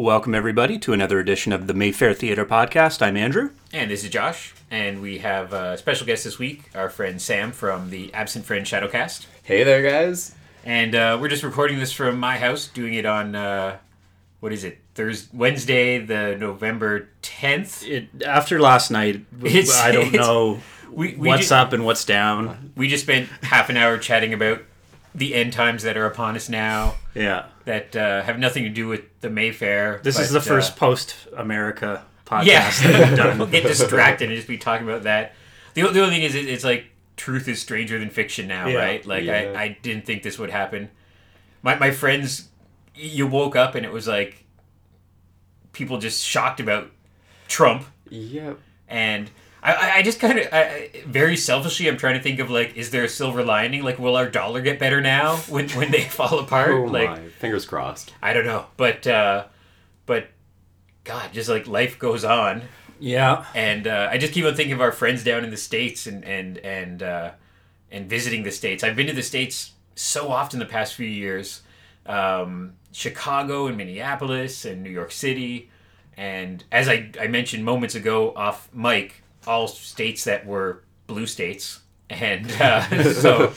Welcome, 0.00 0.34
everybody, 0.34 0.78
to 0.78 0.94
another 0.94 1.18
edition 1.20 1.52
of 1.52 1.66
the 1.66 1.74
Mayfair 1.74 2.14
Theater 2.14 2.46
Podcast. 2.46 3.02
I'm 3.02 3.18
Andrew. 3.18 3.50
And 3.70 3.90
this 3.90 4.02
is 4.02 4.08
Josh, 4.08 4.54
and 4.70 5.02
we 5.02 5.18
have 5.18 5.52
a 5.52 5.76
special 5.76 6.06
guest 6.06 6.24
this 6.24 6.38
week, 6.38 6.70
our 6.74 6.88
friend 6.88 7.20
Sam 7.20 7.52
from 7.52 7.90
the 7.90 8.10
Absent 8.14 8.46
Friend 8.46 8.64
Shadowcast. 8.64 9.26
Hey 9.42 9.62
there, 9.62 9.82
guys. 9.82 10.34
And 10.64 10.94
uh, 10.94 11.18
we're 11.20 11.28
just 11.28 11.42
recording 11.42 11.78
this 11.78 11.92
from 11.92 12.18
my 12.18 12.38
house, 12.38 12.66
doing 12.68 12.94
it 12.94 13.04
on, 13.04 13.34
uh, 13.34 13.76
what 14.40 14.54
is 14.54 14.64
it, 14.64 14.78
Thursday, 14.94 15.28
Wednesday, 15.36 15.98
the 15.98 16.34
November 16.34 17.10
10th. 17.22 17.86
It, 17.86 18.22
after 18.22 18.58
last 18.58 18.90
night, 18.90 19.26
It's- 19.44 19.78
I 19.78 19.92
don't 19.92 20.12
know 20.14 20.60
We, 20.90 21.14
we 21.14 21.28
what's 21.28 21.48
ju- 21.50 21.54
up 21.56 21.74
and 21.74 21.84
what's 21.84 22.06
down. 22.06 22.72
We 22.74 22.88
just 22.88 23.04
spent 23.04 23.28
half 23.42 23.68
an 23.68 23.76
hour 23.76 23.98
chatting 23.98 24.32
about 24.32 24.62
the 25.14 25.34
end 25.34 25.52
times 25.52 25.82
that 25.82 25.96
are 25.96 26.06
upon 26.06 26.36
us 26.36 26.48
now 26.48 26.94
Yeah. 27.14 27.46
that 27.64 27.96
uh, 27.96 28.22
have 28.22 28.38
nothing 28.38 28.62
to 28.64 28.68
do 28.70 28.86
with 28.86 29.02
the 29.20 29.30
Mayfair. 29.30 30.00
This 30.02 30.18
is 30.18 30.30
the 30.30 30.40
first 30.40 30.72
uh, 30.72 30.76
post 30.76 31.16
America 31.36 32.04
podcast 32.26 32.44
yeah. 32.46 32.70
that 32.70 33.08
we've 33.08 33.16
done. 33.18 33.38
we'll 33.38 33.48
get 33.48 33.64
distracted 33.64 34.28
and 34.28 34.36
just 34.36 34.46
be 34.48 34.58
talking 34.58 34.86
about 34.88 35.02
that. 35.02 35.34
The, 35.74 35.82
the 35.82 36.00
only 36.02 36.14
thing 36.16 36.22
is, 36.22 36.34
it, 36.34 36.48
it's 36.48 36.64
like 36.64 36.86
truth 37.16 37.48
is 37.48 37.60
stranger 37.60 37.98
than 37.98 38.08
fiction 38.10 38.46
now, 38.48 38.66
Yeah. 38.68 38.78
right? 38.78 39.04
Like 39.06 39.24
Yeah. 39.24 39.52
I, 39.56 39.62
I 39.62 39.78
didn't 39.82 40.06
think 40.06 40.22
this 40.22 40.38
would 40.38 40.50
happen. 40.50 40.90
My 41.62 41.74
my 41.76 41.90
friends, 41.90 42.48
you 42.94 43.26
woke 43.26 43.56
up 43.56 43.74
and 43.74 43.84
it 43.84 43.92
was 43.92 44.06
like 44.08 44.44
people 45.72 45.98
just 45.98 46.24
shocked 46.24 46.60
about 46.60 46.90
Trump, 47.48 47.84
Yep. 48.08 48.58
and 48.88 49.30
I, 49.62 49.72
I- 49.74 49.94
I 49.96 50.02
just 50.02 50.20
kind 50.20 50.38
of 50.38 51.04
very 51.06 51.36
selfishly, 51.36 51.88
I'm 51.88 51.96
trying 51.96 52.14
to 52.16 52.22
think 52.22 52.38
of 52.40 52.50
like, 52.50 52.76
is 52.76 52.90
there 52.90 53.04
a 53.04 53.08
silver 53.08 53.42
lining? 53.44 53.82
Like, 53.82 53.98
will 53.98 54.16
our 54.16 54.28
dollar 54.28 54.60
get 54.62 54.78
better 54.78 55.00
now 55.00 55.36
when 55.48 55.68
when 55.70 55.90
they 55.90 56.02
fall 56.18 56.38
apart? 56.38 56.70
Oh 56.70 56.84
like, 56.84 57.10
my. 57.10 57.20
Fingers 57.38 57.66
crossed. 57.66 58.12
I 58.22 58.32
don't 58.32 58.46
know, 58.46 58.66
but 58.76 59.06
uh, 59.06 59.44
but 60.06 60.28
God, 61.04 61.32
just 61.32 61.48
like 61.48 61.66
life 61.66 61.98
goes 61.98 62.24
on 62.24 62.62
Yeah. 62.98 63.44
and 63.54 63.86
uh, 63.86 64.08
I 64.10 64.18
just 64.18 64.32
keep 64.32 64.44
on 64.44 64.54
thinking 64.54 64.74
of 64.74 64.80
our 64.80 64.92
friends 64.92 65.24
down 65.24 65.44
in 65.44 65.50
the 65.50 65.56
states 65.56 66.06
and 66.06 66.24
and 66.24 66.58
and 66.58 67.02
uh, 67.02 67.30
and 67.90 68.08
visiting 68.08 68.42
the 68.44 68.50
states. 68.52 68.84
I've 68.84 68.96
been 68.96 69.06
to 69.08 69.12
the 69.12 69.22
states 69.22 69.72
so 69.94 70.28
often 70.28 70.58
the 70.60 70.66
past 70.66 70.94
few 70.94 71.06
years, 71.06 71.62
um, 72.06 72.74
Chicago 72.92 73.66
and 73.66 73.76
Minneapolis 73.76 74.64
and 74.64 74.82
New 74.82 74.90
York 74.90 75.10
City, 75.12 75.70
and 76.16 76.64
as 76.72 76.88
I, 76.88 77.10
I 77.20 77.26
mentioned 77.26 77.64
moments 77.64 77.94
ago 77.94 78.32
off 78.36 78.68
mic, 78.72 79.22
all 79.46 79.68
states 79.68 80.24
that 80.24 80.46
were 80.46 80.82
blue 81.06 81.26
states, 81.26 81.80
and 82.08 82.50
uh, 82.60 83.12
so, 83.12 83.52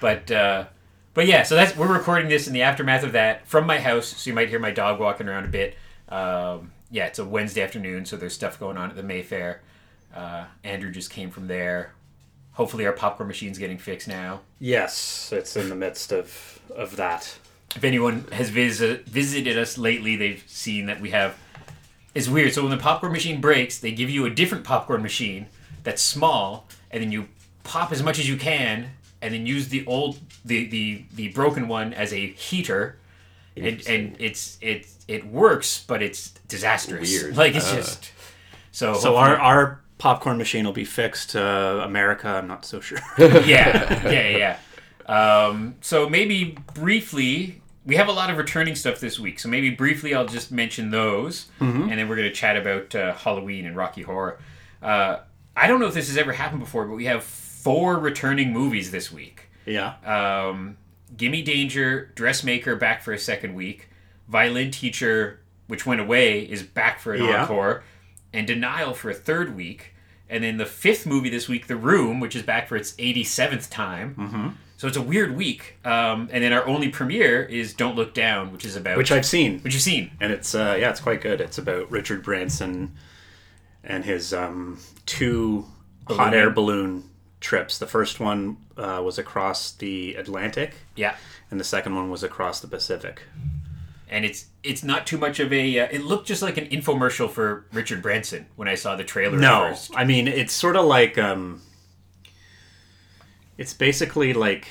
but. 0.00 0.30
Uh, 0.30 0.66
but 1.14 1.26
yeah, 1.26 1.42
so 1.42 1.56
that's 1.56 1.76
we're 1.76 1.92
recording 1.92 2.28
this 2.28 2.46
in 2.46 2.52
the 2.52 2.62
aftermath 2.62 3.02
of 3.02 3.10
that 3.10 3.44
from 3.48 3.66
my 3.66 3.80
house, 3.80 4.06
so 4.06 4.30
you 4.30 4.34
might 4.34 4.50
hear 4.50 4.60
my 4.60 4.70
dog 4.70 5.00
walking 5.00 5.28
around 5.28 5.46
a 5.46 5.48
bit. 5.48 5.74
Um, 6.08 6.70
yeah, 6.92 7.06
it's 7.06 7.18
a 7.18 7.24
Wednesday 7.24 7.60
afternoon, 7.60 8.04
so 8.04 8.16
there's 8.16 8.34
stuff 8.34 8.60
going 8.60 8.76
on 8.76 8.90
at 8.90 8.94
the 8.94 9.02
Mayfair. 9.02 9.60
Uh, 10.14 10.44
Andrew 10.64 10.92
just 10.92 11.10
came 11.10 11.30
from 11.30 11.48
there. 11.48 11.92
Hopefully, 12.52 12.86
our 12.86 12.92
popcorn 12.92 13.26
machine's 13.26 13.58
getting 13.58 13.78
fixed 13.78 14.08
now. 14.08 14.40
Yes, 14.58 15.32
it's 15.32 15.56
in 15.56 15.68
the 15.68 15.74
midst 15.74 16.12
of, 16.12 16.60
of 16.74 16.96
that. 16.96 17.38
If 17.76 17.84
anyone 17.84 18.24
has 18.32 18.50
visit, 18.50 19.06
visited 19.06 19.58
us 19.58 19.76
lately, 19.76 20.16
they've 20.16 20.42
seen 20.46 20.86
that 20.86 21.00
we 21.00 21.10
have. 21.10 21.36
It's 22.18 22.28
weird. 22.28 22.52
So 22.52 22.62
when 22.62 22.70
the 22.72 22.76
popcorn 22.82 23.12
machine 23.12 23.40
breaks, 23.40 23.78
they 23.78 23.92
give 23.92 24.10
you 24.10 24.26
a 24.26 24.30
different 24.30 24.64
popcorn 24.64 25.02
machine 25.02 25.46
that's 25.84 26.02
small, 26.02 26.66
and 26.90 27.02
then 27.02 27.12
you 27.12 27.28
pop 27.62 27.92
as 27.92 28.02
much 28.02 28.18
as 28.18 28.28
you 28.28 28.36
can, 28.36 28.90
and 29.22 29.32
then 29.32 29.46
use 29.46 29.68
the 29.68 29.86
old 29.86 30.18
the 30.44 30.66
the, 30.68 31.04
the 31.14 31.28
broken 31.28 31.68
one 31.68 31.92
as 31.94 32.12
a 32.12 32.26
heater. 32.26 32.98
And, 33.56 33.86
and 33.88 34.16
it's 34.18 34.58
it 34.60 34.86
it 35.06 35.26
works, 35.26 35.84
but 35.86 36.02
it's 36.02 36.30
disastrous. 36.48 37.10
Weird. 37.10 37.36
Like 37.36 37.54
it's 37.54 37.72
Uh. 37.72 37.76
just 37.76 38.12
so. 38.72 38.94
So 38.94 39.16
our, 39.16 39.36
our 39.36 39.80
popcorn 39.98 40.38
machine 40.38 40.64
will 40.64 40.72
be 40.72 40.84
fixed. 40.84 41.34
Uh, 41.36 41.80
America, 41.84 42.28
I'm 42.28 42.46
not 42.48 42.64
so 42.64 42.80
sure. 42.80 42.98
yeah, 43.18 44.08
yeah, 44.10 44.56
yeah. 45.08 45.46
Um, 45.46 45.76
so 45.80 46.08
maybe 46.08 46.56
briefly, 46.74 47.60
we 47.88 47.96
have 47.96 48.06
a 48.08 48.12
lot 48.12 48.28
of 48.30 48.36
returning 48.36 48.76
stuff 48.76 49.00
this 49.00 49.18
week. 49.18 49.40
So 49.40 49.48
maybe 49.48 49.70
briefly, 49.70 50.14
I'll 50.14 50.26
just 50.26 50.52
mention 50.52 50.90
those, 50.90 51.46
and 51.58 51.90
then 51.90 52.08
we're 52.08 52.16
going 52.16 52.28
to 52.28 52.34
chat 52.34 52.56
about 52.56 52.94
uh, 52.94 53.14
Halloween 53.14 53.64
and 53.66 53.74
Rocky 53.74 54.02
Horror. 54.02 54.38
Uh, 54.82 55.16
I 55.56 55.66
don't 55.66 55.80
know 55.80 55.86
if 55.86 55.94
this 55.94 56.06
has 56.08 56.16
ever 56.18 56.32
happened 56.34 56.60
before, 56.60 56.84
but 56.84 56.94
we 56.94 57.06
have 57.06 57.24
four 57.24 57.98
returning 57.98 58.52
movies 58.52 58.90
this 58.92 59.10
week. 59.10 59.48
yeah. 59.66 59.94
Um, 60.04 60.76
Gimme 61.16 61.40
Danger, 61.42 62.12
Dressmaker 62.14 62.76
back 62.76 63.02
for 63.02 63.12
a 63.14 63.18
second 63.18 63.54
week, 63.54 63.88
Violin 64.28 64.70
Teacher, 64.70 65.40
which 65.66 65.86
went 65.86 66.00
away, 66.02 66.42
is 66.42 66.62
back 66.62 67.00
for 67.00 67.14
an 67.14 67.24
Yeah. 67.24 67.42
encore, 67.42 67.82
and 68.34 68.46
Denial 68.46 68.92
for 68.92 69.08
a 69.10 69.14
third 69.14 69.56
week. 69.56 69.94
And 70.28 70.44
then 70.44 70.58
the 70.58 70.66
fifth 70.66 71.06
movie 71.06 71.30
this 71.30 71.48
week, 71.48 71.66
The 71.66 71.76
Room, 71.76 72.20
which 72.20 72.36
is 72.36 72.42
back 72.42 72.68
for 72.68 72.76
its 72.76 72.92
87th 72.98 73.70
time. 73.70 74.14
Mm-hmm. 74.18 74.48
So 74.78 74.86
it's 74.86 74.96
a 74.96 75.02
weird 75.02 75.36
week. 75.36 75.76
Um, 75.84 76.28
and 76.32 76.42
then 76.42 76.52
our 76.52 76.64
only 76.66 76.88
premiere 76.88 77.42
is 77.44 77.74
Don't 77.74 77.96
Look 77.96 78.14
Down, 78.14 78.52
which 78.52 78.64
is 78.64 78.76
about. 78.76 78.96
Which 78.96 79.12
I've 79.12 79.26
seen. 79.26 79.58
Which 79.60 79.74
you've 79.74 79.82
seen. 79.82 80.12
and 80.20 80.32
it's 80.32 80.54
uh, 80.54 80.76
yeah, 80.80 80.88
it's 80.90 81.00
quite 81.00 81.20
good. 81.20 81.40
It's 81.40 81.58
about 81.58 81.90
Richard 81.90 82.22
Branson 82.22 82.94
and 83.84 84.04
his 84.04 84.32
um, 84.32 84.78
two 85.04 85.66
hot 86.08 86.32
air 86.32 86.48
balloon 86.50 87.10
trips. 87.40 87.78
The 87.78 87.86
first 87.86 88.20
one 88.20 88.56
uh, 88.76 89.02
was 89.04 89.18
across 89.18 89.72
the 89.72 90.14
Atlantic, 90.14 90.74
Yeah. 90.96 91.16
and 91.50 91.58
the 91.60 91.64
second 91.64 91.94
one 91.96 92.08
was 92.10 92.22
across 92.22 92.60
the 92.60 92.68
Pacific. 92.68 93.22
And 94.08 94.24
it's 94.24 94.46
it's 94.62 94.82
not 94.84 95.06
too 95.08 95.18
much 95.18 95.38
of 95.40 95.52
a. 95.52 95.80
Uh, 95.80 95.88
it 95.90 96.02
looked 96.02 96.28
just 96.28 96.40
like 96.40 96.56
an 96.56 96.66
infomercial 96.68 97.28
for 97.28 97.66
Richard 97.72 98.00
Branson 98.00 98.46
when 98.56 98.68
I 98.68 98.74
saw 98.76 98.94
the 98.96 99.04
trailer 99.04 99.36
No, 99.38 99.70
first. 99.70 99.90
I 99.96 100.04
mean 100.04 100.28
it's 100.28 100.52
sort 100.52 100.76
of 100.76 100.86
like 100.86 101.18
um, 101.18 101.60
it's 103.58 103.74
basically 103.74 104.32
like 104.32 104.68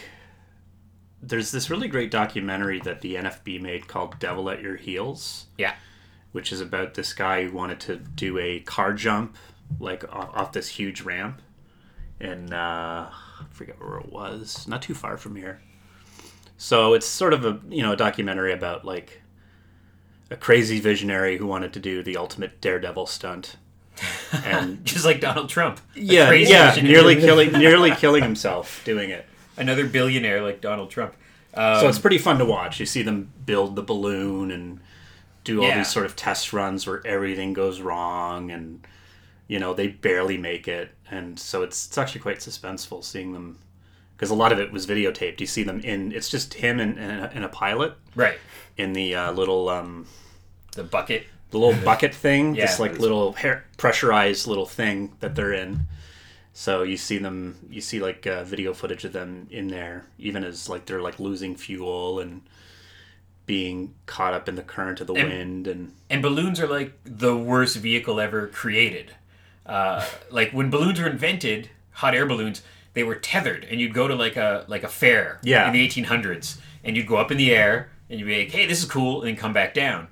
there's 1.21 1.51
this 1.51 1.69
really 1.69 1.87
great 1.87 2.09
documentary 2.09 2.79
that 2.81 3.01
the 3.01 3.15
NFB 3.15 3.61
made 3.61 3.87
called 3.87 4.17
"Devil 4.19 4.49
at 4.49 4.61
Your 4.61 4.77
Heels." 4.77 5.45
Yeah. 5.57 5.75
which 6.31 6.51
is 6.51 6.61
about 6.61 6.93
this 6.95 7.13
guy 7.13 7.45
who 7.45 7.51
wanted 7.51 7.79
to 7.81 7.97
do 7.97 8.37
a 8.39 8.59
car 8.61 8.93
jump 8.93 9.35
like 9.79 10.03
off, 10.13 10.51
this 10.53 10.69
huge 10.69 11.01
ramp 11.01 11.41
and 12.19 12.53
uh, 12.53 13.09
I 13.11 13.45
forget 13.51 13.79
where 13.79 13.99
it 13.99 14.11
was, 14.11 14.67
not 14.67 14.81
too 14.81 14.95
far 14.95 15.17
from 15.17 15.35
here. 15.35 15.61
So 16.57 16.93
it's 16.93 17.05
sort 17.05 17.33
of 17.33 17.45
a 17.45 17.59
you 17.69 17.83
know 17.83 17.93
a 17.93 17.97
documentary 17.97 18.53
about 18.53 18.85
like 18.85 19.21
a 20.31 20.35
crazy 20.35 20.79
visionary 20.79 21.37
who 21.37 21.45
wanted 21.45 21.73
to 21.73 21.79
do 21.79 22.01
the 22.03 22.17
ultimate 22.17 22.59
daredevil 22.61 23.05
stunt, 23.05 23.57
and 24.45 24.83
Just 24.85 25.05
like 25.05 25.19
Donald 25.21 25.49
Trump. 25.49 25.79
Yeah, 25.95 26.27
crazy 26.27 26.51
yeah, 26.51 26.75
nearly 26.81 27.15
killing 27.15 27.51
nearly 27.53 27.91
killing 27.91 28.23
himself 28.23 28.81
doing 28.85 29.09
it. 29.09 29.25
another 29.57 29.87
billionaire 29.87 30.41
like 30.41 30.61
Donald 30.61 30.89
Trump. 30.89 31.15
Um, 31.53 31.79
So 31.79 31.87
it's 31.89 31.99
pretty 31.99 32.17
fun 32.19 32.37
to 32.39 32.45
watch. 32.45 32.79
You 32.79 32.85
see 32.85 33.01
them 33.01 33.31
build 33.45 33.75
the 33.75 33.81
balloon 33.81 34.51
and 34.51 34.79
do 35.43 35.61
all 35.61 35.67
Yeah. 35.67 35.77
these 35.79 35.87
sort 35.91 36.05
of 36.05 36.15
test 36.15 36.53
runs 36.53 36.85
where 36.85 37.01
everything 37.05 37.53
goes 37.53 37.81
wrong 37.81 38.51
and 38.51 38.85
you 39.47 39.59
know 39.59 39.73
they 39.73 39.87
barely 39.87 40.37
make 40.37 40.67
it 40.67 40.91
and 41.09 41.39
so 41.39 41.63
it's 41.63 41.87
it's 41.87 41.97
actually 41.97 42.19
quite 42.21 42.39
suspenseful 42.39 43.01
seeing 43.03 43.31
them 43.31 43.57
because 44.15 44.29
a 44.29 44.35
lot 44.35 44.51
of 44.51 44.59
it 44.59 44.71
was 44.73 44.85
videotaped. 44.85 45.39
You 45.39 45.45
see 45.47 45.63
them 45.63 45.79
in 45.81 46.11
it's 46.11 46.27
just 46.29 46.55
him 46.55 46.79
and, 46.79 46.97
and, 46.99 47.21
a, 47.25 47.31
and 47.33 47.43
a 47.45 47.49
pilot 47.49 47.93
right. 48.15 48.37
in 48.75 48.93
the 48.93 49.15
uh, 49.15 49.31
little 49.31 49.69
um, 49.69 50.05
The 50.73 50.83
bucket. 50.83 51.27
The 51.51 51.57
little 51.57 51.81
bucket 51.83 52.13
thing, 52.13 52.55
Yeah. 52.55 52.65
this 52.65 52.79
like 52.79 52.99
little 52.99 53.33
hair, 53.33 53.65
pressurized 53.77 54.47
little 54.47 54.65
thing 54.65 55.13
that 55.21 55.35
they're 55.35 55.53
in. 55.53 55.87
So 56.53 56.83
you 56.83 56.97
see 56.97 57.17
them, 57.19 57.57
you 57.69 57.81
see 57.81 57.99
like 57.99 58.25
uh, 58.27 58.43
video 58.43 58.73
footage 58.73 59.05
of 59.05 59.13
them 59.13 59.47
in 59.51 59.67
there, 59.67 60.05
even 60.17 60.43
as 60.43 60.67
like 60.67 60.85
they're 60.85 61.01
like 61.01 61.19
losing 61.19 61.55
fuel 61.55 62.19
and 62.19 62.41
being 63.45 63.93
caught 64.05 64.33
up 64.33 64.49
in 64.49 64.55
the 64.55 64.61
current 64.61 64.99
of 64.99 65.07
the 65.07 65.13
And- 65.13 65.29
wind 65.29 65.67
and 65.67 65.93
And 66.09 66.21
balloons 66.21 66.59
are 66.59 66.67
like 66.67 66.93
the 67.05 67.35
worst 67.37 67.77
vehicle 67.77 68.19
ever 68.19 68.47
created. 68.47 69.11
Uh, 69.65 70.05
like 70.29 70.51
when 70.51 70.69
balloons 70.69 70.99
were 70.99 71.07
invented, 71.07 71.69
hot 71.91 72.13
air 72.15 72.25
balloons, 72.25 72.61
they 72.93 73.03
were 73.03 73.15
tethered, 73.15 73.65
and 73.69 73.79
you'd 73.79 73.93
go 73.93 74.07
to 74.07 74.15
like 74.15 74.35
a 74.37 74.65
like 74.67 74.83
a 74.83 74.87
fair 74.87 75.39
Yeah. 75.43 75.67
in 75.67 75.73
the 75.73 75.85
1800s, 75.87 76.57
and 76.83 76.97
you'd 76.97 77.07
go 77.07 77.17
up 77.17 77.31
in 77.31 77.37
the 77.37 77.53
air, 77.53 77.89
and 78.09 78.19
you'd 78.19 78.25
be 78.25 78.39
like, 78.39 78.51
"Hey, 78.51 78.65
this 78.65 78.79
is 78.79 78.89
cool," 78.89 79.21
and 79.21 79.27
then 79.29 79.35
come 79.35 79.53
back 79.53 79.73
down. 79.73 80.07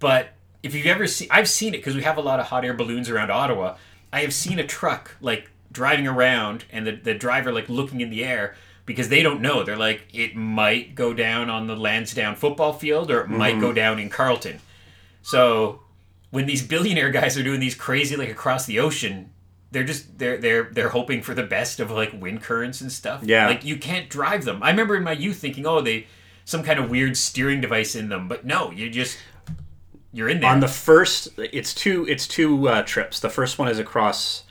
But 0.00 0.34
if 0.62 0.74
you've 0.74 0.86
ever 0.86 1.06
seen, 1.06 1.28
I've 1.30 1.48
seen 1.48 1.74
it 1.74 1.78
because 1.78 1.94
we 1.94 2.02
have 2.02 2.16
a 2.16 2.22
lot 2.22 2.40
of 2.40 2.46
hot 2.46 2.64
air 2.64 2.74
balloons 2.74 3.08
around 3.08 3.30
Ottawa. 3.30 3.76
I 4.12 4.20
have 4.20 4.34
seen 4.34 4.58
a 4.58 4.66
truck 4.66 5.16
like 5.20 5.50
driving 5.72 6.06
around, 6.06 6.64
and 6.70 6.86
the 6.86 6.92
the 6.92 7.14
driver 7.14 7.52
like 7.52 7.68
looking 7.68 8.00
in 8.00 8.10
the 8.10 8.24
air 8.24 8.56
because 8.86 9.08
they 9.08 9.22
don't 9.22 9.40
know. 9.40 9.62
They're 9.62 9.76
like, 9.76 10.02
it 10.12 10.34
might 10.34 10.94
go 10.94 11.14
down 11.14 11.48
on 11.48 11.66
the 11.66 11.76
Lansdowne 11.76 12.34
football 12.34 12.72
field, 12.72 13.10
or 13.10 13.20
it 13.20 13.28
might 13.28 13.60
go 13.60 13.66
mm-hmm. 13.66 13.76
down 13.76 13.98
in 13.98 14.10
Carleton. 14.10 14.60
So 15.22 15.80
when 16.30 16.46
these 16.46 16.66
billionaire 16.66 17.10
guys 17.10 17.36
are 17.36 17.42
doing 17.42 17.60
these 17.60 17.74
crazy 17.74 18.16
like 18.16 18.30
across 18.30 18.66
the 18.66 18.78
ocean, 18.80 19.30
they're 19.70 19.84
just 19.84 20.18
they're 20.18 20.38
they're 20.38 20.64
they're 20.64 20.88
hoping 20.88 21.22
for 21.22 21.34
the 21.34 21.42
best 21.42 21.80
of 21.80 21.90
like 21.90 22.12
wind 22.12 22.42
currents 22.42 22.80
and 22.80 22.90
stuff. 22.90 23.22
Yeah. 23.22 23.46
Like 23.46 23.64
you 23.64 23.76
can't 23.76 24.08
drive 24.08 24.44
them. 24.44 24.62
I 24.62 24.70
remember 24.70 24.96
in 24.96 25.04
my 25.04 25.12
youth 25.12 25.38
thinking, 25.38 25.66
oh, 25.66 25.80
they 25.80 26.06
some 26.44 26.62
kind 26.62 26.80
of 26.80 26.90
weird 26.90 27.16
steering 27.16 27.60
device 27.60 27.94
in 27.94 28.08
them, 28.08 28.26
but 28.26 28.44
no, 28.44 28.72
you 28.72 28.90
just 28.90 29.18
you're 30.12 30.28
in 30.28 30.40
there. 30.40 30.50
on 30.50 30.60
the 30.60 30.68
first 30.68 31.28
it's 31.38 31.74
two 31.74 32.06
it's 32.08 32.26
two 32.26 32.68
uh, 32.68 32.82
trips. 32.82 33.20
The 33.20 33.30
first 33.30 33.58
one 33.58 33.68
is 33.68 33.78
across 33.78 34.44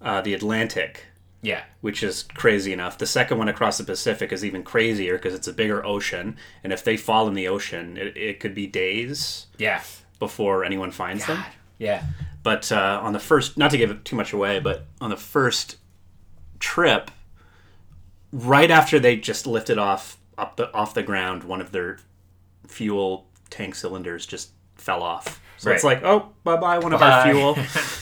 uh, 0.00 0.20
the 0.20 0.34
atlantic 0.34 1.06
yeah, 1.44 1.64
which 1.80 2.04
is 2.04 2.22
crazy 2.22 2.72
enough. 2.72 2.98
The 2.98 3.06
second 3.06 3.36
one 3.36 3.48
across 3.48 3.76
the 3.76 3.82
pacific 3.82 4.30
is 4.30 4.44
even 4.44 4.62
crazier 4.62 5.16
because 5.18 5.34
it's 5.34 5.48
a 5.48 5.52
bigger 5.52 5.84
ocean 5.84 6.36
and 6.62 6.72
if 6.72 6.84
they 6.84 6.96
fall 6.96 7.26
in 7.26 7.34
the 7.34 7.48
ocean 7.48 7.96
it, 7.96 8.16
it 8.16 8.40
could 8.40 8.54
be 8.54 8.66
days 8.66 9.48
yeah, 9.58 9.82
before 10.18 10.64
anyone 10.64 10.92
finds 10.92 11.26
them. 11.26 11.42
Yeah, 11.78 12.04
but 12.44 12.70
uh, 12.70 13.00
on 13.02 13.12
the 13.12 13.18
first 13.18 13.58
not 13.58 13.72
to 13.72 13.78
give 13.78 13.90
it 13.90 14.04
too 14.04 14.14
much 14.16 14.32
away 14.32 14.60
but 14.60 14.86
on 15.00 15.10
the 15.10 15.16
first 15.16 15.78
trip 16.60 17.10
right 18.32 18.70
after 18.70 19.00
they 19.00 19.16
just 19.16 19.46
lifted 19.46 19.78
off 19.78 20.18
up 20.38 20.56
the 20.56 20.72
off 20.72 20.94
the 20.94 21.02
ground 21.02 21.42
one 21.44 21.60
of 21.60 21.72
their 21.72 21.98
fuel 22.68 23.26
tank 23.50 23.74
cylinders 23.74 24.24
just 24.26 24.52
fell 24.82 25.02
off 25.02 25.40
so 25.58 25.70
it's 25.70 25.84
like 25.84 26.02
oh 26.04 26.28
bye 26.44 26.56
bye 26.56 26.78
one 26.78 26.92
of 26.92 27.00
Bye. 27.00 27.10
our 27.10 27.32
fuel 27.32 27.56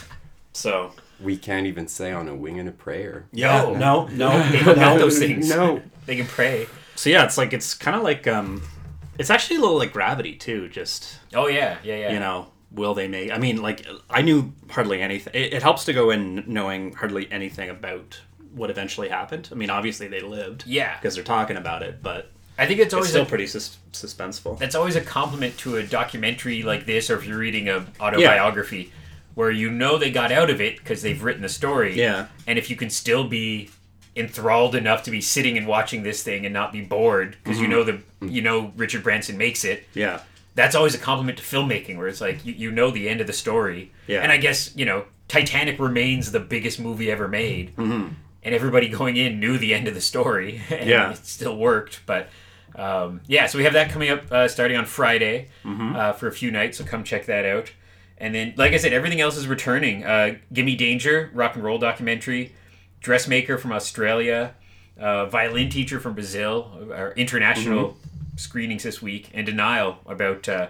so 0.53 0.93
We 1.21 1.37
can't 1.37 1.67
even 1.67 1.87
say 1.88 2.12
on 2.12 2.29
a 2.29 2.35
wing 2.35 2.59
and 2.59 2.69
a 2.69 2.73
prayer. 2.73 3.27
yeah 3.32 3.62
No. 3.62 3.75
no 3.75 4.06
no 4.23 4.50
They 4.50 4.62
don't 4.62 4.79
have 4.79 4.99
those 4.99 5.19
things. 5.19 5.49
No. 5.49 5.82
They 6.06 6.17
can 6.17 6.27
pray. 6.27 6.67
so 6.97 7.11
yeah 7.11 7.25
it's 7.25 7.38
like 7.38 7.53
it's 7.53 7.75
kind 7.75 7.97
of 7.97 8.03
like 8.03 8.27
um 8.27 8.62
it's 9.19 9.31
actually 9.31 9.56
a 9.56 9.61
little 9.61 9.77
like 9.79 9.93
gravity 9.93 10.35
too 10.35 10.69
just 10.69 11.19
Oh 11.35 11.47
yeah, 11.47 11.77
yeah, 11.85 11.97
yeah. 11.97 12.12
you 12.12 12.19
know 12.21 12.49
will 12.73 12.94
they 12.94 13.09
make 13.09 13.32
i 13.32 13.38
mean 13.38 13.61
like 13.61 13.85
i 14.09 14.23
knew 14.23 14.53
hardly 14.71 15.03
anything 15.03 15.32
it, 15.35 15.53
it 15.55 15.62
helps 15.62 15.85
to 15.85 15.93
go 15.93 16.11
in 16.11 16.44
knowing 16.47 16.93
hardly 16.94 17.27
anything 17.32 17.69
about 17.69 18.21
what 18.55 18.71
eventually 18.71 19.09
happened 19.09 19.49
i 19.50 19.56
mean 19.56 19.71
obviously 19.71 20.06
they 20.06 20.21
lived 20.21 20.62
Yeah. 20.67 20.97
because 20.97 21.17
they're 21.17 21.25
talking 21.25 21.56
about 21.56 21.82
it 21.82 22.00
but 22.00 22.31
I 22.60 22.66
think 22.66 22.78
it's 22.78 22.86
it's 22.86 22.94
always 22.94 23.10
still 23.10 23.22
a, 23.22 23.26
pretty 23.26 23.46
sus- 23.46 23.78
suspenseful 23.92 24.58
that's 24.58 24.74
always 24.74 24.94
a 24.96 25.00
compliment 25.00 25.56
to 25.58 25.76
a 25.76 25.82
documentary 25.82 26.62
like 26.62 26.86
this, 26.86 27.10
or 27.10 27.16
if 27.16 27.26
you're 27.26 27.38
reading 27.38 27.68
a 27.68 27.86
autobiography, 28.00 28.92
where 29.34 29.50
you 29.50 29.70
know 29.70 29.98
they 29.98 30.10
got 30.10 30.30
out 30.30 30.50
of 30.50 30.60
it 30.60 30.76
because 30.76 31.02
they've 31.02 31.22
written 31.22 31.42
the 31.42 31.48
story. 31.48 31.96
Yeah. 31.98 32.26
And 32.46 32.58
if 32.58 32.68
you 32.70 32.76
can 32.76 32.90
still 32.90 33.26
be 33.26 33.70
enthralled 34.16 34.74
enough 34.74 35.04
to 35.04 35.10
be 35.10 35.20
sitting 35.20 35.56
and 35.56 35.66
watching 35.66 36.02
this 36.02 36.22
thing 36.22 36.44
and 36.44 36.52
not 36.52 36.72
be 36.72 36.80
bored 36.80 37.36
because 37.42 37.60
you 37.60 37.68
know 37.68 37.84
the 37.84 38.00
you 38.20 38.42
know 38.42 38.72
Richard 38.76 39.02
Branson 39.02 39.36
makes 39.38 39.64
it. 39.64 39.84
yeah 39.94 40.20
That's 40.54 40.74
always 40.74 40.94
a 40.94 40.98
compliment 40.98 41.38
to 41.38 41.44
filmmaking, 41.44 41.96
where 41.96 42.08
it's 42.08 42.20
like 42.20 42.44
you, 42.44 42.52
you 42.52 42.70
know 42.70 42.90
the 42.90 43.08
end 43.08 43.20
of 43.20 43.26
the 43.26 43.32
story. 43.32 43.92
Yeah. 44.06 44.20
And 44.22 44.30
I 44.32 44.36
guess 44.36 44.76
you 44.76 44.84
know 44.84 45.04
Titanic 45.28 45.78
remains 45.78 46.32
the 46.32 46.40
biggest 46.40 46.80
movie 46.80 47.10
ever 47.10 47.28
made. 47.28 47.74
Mm-hmm. 47.76 48.14
And 48.42 48.54
everybody 48.54 48.88
going 48.88 49.16
in 49.16 49.38
knew 49.38 49.58
the 49.58 49.72
end 49.74 49.86
of 49.86 49.94
the 49.94 50.00
story. 50.00 50.60
And 50.70 50.88
Yeah. 50.88 51.12
It 51.12 51.24
still 51.24 51.56
worked, 51.56 52.00
but. 52.04 52.28
Um, 52.81 53.21
yeah, 53.27 53.47
so 53.47 53.59
we 53.59 53.65
have 53.65 53.75
that 53.75 53.91
coming 53.91 54.11
up 54.11 54.23
uh, 54.32 54.49
starting 54.49 54.77
on 54.77 54.87
Friday 54.87 55.49
Mm-hmm. 55.65 55.97
uh, 55.97 56.12
for 56.15 56.27
a 56.29 56.32
few 56.32 56.50
nights, 56.50 56.79
so 56.79 56.85
come 56.85 57.05
check 57.05 57.27
that 57.27 57.44
out. 57.44 57.73
And 58.19 58.35
then, 58.35 58.55
like 58.56 58.73
I 58.73 58.77
said, 58.79 58.93
everything 58.93 59.21
else 59.21 59.37
is 59.37 59.47
returning. 59.47 60.05
Uh, 60.05 60.37
Gimme 60.53 60.77
Danger, 60.77 61.31
rock 61.35 61.55
and 61.56 61.65
roll 61.65 61.79
documentary, 61.79 62.55
dressmaker 63.00 63.59
from 63.59 63.73
Australia, 63.73 64.55
uh, 64.99 65.27
violin 65.27 65.69
teacher 65.71 66.00
from 66.00 66.15
Brazil, 66.15 66.88
our 66.94 67.12
international 67.12 67.88
Mm-hmm. 67.91 68.37
screenings 68.37 68.82
this 68.82 69.03
week, 69.03 69.31
and 69.35 69.44
Denial 69.47 69.99
about 70.06 70.49
uh, 70.49 70.69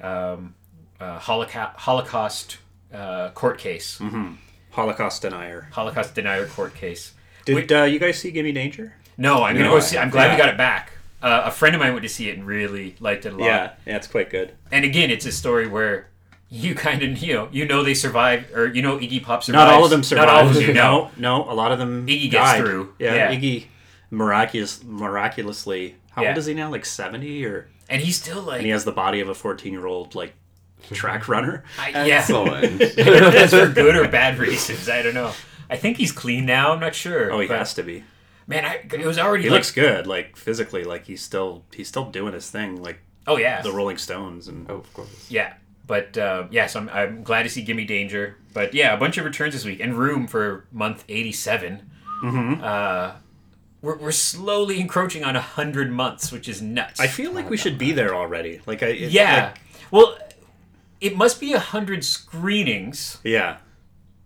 um, 0.00 0.54
uh, 1.00 1.18
Holocaust, 1.18 1.76
Holocaust 1.78 2.58
uh, 2.92 3.30
court 3.30 3.58
case, 3.58 3.98
Mm-hmm. 3.98 4.34
holocaust 4.72 5.22
denier 5.22 5.68
Holocaust 5.72 6.14
denier 6.16 6.46
court 6.46 6.74
case. 6.74 7.12
did 7.44 7.70
uh, 7.72 7.82
you 7.84 7.98
guys 8.00 8.18
see 8.18 8.30
gimme 8.32 8.52
danger 8.52 8.94
No, 9.16 9.44
I'm 9.44 9.56
gonna 9.56 9.68
go 9.68 9.76
I 9.76 9.80
see. 9.80 9.98
I'm 9.98 10.10
glad 10.10 10.30
we 10.32 10.36
got 10.36 10.48
it 10.48 10.56
back. 10.58 10.90
Uh, 11.24 11.44
a 11.46 11.50
friend 11.50 11.74
of 11.74 11.80
mine 11.80 11.92
went 11.94 12.02
to 12.02 12.08
see 12.08 12.28
it 12.28 12.36
and 12.36 12.46
really 12.46 12.94
liked 13.00 13.24
it 13.24 13.32
a 13.32 13.36
lot. 13.36 13.46
yeah 13.46 13.72
yeah 13.86 13.96
it's 13.96 14.06
quite 14.06 14.28
good 14.30 14.52
And 14.70 14.84
again, 14.84 15.10
it's 15.10 15.24
a 15.26 15.32
story 15.32 15.66
where 15.66 16.08
you 16.50 16.74
kind 16.86 17.02
of 17.02 17.18
you 17.18 17.32
know 17.34 17.48
you 17.50 17.64
know 17.66 17.82
they 17.82 17.94
survive 17.94 18.40
or 18.54 18.66
you 18.66 18.82
know 18.82 18.98
Iggy 18.98 19.22
Pop 19.22 19.42
survives. 19.42 19.64
not 19.64 19.72
all 19.74 19.84
of 19.84 19.90
them 19.90 20.02
survive. 20.04 20.26
Not 20.26 20.34
all 20.36 20.48
of 20.48 20.54
them. 20.54 20.74
No 20.84 21.10
no 21.16 21.50
a 21.50 21.54
lot 21.54 21.72
of 21.72 21.78
them 21.78 22.06
Iggy 22.06 22.30
gets 22.30 22.52
died. 22.52 22.60
through. 22.60 22.94
yeah, 22.98 23.14
Yeah. 23.14 23.32
iggy 23.34 23.66
miraculous 24.10 24.82
miraculously 24.84 25.96
how 26.10 26.22
Yeah. 26.22 26.28
old 26.28 26.38
is 26.38 26.46
he 26.46 26.54
now 26.54 26.70
like 26.70 26.84
70 26.84 27.44
or 27.46 27.68
And 27.88 28.00
he's 28.02 28.16
still 28.16 28.42
like, 28.42 28.58
and 28.58 28.66
he 28.66 28.70
has 28.72 28.84
the 28.84 28.92
body 28.92 29.20
of 29.20 29.28
a 29.28 29.34
14 29.34 29.72
year 29.72 29.86
old 29.86 30.14
like 30.14 30.34
track 30.92 31.26
runner 31.34 31.64
I, 31.78 31.88
yeah. 32.06 32.18
Excellent. 32.18 32.54
I 32.64 32.66
don't 32.68 32.80
know 32.96 33.28
if 33.28 33.32
that's 33.34 33.52
for 33.54 33.68
good 33.68 33.96
or 33.96 34.06
bad 34.08 34.38
reasons. 34.38 34.88
I 34.88 35.00
don't 35.02 35.14
know. 35.14 35.32
I 35.70 35.76
think 35.76 35.96
he's 35.96 36.12
clean 36.12 36.44
now. 36.44 36.72
I'm 36.72 36.80
not 36.80 36.94
sure. 36.94 37.32
oh 37.32 37.40
he 37.40 37.48
but, 37.48 37.58
has 37.58 37.72
to 37.74 37.82
be 37.82 38.04
Man, 38.46 38.64
I, 38.64 38.80
it 38.92 39.06
was 39.06 39.18
already 39.18 39.44
he 39.44 39.50
like, 39.50 39.58
looks 39.58 39.70
good 39.70 40.06
like 40.06 40.36
physically 40.36 40.84
like 40.84 41.06
he's 41.06 41.22
still 41.22 41.64
he's 41.72 41.88
still 41.88 42.10
doing 42.10 42.34
his 42.34 42.50
thing 42.50 42.82
like 42.82 42.98
oh 43.26 43.36
yeah, 43.38 43.62
the 43.62 43.72
rolling 43.72 43.96
stones 43.98 44.48
and 44.48 44.70
oh, 44.70 44.76
of 44.76 44.92
course. 44.94 45.30
yeah. 45.30 45.54
But 45.86 46.16
uh, 46.16 46.44
yeah, 46.50 46.66
so 46.66 46.80
I'm, 46.80 46.88
I'm 46.88 47.22
glad 47.22 47.42
to 47.42 47.50
see 47.50 47.62
Gimme 47.62 47.84
Danger. 47.84 48.36
But 48.54 48.72
yeah, 48.72 48.94
a 48.94 48.96
bunch 48.96 49.18
of 49.18 49.24
returns 49.26 49.52
this 49.52 49.64
week 49.66 49.80
and 49.80 49.94
Room 49.94 50.26
for 50.26 50.66
month 50.72 51.04
87. 51.10 51.90
Mm-hmm. 52.22 52.64
Uh, 52.64 53.12
we're, 53.82 53.98
we're 53.98 54.10
slowly 54.12 54.80
encroaching 54.80 55.24
on 55.24 55.34
100 55.34 55.90
months, 55.92 56.32
which 56.32 56.48
is 56.48 56.62
nuts. 56.62 57.00
i 57.00 57.06
feel 57.06 57.32
like 57.32 57.50
we 57.50 57.58
should 57.58 57.76
be 57.76 57.92
there 57.92 58.14
already 58.14 58.62
like 58.64 58.82
i 58.82 58.86
it- 58.86 59.10
Yeah. 59.10 59.52
like- 59.52 59.60
well, 59.90 60.16
it 61.02 61.16
must 61.18 61.38
be 61.38 61.52
a 61.52 61.58
hundred 61.58 62.02
screenings. 62.02 63.18
yeah 63.22 63.58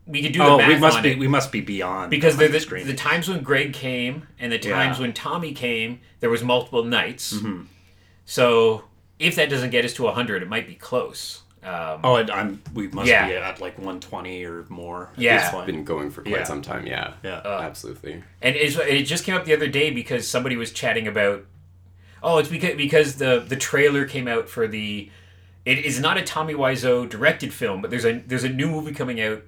We 0.09 0.23
could 0.23 0.33
do 0.33 0.39
the 0.39 0.45
oh 0.47 0.57
math 0.59 0.69
we 0.69 0.79
must 0.79 0.97
on 0.97 1.03
be 1.03 1.11
it 1.13 1.19
we 1.19 1.29
must 1.29 1.53
be 1.53 1.61
beyond 1.61 2.11
because 2.11 2.37
the, 2.39 2.49
the, 2.49 2.61
screen. 2.61 2.87
the 2.87 2.95
times 2.95 3.29
when 3.29 3.43
Greg 3.43 3.75
came 3.75 4.27
and 4.41 4.51
the 4.51 4.59
times 4.59 4.97
Yeah. 4.97 5.03
when 5.03 5.13
Tommy 5.13 5.53
came, 5.53 6.01
there 6.21 6.31
was 6.31 6.43
multiple 6.43 6.83
nights. 6.83 7.35
Mm-hmm. 7.35 7.65
So 8.25 8.85
if 9.19 9.37
that 9.37 9.51
doesn't 9.51 9.71
get 9.71 9.85
us 9.85 9.93
to 9.95 10.07
hundred, 10.09 10.43
it 10.43 10.49
might 10.49 10.67
be 10.67 10.75
close. 10.75 11.43
Um, 11.63 12.01
oh 12.05 12.15
and 12.17 12.31
i'm 12.31 12.63
we 12.73 12.87
must 12.89 13.09
Yeah. 13.09 13.27
be 13.29 13.35
at 13.35 13.61
like 13.61 13.77
120 13.79 14.45
or 14.45 14.65
more 14.69 15.11
Yeah. 15.17 15.41
this 15.41 15.51
point. 15.51 15.67
Been 15.67 15.85
going 15.85 16.11
for 16.11 16.23
quite 16.23 16.33
Yeah. 16.37 16.45
some 16.45 16.63
time. 16.63 16.87
Yeah. 16.87 17.15
yeah 17.23 17.41
Absolutely. 17.45 18.23
And 18.41 18.57
it's, 18.57 18.77
it 18.77 19.03
just 19.03 19.25
came 19.25 19.35
up 19.35 19.45
the 19.45 19.53
other 19.55 19.69
day 19.69 19.91
because 19.91 20.27
somebody 20.27 20.57
was 20.57 20.73
chatting 20.73 21.07
about. 21.09 21.45
Oh, 22.23 22.39
it's 22.39 22.49
because 22.49 22.77
because 22.77 23.17
the 23.17 23.45
the 23.47 23.57
trailer 23.57 24.05
came 24.05 24.27
out 24.29 24.49
for 24.49 24.67
the. 24.67 25.11
It 25.65 25.79
is 25.85 26.01
not 26.01 26.17
a 26.17 26.23
Tommy 26.23 26.55
Wiseau 26.55 27.09
directed 27.09 27.53
film, 27.53 27.83
but 27.83 27.91
there's 27.91 28.05
a 28.07 28.23
there's 28.27 28.45
a 28.45 28.49
new 28.49 28.69
movie 28.71 28.93
coming 28.95 29.21
out, 29.21 29.43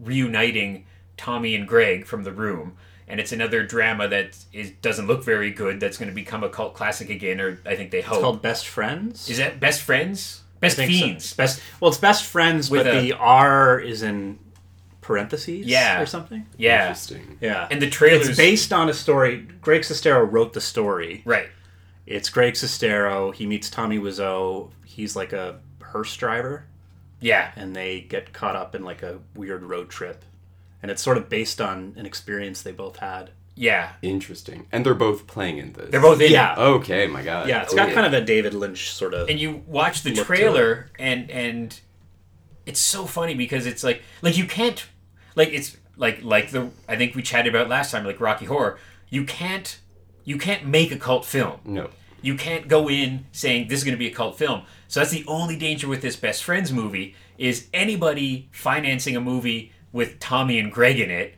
reuniting 0.00 0.86
Tommy 1.16 1.54
and 1.54 1.66
Greg 1.66 2.06
from 2.06 2.24
The 2.24 2.32
Room, 2.32 2.76
and 3.06 3.18
it's 3.20 3.32
another 3.32 3.64
drama 3.66 4.08
that 4.08 4.36
is 4.52 4.70
doesn't 4.82 5.06
look 5.06 5.24
very 5.24 5.50
good. 5.50 5.80
That's 5.80 5.96
going 5.98 6.08
to 6.08 6.14
become 6.14 6.44
a 6.44 6.48
cult 6.48 6.74
classic 6.74 7.10
again, 7.10 7.40
or 7.40 7.58
I 7.66 7.74
think 7.76 7.90
they 7.90 8.00
hope. 8.00 8.14
it's 8.16 8.22
called 8.22 8.42
best 8.42 8.68
friends 8.68 9.28
is 9.28 9.38
that 9.38 9.58
Best 9.60 9.82
Friends? 9.82 10.42
Best 10.60 10.78
I 10.78 10.86
think 10.86 10.98
so. 10.98 11.06
Fiends. 11.06 11.34
best 11.34 11.60
well 11.80 11.88
it's 11.88 11.98
best 11.98 12.24
friends 12.24 12.68
With 12.68 12.84
but 12.84 12.96
a- 12.96 13.00
the 13.00 13.12
r 13.12 13.78
is 13.78 14.02
in 14.02 14.40
parentheses 15.00 15.66
Yeah. 15.66 16.00
or 16.00 16.06
something 16.06 16.46
Yeah, 16.56 16.82
Interesting. 16.88 17.38
yeah 17.40 17.68
and 17.70 17.80
the 17.80 17.88
trailers 17.88 18.28
it's 18.28 18.36
based 18.36 18.72
on 18.72 18.88
a 18.88 18.92
story 18.92 19.46
greg 19.62 19.82
sestero 19.82 20.30
wrote 20.30 20.52
the 20.54 20.60
story 20.60 21.22
right. 21.24 21.48
it's 22.06 22.28
greg 22.28 22.54
sestero 22.54 23.32
he 23.32 23.46
meets 23.46 23.70
tommy 23.70 23.98
wiseau 24.00 24.70
he's 24.84 25.14
like 25.14 25.32
a 25.32 25.60
hearse 25.80 26.16
driver 26.16 26.66
Yeah, 27.20 27.50
and 27.56 27.74
they 27.74 28.00
get 28.00 28.32
caught 28.32 28.56
up 28.56 28.74
in 28.74 28.84
like 28.84 29.02
a 29.02 29.18
weird 29.34 29.62
road 29.64 29.90
trip 29.90 30.24
and 30.82 30.90
it's 30.90 31.02
sort 31.02 31.16
of 31.16 31.28
based 31.28 31.60
on 31.60 31.94
an 31.96 32.06
experience 32.06 32.62
they 32.62 32.72
both 32.72 32.96
had 32.98 33.30
yeah. 33.60 33.94
Interesting. 34.02 34.68
And 34.70 34.86
they're 34.86 34.94
both 34.94 35.26
playing 35.26 35.58
in 35.58 35.72
this. 35.72 35.90
They're 35.90 36.00
both 36.00 36.20
in. 36.20 36.30
yeah 36.30 36.52
it. 36.52 36.58
Okay, 36.60 37.08
my 37.08 37.24
God. 37.24 37.48
yeah 37.48 37.62
it's 37.64 37.72
Oh, 37.72 37.76
got 37.76 37.92
kind 37.92 38.06
of 38.06 38.12
a 38.12 38.20
david 38.24 38.54
lynch 38.54 38.90
sort 38.92 39.14
of 39.14 39.28
and 39.28 39.40
you 39.40 39.64
watch 39.66 40.02
the 40.02 40.14
trailer 40.14 40.90
and 40.98 41.28
and 41.30 41.80
it's 42.66 42.78
so 42.78 43.04
funny 43.06 43.34
because 43.34 43.66
it's 43.66 43.82
like 43.82 44.02
like 44.22 44.36
you 44.38 44.44
can't 44.46 44.86
like 45.34 45.48
it's 45.48 45.76
like 45.96 46.22
like 46.22 46.52
the 46.52 46.70
I 46.88 46.94
think 46.94 47.16
we 47.16 47.22
chatted 47.22 47.52
about 47.52 47.68
last 47.68 47.90
time 47.90 48.04
like 48.06 48.20
Rocky 48.20 48.44
Horror 48.46 48.78
you 49.10 49.24
can't 49.24 49.80
you 50.24 50.38
can't 50.38 50.64
make 50.64 50.92
a 50.92 50.96
cult 50.96 51.24
film 51.24 51.58
No. 51.64 51.90
You 52.22 52.34
can't 52.34 52.68
go 52.68 52.88
in 52.88 53.26
saying 53.32 53.68
this 53.68 53.78
is 53.78 53.84
going 53.84 53.94
to 53.94 53.98
be 53.98 54.08
a 54.08 54.14
cult 54.14 54.36
film 54.38 54.62
so 54.88 55.00
that's 55.00 55.10
the 55.12 55.24
only 55.26 55.56
danger 55.56 55.86
with 55.88 56.02
this 56.02 56.16
best 56.16 56.42
friends 56.44 56.72
movie 56.72 57.14
is 57.36 57.68
anybody 57.72 58.48
financing 58.52 59.14
a 59.16 59.20
movie 59.20 59.72
with 59.92 60.18
Tommy 60.20 60.58
and 60.58 60.72
Greg 60.72 60.98
in 61.00 61.10
it 61.10 61.34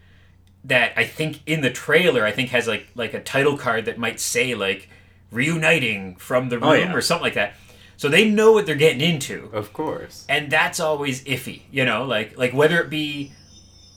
that 0.64 0.92
I 0.96 1.04
think 1.04 1.40
in 1.46 1.60
the 1.60 1.70
trailer 1.70 2.25
I 2.25 2.32
think 2.32 2.50
has 2.50 2.66
like 2.66 2.88
like 2.94 3.14
a 3.14 3.20
title 3.22 3.56
card 3.56 3.84
that 3.87 3.99
might 3.99 4.18
say 4.20 4.54
like 4.54 4.88
reuniting 5.30 6.16
from 6.16 6.49
the 6.49 6.56
oh, 6.56 6.60
room 6.60 6.68
Oh, 6.70 6.72
yeah. 6.75 6.94
or 6.94 7.00
something 7.00 7.25
like 7.25 7.34
that. 7.34 7.54
So 7.96 8.08
they 8.08 8.28
know 8.28 8.52
what 8.52 8.64
they're 8.64 8.76
getting 8.76 9.02
into, 9.02 9.50
Of 9.52 9.72
course. 9.75 10.25
and 10.28 10.50
that's 10.50 10.80
always 10.80 11.22
iffy, 11.25 11.62
you 11.70 11.84
know, 11.84 12.04
like 12.04 12.37
like 12.38 12.52
whether 12.52 12.80
it 12.80 12.90
be 12.90 13.32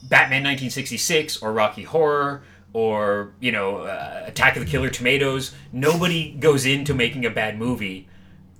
Batman 0.04 0.44
1966 0.44 1.42
or 1.42 1.54
Rocky 1.54 1.84
Horror 1.84 2.44
or 2.74 3.32
you 3.40 3.52
know 3.52 3.78
uh, 3.80 4.24
Attack 4.26 4.58
of 4.58 4.66
the 4.66 4.70
Killer 4.70 4.90
Tomatoes. 4.90 5.54
Nobody 5.72 6.32
goes 6.34 6.66
into 6.66 6.94
making 6.94 7.26
a 7.26 7.30
bad 7.30 7.58
movie 7.58 8.08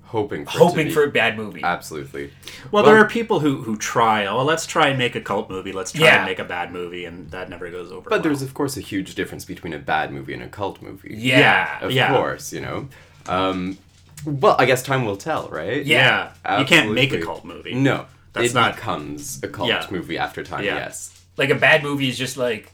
Hoping 0.06 0.46
for 0.46 0.52
hoping 0.60 0.92
for 0.92 1.04
a 1.04 1.10
bad 1.10 1.36
movie. 1.38 1.64
Absolutely. 1.64 2.30
well, 2.72 2.84
there 2.84 2.98
are 2.98 3.08
people 3.08 3.40
who 3.40 3.64
who 3.64 3.76
try 3.76 4.28
oh 4.28 4.44
let's 4.44 4.68
try 4.68 4.90
and 4.90 5.00
make 5.00 5.16
a 5.16 5.22
cult 5.22 5.50
movie 5.50 5.72
let's 5.72 5.92
try 5.92 6.06
Yeah. 6.06 6.18
and 6.18 6.26
make 6.28 6.38
a 6.38 6.44
bad 6.44 6.72
movie 6.72 7.06
and 7.06 7.32
that 7.32 7.50
never 7.50 7.72
goes 7.72 7.92
over 7.92 8.02
But 8.02 8.12
well. 8.12 8.20
there's, 8.22 8.44
of 8.44 8.54
course, 8.54 8.78
a 8.78 8.82
huge 8.82 9.16
difference 9.16 9.44
between 9.44 9.74
a 9.74 9.80
bad 9.80 10.12
movie 10.14 10.36
and 10.36 10.44
a 10.44 10.48
cult 10.48 10.84
movie. 10.84 11.16
yeah, 11.18 11.80
Of 11.82 11.92
Yeah. 11.92 12.14
course, 12.16 12.54
you 12.54 12.62
know. 12.62 12.90
Um, 13.28 13.80
Well, 14.24 14.56
I 14.60 14.66
guess 14.66 14.84
time 14.84 15.04
will 15.04 15.18
tell, 15.18 15.50
right? 15.50 15.84
Yeah. 15.84 16.34
you 16.60 16.66
can't 16.66 16.94
make 16.94 17.12
a 17.12 17.20
cult 17.20 17.44
movie. 17.44 17.74
No, 17.74 18.06
That's 18.34 18.52
it 18.52 18.54
not- 18.54 18.76
becomes 18.76 19.40
a 19.42 19.48
cult 19.48 19.70
Yeah. 19.70 19.88
movie 19.90 20.20
after 20.20 20.44
time. 20.44 20.64
Yeah. 20.64 20.76
Yes. 20.76 21.10
like 21.38 21.50
a 21.50 21.56
bad 21.56 21.82
movie 21.82 22.08
is 22.10 22.20
just 22.20 22.38
like 22.38 22.72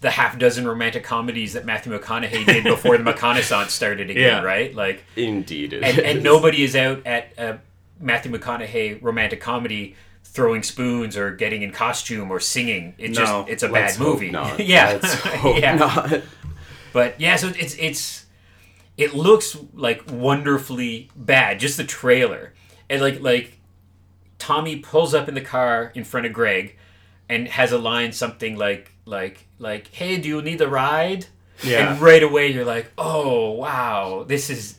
the 0.00 0.10
half 0.10 0.38
dozen 0.38 0.66
romantic 0.66 1.02
comedies 1.02 1.54
that 1.54 1.64
Matthew 1.64 1.96
McConaughey 1.98 2.46
did 2.46 2.64
before 2.64 2.96
the 2.98 3.04
McConaissance 3.12 3.70
started 3.70 4.10
again, 4.10 4.22
Yeah. 4.22 4.42
right? 4.42 4.74
Like, 4.74 5.04
Indeed, 5.16 5.72
it 5.72 5.82
and, 5.82 5.98
and 5.98 6.22
nobody 6.22 6.62
is 6.62 6.76
out 6.76 7.04
at 7.06 7.32
a 7.36 7.58
Matthew 8.00 8.30
McConaughey 8.30 9.02
romantic 9.02 9.40
comedy 9.40 9.96
throwing 10.24 10.62
spoons 10.62 11.16
or 11.16 11.32
getting 11.32 11.62
in 11.62 11.72
costume 11.72 12.30
or 12.30 12.38
singing. 12.38 12.94
It's 12.98 13.18
No, 13.18 13.24
just 13.24 13.48
it's 13.48 13.62
a 13.64 13.68
bad 13.68 13.98
movie. 13.98 14.30
Not. 14.30 14.60
yeah, 14.64 15.00
yeah. 15.44 15.74
not. 15.74 16.20
But 16.92 17.20
yeah, 17.20 17.34
so 17.36 17.48
it's 17.48 17.74
it's 17.78 18.26
it 18.96 19.14
looks 19.14 19.56
like 19.74 20.04
wonderfully 20.10 21.10
bad. 21.16 21.58
Just 21.58 21.76
the 21.76 21.84
trailer, 21.84 22.54
and 22.88 23.00
like 23.02 23.20
like 23.20 23.58
Tommy 24.38 24.76
pulls 24.76 25.12
up 25.14 25.28
in 25.28 25.34
the 25.34 25.40
car 25.40 25.90
in 25.94 26.04
front 26.04 26.26
of 26.26 26.32
Greg, 26.32 26.76
and 27.28 27.48
has 27.48 27.72
a 27.72 27.78
line 27.78 28.12
something 28.12 28.56
like 28.56 28.92
like 29.04 29.47
like 29.58 29.88
Hey, 29.88 30.18
do 30.18 30.28
you 30.28 30.42
need 30.42 30.60
a 30.60 30.68
ride? 30.68 31.26
Yeah. 31.62 31.92
And 31.92 32.00
right 32.00 32.22
away 32.22 32.48
you're 32.52 32.64
like, 32.64 32.90
Oh 32.96 33.50
wow, 33.52 34.24
this 34.26 34.50
is. 34.50 34.76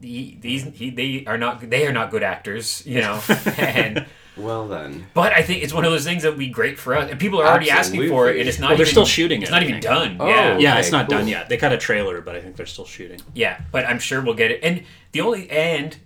he- 0.00 0.38
These 0.40 0.64
he, 0.74 0.90
they 0.90 1.24
are 1.26 1.38
not 1.38 1.60
they 1.68 1.86
are 1.86 1.92
not 1.92 2.10
good 2.10 2.22
actors, 2.22 2.82
you 2.86 3.00
know, 3.00 3.20
and 3.58 4.06
Well 4.36 4.68
then, 4.68 5.06
but 5.12 5.32
I 5.34 5.42
think 5.42 5.62
it's 5.62 5.72
one 5.74 5.84
of 5.84 5.92
those 5.92 6.04
things 6.04 6.22
that 6.22 6.30
would 6.30 6.38
be 6.38 6.48
great 6.48 6.78
for 6.78 6.96
us, 6.96 7.10
and 7.10 7.20
people 7.20 7.40
are 7.42 7.46
already 7.46 7.70
asking 7.70 8.08
for 8.08 8.30
it, 8.30 8.38
and 8.40 8.48
it's 8.48 8.58
not. 8.58 8.68
Well, 8.70 8.76
they're 8.78 8.86
even, 8.86 8.92
still 8.92 9.04
shooting 9.04 9.42
It's 9.42 9.50
it, 9.50 9.52
not 9.52 9.62
even 9.62 9.80
done. 9.80 10.16
Oh. 10.18 10.26
yeah, 10.28 10.56
Yeah, 10.56 10.78
it's 10.78 10.92
not 10.92 11.08
done 11.10 11.28
yet. 11.28 11.48
They 11.50 11.58
cut 11.58 11.72
a 11.72 11.76
trailer, 11.78 12.22
but 12.22 12.36
I 12.36 12.40
think 12.40 12.56
they're 12.56 12.64
still 12.64 12.86
shooting. 12.86 13.20
Yeah, 13.34 13.60
but 13.72 13.84
I'm 13.84 13.98
sure 13.98 14.22
we'll 14.22 14.34
get 14.34 14.50
it. 14.50 14.60
And 14.62 14.84
the 15.12 15.20
only 15.20 15.50
and 15.50 15.96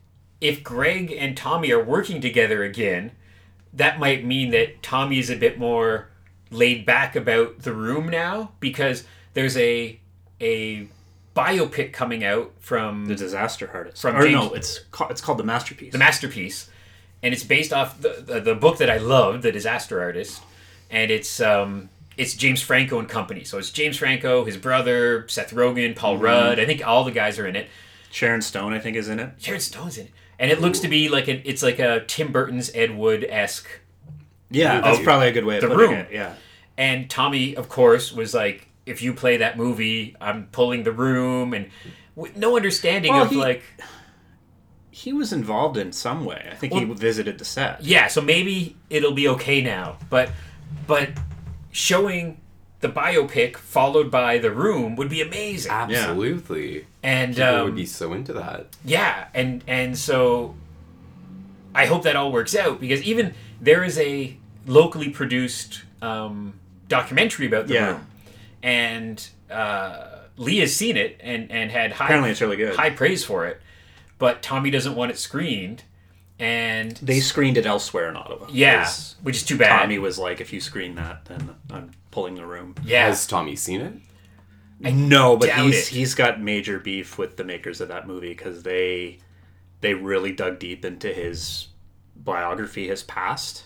if 0.40 0.64
Greg 0.64 1.12
and 1.16 1.37
Tommy 1.37 1.71
are 1.71 1.83
working 1.83 2.21
together 2.21 2.64
again, 2.64 3.12
that 3.73 4.00
might 4.00 4.25
mean 4.25 4.50
that 4.50 4.83
Tommy 4.83 5.18
is 5.21 5.30
a 5.30 5.37
bit 5.37 5.59
more 5.59 6.09
laid 6.54 6.87
back 6.87 7.16
about 7.16 7.61
the 7.62 7.73
room 7.73 8.08
now 8.08 8.52
because 8.61 9.04
there's 9.34 9.56
a 9.56 9.99
a 10.40 10.88
biopic 11.37 11.92
coming 11.92 12.23
out 12.25 12.52
from 12.61 13.06
The 13.06 13.14
Disaster 13.16 13.70
Artist. 13.73 14.00
From 14.00 14.16
or 14.16 14.23
James- 14.23 14.34
no, 14.34 14.52
it's 14.54 14.78
called, 14.90 15.11
it's 15.11 15.20
called 15.20 15.38
The 15.38 15.44
Masterpiece. 15.44 15.92
the 15.92 15.99
masterpiece, 15.99 16.70
and 17.23 17.34
it's 17.34 17.44
based 17.44 17.73
off 17.73 18.00
the, 18.00 18.23
the 18.26 18.40
the 18.40 18.54
book 18.54 18.78
that 18.78 18.88
I 18.90 18.99
loved, 18.99 19.42
The 19.42 19.52
Disaster 19.52 20.00
Artist, 20.00 20.42
and 20.90 21.11
it's 21.11 21.40
um 21.40 21.88
it's 22.16 22.34
James 22.34 22.62
Franco 22.62 22.99
and 23.00 23.08
company. 23.08 23.42
So 23.42 23.58
it's 23.58 23.70
James 23.73 23.96
Franco, 23.96 24.44
his 24.44 24.56
brother, 24.56 25.26
Seth 25.28 25.52
Rogen, 25.52 25.96
Paul 25.96 26.18
Rudd. 26.18 26.61
I 26.61 26.64
think 26.66 26.87
all 26.87 27.02
the 27.02 27.11
guys 27.11 27.38
are 27.40 27.46
in 27.49 27.56
it. 27.56 27.68
Sharon 28.12 28.40
Stone, 28.42 28.73
I 28.73 28.78
think, 28.78 28.96
is 28.96 29.08
in 29.08 29.18
it. 29.18 29.30
Sharon 29.38 29.61
Stone's 29.61 29.99
in 29.99 30.06
it, 30.06 30.12
and 30.38 30.49
it 30.52 30.61
looks 30.61 30.78
to 30.80 30.88
be 30.88 31.08
like 31.08 31.26
an 31.26 31.42
it's 31.44 31.62
like 31.64 31.80
a 31.80 32.04
Tim 32.06 32.30
Burton's 32.30 32.70
Ed 32.75 32.96
Wood 32.96 33.26
esque. 33.28 33.66
Yeah, 34.50 34.80
that's 34.80 35.02
probably 35.02 35.26
a 35.28 35.32
good 35.32 35.44
way 35.44 35.56
of 35.56 35.62
The 35.62 35.68
putting 35.68 35.90
Room. 35.90 35.99
it. 35.99 36.08
Yeah. 36.12 36.34
And 36.76 37.09
Tommy, 37.09 37.57
of 37.57 37.69
course, 37.69 38.12
was 38.12 38.35
like, 38.35 38.69
"If 38.87 39.00
you 39.02 39.12
play 39.14 39.37
that 39.38 39.57
movie, 39.57 40.16
I'm 40.21 40.47
pulling 40.52 40.83
the 40.83 40.93
room," 40.93 41.54
and 41.54 41.71
with 42.16 42.37
no 42.37 42.57
understanding 42.57 43.12
Well, 43.12 43.23
of 43.25 43.31
he- 43.31 43.37
like, 43.37 43.62
He 44.90 45.12
was 45.12 45.33
involved 45.33 45.76
in 45.76 45.90
some 45.93 46.25
way. 46.25 46.49
I 46.50 46.54
think 46.54 46.73
he 46.73 46.85
visited 46.85 47.38
the 47.38 47.45
set. 47.45 47.83
yeah. 47.83 48.07
So 48.07 48.21
maybe 48.21 48.76
it'll 48.90 49.12
be 49.12 49.26
okay 49.28 49.61
now, 49.61 49.99
but 50.09 50.31
but 50.87 51.11
showing 51.73 52.40
the 52.81 52.88
biopic 52.88 53.57
followed 53.57 54.11
by 54.11 54.38
the 54.38 54.50
room 54.52 54.95
would 54.97 55.09
be 55.09 55.21
amazing. 55.23 55.73
absolutely, 55.73 56.87
and 57.02 57.35
people 57.35 57.54
um, 57.54 57.64
would 57.64 57.75
be 57.75 57.87
so 57.87 58.12
into 58.12 58.33
that. 58.35 58.66
Yeah, 58.85 59.26
and 59.35 59.64
and 59.66 59.99
so 59.99 60.54
I 61.75 61.87
hope 61.87 62.02
that 62.04 62.14
all 62.14 62.31
works 62.31 62.54
out 62.54 62.81
because 62.81 63.02
even 63.02 63.35
there 63.61 63.83
is 63.83 63.99
a 63.99 64.37
locally 64.66 65.09
produced 65.09 65.83
um, 66.02 66.54
documentary 66.88 67.46
about 67.46 67.66
the 67.66 67.74
Yeah. 67.74 67.86
room, 67.88 68.06
and 68.62 69.28
uh, 69.50 70.18
Lee 70.36 70.58
has 70.58 70.74
seen 70.74 70.96
it 70.96 71.18
and 71.22 71.50
and 71.50 71.70
had 71.70 71.92
high 71.92 72.06
Apparently, 72.06 72.30
it's 72.30 72.40
really 72.40 72.56
good. 72.56 72.76
high 72.76 72.90
praise 72.90 73.24
for 73.24 73.46
it, 73.46 73.60
but 74.18 74.42
Tommy 74.42 74.70
doesn't 74.70 74.94
want 74.96 75.10
it 75.10 75.18
screened, 75.18 75.84
and 76.38 76.96
They 76.98 77.20
screened 77.20 77.56
it 77.56 77.66
elsewhere 77.66 78.08
in 78.08 78.16
Ottawa. 78.16 78.46
yeah, 78.50 78.84
'cause 78.84 79.16
which 79.22 79.36
is 79.36 79.42
too 79.44 79.56
bad. 79.56 79.80
Tommy 79.80 79.98
was 79.98 80.18
like, 80.18 80.40
if 80.40 80.52
you 80.52 80.60
screen 80.60 80.94
that, 80.96 81.24
then 81.26 81.54
I'm 81.70 81.90
pulling 82.10 82.34
the 82.34 82.46
room. 82.46 82.74
yeah, 82.84 83.06
Has 83.06 83.26
Tommy 83.26 83.56
seen 83.56 83.80
it? 83.80 83.92
No, 84.80 85.36
but 85.36 85.46
doubt 85.46 85.66
he's 85.66 85.88
it. 85.88 85.94
he's 85.94 86.14
got 86.14 86.40
major 86.40 86.78
beef 86.78 87.16
with 87.16 87.36
the 87.36 87.44
makers 87.44 87.80
of 87.80 87.88
that 87.88 88.06
movie 88.06 88.28
because 88.30 88.64
they 88.64 89.18
they 89.80 89.94
really 89.94 90.32
dug 90.32 90.58
deep 90.58 90.84
into 90.84 91.08
his 91.12 91.68
biography, 92.16 92.88
his 92.88 93.02
past, 93.02 93.64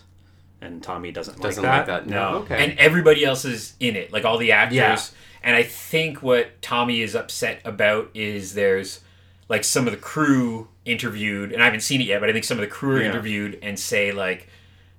and 0.61 0.81
Tommy 0.83 1.11
doesn't, 1.11 1.39
Doesn't 1.41 1.63
like 1.63 1.71
like 1.79 1.85
that. 1.87 2.05
that? 2.05 2.09
No. 2.09 2.31
No, 2.31 2.37
Okay. 2.39 2.63
and 2.63 2.77
everybody 2.79 3.23
else 3.23 3.45
is 3.45 3.73
in 3.79 3.95
it, 3.95 4.11
like 4.11 4.25
all 4.25 4.37
the 4.37 4.51
actors. 4.51 4.75
Yeah. 4.75 4.99
And 5.41 5.55
I 5.55 5.63
think 5.63 6.21
what 6.21 6.61
Tommy 6.61 7.01
is 7.01 7.15
upset 7.15 7.61
about 7.63 8.09
is 8.13 8.53
there's 8.55 8.99
like 9.47 9.63
some 9.63 9.87
of 9.87 9.91
the 9.93 9.99
crew 9.99 10.67
interviewed, 10.85 11.51
and 11.53 11.61
I 11.61 11.65
haven't 11.65 11.79
seen 11.81 12.01
it 12.01 12.07
yet, 12.07 12.19
but 12.19 12.29
I 12.29 12.33
think 12.33 12.45
some 12.45 12.57
of 12.57 12.61
the 12.61 12.67
crew 12.67 12.97
are 12.97 13.01
Yeah. 13.01 13.09
interviewed 13.09 13.57
and 13.61 13.79
say 13.79 14.11
like 14.11 14.49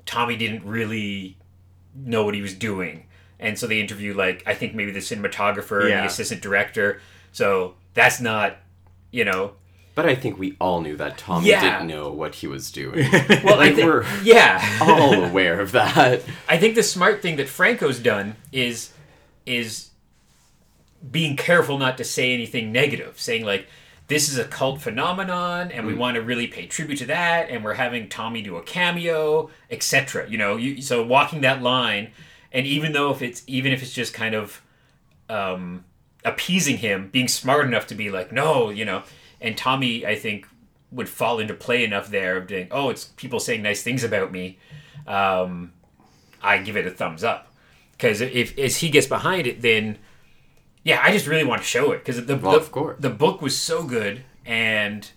Tommy 0.06 0.36
didn't 0.36 0.64
really 0.64 1.36
know 1.94 2.24
what 2.24 2.34
he 2.34 2.40
was 2.42 2.54
doing, 2.54 3.04
and 3.38 3.58
so 3.58 3.66
they 3.66 3.80
interview 3.80 4.14
like 4.14 4.42
I 4.46 4.54
think 4.54 4.74
maybe 4.74 4.92
the 4.92 5.00
cinematographer 5.00 5.82
and 5.82 6.02
the 6.02 6.06
assistant 6.06 6.40
director. 6.40 7.00
So 7.32 7.74
that's 7.94 8.20
not, 8.20 8.56
you 9.10 9.24
know, 9.24 9.52
But 10.00 10.08
I 10.08 10.14
think 10.14 10.38
we 10.38 10.56
all 10.58 10.80
knew 10.80 10.96
that 10.96 11.18
Tommy 11.18 11.48
Yeah. 11.48 11.60
didn't 11.60 11.88
know 11.88 12.10
what 12.10 12.36
he 12.36 12.46
was 12.46 12.70
doing. 12.72 13.06
well, 13.12 13.54
I 13.60 13.66
Like, 13.66 13.74
think, 13.74 13.86
we're- 13.86 14.06
yeah, 14.24 14.78
all 14.80 15.12
aware 15.24 15.60
of 15.60 15.72
that. 15.72 16.22
I 16.48 16.56
think 16.56 16.74
the 16.74 16.82
smart 16.82 17.20
thing 17.20 17.36
that 17.36 17.48
Franco's 17.50 17.98
done 17.98 18.36
is 18.50 18.92
is 19.44 19.90
being 21.10 21.36
careful 21.36 21.76
not 21.78 21.98
to 21.98 22.04
say 22.04 22.32
anything 22.32 22.72
negative, 22.72 23.20
saying 23.20 23.44
like 23.44 23.66
this 24.08 24.28
is 24.30 24.38
a 24.38 24.44
cult 24.44 24.80
phenomenon 24.80 25.70
and 25.70 25.86
we 25.86 25.92
want 25.94 26.14
to 26.14 26.22
really 26.22 26.46
pay 26.46 26.66
tribute 26.66 26.96
to 26.98 27.06
that 27.06 27.48
and 27.50 27.62
we're 27.62 27.74
having 27.74 28.08
Tommy 28.08 28.40
do 28.42 28.56
a 28.56 28.62
cameo, 28.62 29.50
etc. 29.70 30.28
You 30.30 30.38
know, 30.38 30.56
you, 30.56 30.80
so 30.82 31.04
walking 31.04 31.42
that 31.42 31.62
line 31.62 32.10
and 32.52 32.66
even 32.66 32.92
though 32.92 33.10
if 33.12 33.20
it's 33.22 33.42
even 33.46 33.70
if 33.72 33.82
it's 33.82 33.92
just 33.92 34.12
kind 34.14 34.34
of 34.34 34.62
um, 35.28 35.84
appeasing 36.24 36.78
him, 36.78 37.08
being 37.10 37.28
smart 37.28 37.66
enough 37.66 37.86
to 37.88 37.94
be 37.94 38.10
like, 38.10 38.32
no, 38.32 38.70
you 38.70 38.84
know, 38.84 39.02
and 39.40 39.56
Tommy, 39.56 40.04
I 40.04 40.16
think, 40.16 40.46
would 40.90 41.08
fall 41.08 41.38
into 41.38 41.54
play 41.54 41.84
enough 41.84 42.08
there 42.08 42.36
of 42.36 42.46
doing, 42.46 42.68
oh, 42.70 42.90
it's 42.90 43.04
people 43.04 43.40
saying 43.40 43.62
nice 43.62 43.82
things 43.82 44.04
about 44.04 44.32
me. 44.32 44.58
Um, 45.06 45.72
I 46.42 46.58
give 46.58 46.76
it 46.76 46.86
a 46.86 46.90
thumbs 46.90 47.22
up 47.24 47.52
because 47.92 48.20
if 48.20 48.58
as 48.58 48.78
he 48.78 48.90
gets 48.90 49.06
behind 49.06 49.46
it, 49.46 49.62
then 49.62 49.98
yeah, 50.84 51.00
I 51.02 51.12
just 51.12 51.26
really 51.26 51.44
want 51.44 51.62
to 51.62 51.66
show 51.66 51.92
it 51.92 51.98
because 51.98 52.24
the 52.24 52.36
Well, 52.36 52.58
the, 52.58 52.96
the 52.98 53.10
book 53.10 53.42
was 53.42 53.56
so 53.56 53.84
good 53.84 54.24
and. 54.44 55.08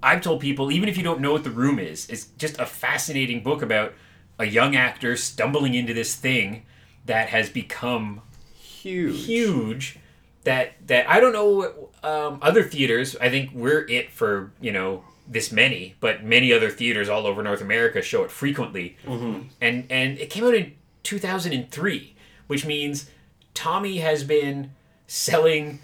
I've 0.00 0.20
told 0.20 0.40
people, 0.40 0.70
even 0.70 0.88
if 0.88 0.96
you 0.96 1.02
don't 1.02 1.20
know 1.20 1.32
what 1.32 1.42
the 1.42 1.50
room 1.50 1.80
is, 1.80 2.08
it's 2.08 2.26
just 2.38 2.56
a 2.60 2.66
fascinating 2.66 3.42
book 3.42 3.62
about 3.62 3.94
a 4.38 4.44
young 4.44 4.76
actor 4.76 5.16
stumbling 5.16 5.74
into 5.74 5.92
this 5.92 6.14
thing 6.14 6.64
that 7.06 7.30
has 7.30 7.50
become 7.50 8.22
Huge. 8.54 9.24
huge 9.24 9.98
that 10.44 10.74
that 10.86 11.08
I 11.08 11.20
don't 11.20 11.32
know 11.32 11.90
um, 12.02 12.38
other 12.42 12.62
theaters. 12.62 13.16
I 13.20 13.28
think 13.28 13.50
we're 13.52 13.86
it 13.88 14.10
for 14.10 14.52
you 14.60 14.72
know 14.72 15.04
this 15.26 15.52
many, 15.52 15.94
but 16.00 16.24
many 16.24 16.52
other 16.52 16.70
theaters 16.70 17.08
all 17.08 17.26
over 17.26 17.42
North 17.42 17.60
America 17.60 18.00
show 18.00 18.24
it 18.24 18.30
frequently. 18.30 18.96
Mm-hmm. 19.04 19.48
And 19.60 19.86
and 19.90 20.18
it 20.18 20.30
came 20.30 20.44
out 20.44 20.54
in 20.54 20.74
2003, 21.02 22.16
which 22.46 22.64
means 22.64 23.10
Tommy 23.54 23.98
has 23.98 24.24
been 24.24 24.72
selling 25.06 25.80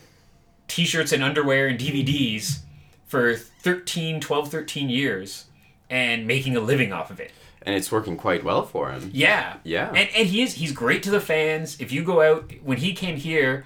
t-shirts 0.68 1.12
and 1.12 1.22
underwear 1.22 1.66
and 1.66 1.78
DVDs 1.78 2.60
for 3.06 3.34
13, 3.34 4.20
12, 4.20 4.50
13 4.50 4.88
years 4.88 5.46
and 5.90 6.26
making 6.26 6.56
a 6.56 6.60
living 6.60 6.92
off 6.92 7.10
of 7.10 7.20
it. 7.20 7.32
And 7.62 7.74
it's 7.74 7.90
working 7.90 8.16
quite 8.16 8.44
well 8.44 8.64
for 8.64 8.90
him. 8.90 9.10
Yeah. 9.12 9.56
Yeah. 9.64 9.88
And 9.88 10.08
and 10.14 10.28
he 10.28 10.42
is 10.42 10.54
he's 10.54 10.72
great 10.72 11.02
to 11.04 11.10
the 11.10 11.20
fans. 11.20 11.80
If 11.80 11.92
you 11.92 12.02
go 12.02 12.20
out 12.20 12.52
when 12.62 12.78
he 12.78 12.92
came 12.92 13.16
here, 13.16 13.64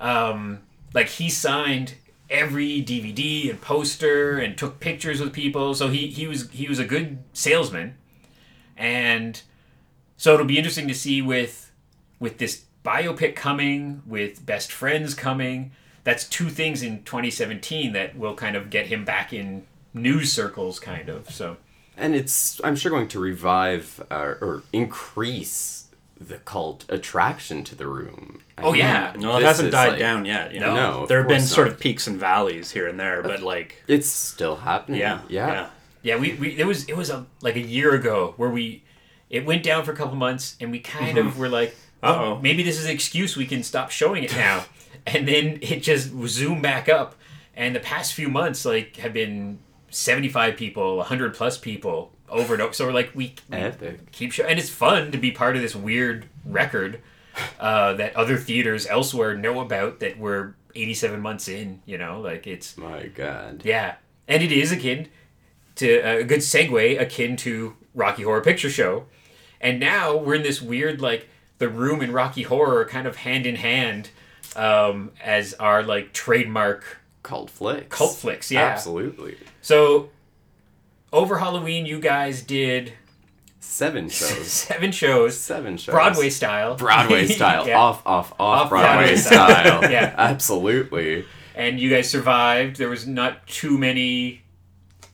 um, 0.00 0.60
like 0.92 1.08
he 1.08 1.30
signed 1.30 1.94
every 2.28 2.82
DVD 2.82 3.50
and 3.50 3.60
poster 3.60 4.38
and 4.38 4.56
took 4.56 4.80
pictures 4.80 5.20
with 5.20 5.32
people. 5.32 5.74
So 5.74 5.88
he 5.88 6.08
he 6.08 6.26
was 6.26 6.50
he 6.50 6.68
was 6.68 6.78
a 6.78 6.84
good 6.84 7.18
salesman. 7.32 7.96
And 8.76 9.40
so 10.16 10.34
it'll 10.34 10.46
be 10.46 10.58
interesting 10.58 10.88
to 10.88 10.94
see 10.94 11.20
with 11.20 11.70
with 12.18 12.38
this 12.38 12.64
biopic 12.84 13.36
coming, 13.36 14.02
with 14.06 14.44
best 14.44 14.72
friends 14.72 15.14
coming. 15.14 15.72
That's 16.02 16.26
two 16.26 16.48
things 16.48 16.82
in 16.82 17.02
2017 17.04 17.92
that 17.92 18.16
will 18.16 18.34
kind 18.34 18.56
of 18.56 18.70
get 18.70 18.86
him 18.86 19.04
back 19.04 19.34
in 19.34 19.66
news 19.92 20.32
circles, 20.32 20.80
kind 20.80 21.08
of. 21.10 21.30
So 21.30 21.58
and 21.96 22.14
it's 22.14 22.60
I'm 22.64 22.76
sure 22.76 22.90
going 22.90 23.08
to 23.08 23.20
revive 23.20 24.02
uh, 24.10 24.34
or 24.40 24.62
increase 24.72 25.79
the 26.20 26.36
cult 26.38 26.84
attraction 26.90 27.64
to 27.64 27.74
the 27.74 27.86
room. 27.86 28.40
I 28.58 28.62
Oh, 28.62 28.72
mean, 28.72 28.80
yeah. 28.80 29.14
No, 29.18 29.38
it 29.38 29.42
hasn't 29.42 29.72
died 29.72 29.90
like- 29.92 29.98
down 29.98 30.26
yet. 30.26 30.52
You 30.52 30.60
know? 30.60 30.74
No, 30.74 30.90
of 31.02 31.08
there 31.08 31.18
have 31.18 31.28
been 31.28 31.38
course 31.40 31.50
sort 31.50 31.66
not. 31.68 31.74
of 31.74 31.80
peaks 31.80 32.06
and 32.06 32.18
valleys 32.18 32.70
here 32.72 32.86
and 32.86 33.00
there, 33.00 33.22
but 33.22 33.40
like, 33.42 33.82
It's 33.88 34.06
still 34.08 34.56
happening. 34.56 35.00
yeah, 35.00 35.22
yeah. 35.28 35.46
yeah. 35.52 35.66
Yeah, 36.02 36.16
we, 36.16 36.32
we 36.34 36.58
it 36.58 36.66
was 36.66 36.84
it 36.88 36.96
was 36.96 37.10
a 37.10 37.26
like 37.42 37.56
a 37.56 37.60
year 37.60 37.94
ago 37.94 38.32
where 38.38 38.48
we 38.48 38.84
it 39.28 39.44
went 39.44 39.62
down 39.62 39.84
for 39.84 39.92
a 39.92 39.96
couple 39.96 40.16
months 40.16 40.56
and 40.60 40.70
we 40.70 40.78
kind 40.80 41.18
of 41.18 41.38
were 41.40 41.48
like, 41.50 41.76
oh, 42.02 42.12
Uh-oh. 42.12 42.38
maybe 42.40 42.62
this 42.62 42.78
is 42.78 42.86
an 42.86 42.90
excuse 42.90 43.36
we 43.36 43.44
can 43.46 43.62
stop 43.62 43.90
showing 43.90 44.24
it 44.24 44.32
now, 44.34 44.64
and 45.06 45.28
then 45.28 45.58
it 45.60 45.82
just 45.82 46.10
zoomed 46.26 46.62
back 46.62 46.88
up, 46.88 47.16
and 47.54 47.76
the 47.76 47.80
past 47.80 48.14
few 48.14 48.28
months 48.30 48.64
like 48.64 48.96
have 48.96 49.12
been 49.12 49.58
seventy 49.90 50.28
five 50.30 50.56
people, 50.56 51.02
hundred 51.02 51.34
plus 51.34 51.58
people 51.58 52.12
over 52.30 52.54
and 52.54 52.62
over. 52.62 52.72
So 52.72 52.86
we're 52.86 52.92
like 52.92 53.12
we, 53.14 53.34
we 53.50 53.58
keep 54.12 54.32
showing, 54.32 54.50
and 54.50 54.58
it's 54.58 54.70
fun 54.70 55.12
to 55.12 55.18
be 55.18 55.30
part 55.30 55.56
of 55.56 55.62
this 55.62 55.74
weird 55.74 56.26
record 56.44 57.00
uh, 57.58 57.94
that 57.94 58.14
other 58.16 58.36
theaters 58.36 58.86
elsewhere 58.86 59.36
know 59.36 59.60
about 59.60 60.00
that 60.00 60.18
we're 60.18 60.54
eighty 60.74 60.94
seven 60.94 61.20
months 61.20 61.48
in. 61.48 61.82
You 61.86 61.98
know, 61.98 62.20
like 62.20 62.46
it's 62.46 62.76
My 62.76 63.06
God. 63.08 63.62
yeah, 63.64 63.96
and 64.28 64.42
it 64.42 64.52
is 64.52 64.72
akin 64.72 65.08
to 65.76 65.88
a 65.98 66.24
good 66.24 66.40
segue 66.40 67.00
akin 67.00 67.36
to 67.38 67.76
Rocky 67.94 68.22
Horror 68.22 68.42
Picture 68.42 68.70
Show, 68.70 69.06
and 69.60 69.80
now 69.80 70.16
we're 70.16 70.34
in 70.34 70.42
this 70.42 70.60
weird 70.62 71.00
like 71.00 71.28
the 71.58 71.68
room 71.68 72.00
and 72.00 72.12
Rocky 72.14 72.42
Horror 72.42 72.80
are 72.80 72.84
kind 72.86 73.06
of 73.06 73.16
hand 73.16 73.46
in 73.46 73.56
hand 73.56 74.10
um, 74.56 75.12
as 75.22 75.54
our 75.54 75.82
like 75.82 76.12
trademark 76.12 76.98
Cult 77.22 77.50
flicks. 77.50 77.94
cult 77.96 78.16
flicks. 78.16 78.50
Yeah. 78.50 78.62
Absolutely. 78.62 79.36
So 79.60 80.08
over 81.12 81.38
Halloween, 81.38 81.86
you 81.86 82.00
guys 82.00 82.42
did 82.42 82.92
Seven 83.58 84.08
shows. 84.10 84.46
seven 84.48 84.90
shows, 84.92 85.36
Seven 85.38 85.76
shows. 85.76 85.92
Broadway 85.92 86.30
style. 86.30 86.76
Broadway 86.76 87.26
style. 87.28 87.66
Yeah. 87.66 87.78
Off, 87.78 88.02
off, 88.06 88.32
off, 88.32 88.62
Off 88.64 88.68
Broadway 88.70 88.88
Broadway 88.96 89.16
style. 89.16 89.82
Yeah. 89.90 90.14
Absolutely. 90.16 91.24
and 91.54 91.78
you 91.78 91.90
guys 91.90 92.08
survived. 92.10 92.76
There 92.76 92.88
was 92.88 93.06
not 93.06 93.46
too 93.46 93.76
many. 93.78 94.42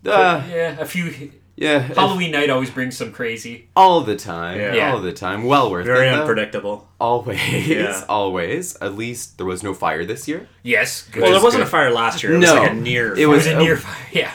Uh, 0.04 0.42
yeah, 0.48 0.76
a 0.78 0.84
few. 0.84 1.32
yeah. 1.56 1.80
Halloween 1.80 2.30
night 2.30 2.48
always 2.48 2.70
brings 2.70 2.96
some 2.96 3.10
crazy. 3.10 3.68
All 3.74 4.02
the 4.02 4.14
time. 4.14 4.58
Yeah. 4.60 4.92
All 4.92 5.00
the 5.00 5.12
time. 5.12 5.42
Well 5.44 5.68
worth 5.70 5.86
Very 5.86 6.06
it. 6.06 6.12
though. 6.12 6.20
unpredictable. 6.20 6.88
Always. 7.00 7.66
Yeah. 7.68 8.04
Always. 8.08 8.76
At 8.76 8.94
least 8.94 9.36
there 9.38 9.46
was 9.46 9.64
no 9.64 9.74
fire 9.74 10.04
this 10.04 10.28
year. 10.28 10.48
Yes, 10.62 11.02
good. 11.08 11.22
Well, 11.24 11.32
there 11.32 11.42
wasn't 11.42 11.62
good. 11.62 11.66
a 11.66 11.70
fire 11.70 11.90
last 11.90 12.22
year. 12.22 12.34
It 12.34 12.38
was 12.38 12.46
No. 12.46 12.54
like 12.62 12.70
a 12.70 12.74
near. 12.74 13.12
It 13.14 13.18
it 13.22 13.26
was 13.26 13.38
was 13.38 13.46
a 13.48 13.56
a- 13.56 13.58
near 13.60 13.76
fire. 13.76 14.06
Yeah. 14.12 14.32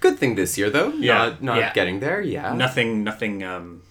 Good 0.00 0.18
thing 0.18 0.34
this 0.36 0.56
year, 0.58 0.70
though. 0.70 0.88
Yeah. 0.92 1.18
Not, 1.18 1.42
not 1.42 1.58
Yeah. 1.58 1.72
getting 1.72 2.00
there. 2.00 2.20
Yeah. 2.20 2.52
nothing, 2.54 3.04
nothing 3.04 3.42
um, 3.42 3.82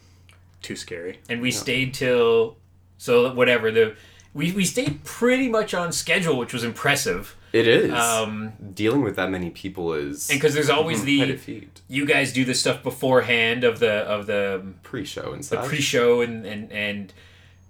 too 0.62 0.76
scary. 0.76 1.20
and 1.30 1.42
we 1.42 1.52
stayed 1.52 1.94
till 1.94 2.58
so 2.98 3.34
whatever 3.34 3.72
the 3.72 3.96
we, 4.34 4.52
we 4.52 4.66
stayed 4.66 5.04
pretty 5.04 5.48
much 5.48 5.74
on 5.74 5.92
schedule 5.92 6.38
which 6.38 6.52
was 6.54 6.64
impressive 6.64 7.36
It 7.54 7.68
is. 7.68 7.92
um 7.94 8.54
Dealing 8.74 9.02
with 9.04 9.16
that 9.16 9.30
many 9.30 9.50
people 9.52 9.94
is 9.94 10.30
and 10.30 10.40
because 10.40 10.54
there's 10.56 10.70
always 10.70 11.04
the 11.04 11.36
feat. 11.38 11.82
you 11.88 12.06
guys 12.06 12.34
do 12.34 12.44
the 12.44 12.54
stuff 12.56 12.84
beforehand 12.84 13.64
of 13.64 13.80
the 13.80 13.92
of 14.16 14.26
the 14.28 14.64
Pre-show 14.84 15.32
and 15.32 15.46
stuff. 15.46 15.64
the 15.64 15.70
pre-show 15.70 16.22
and 16.22 16.46
and 16.46 16.72
and 16.72 17.14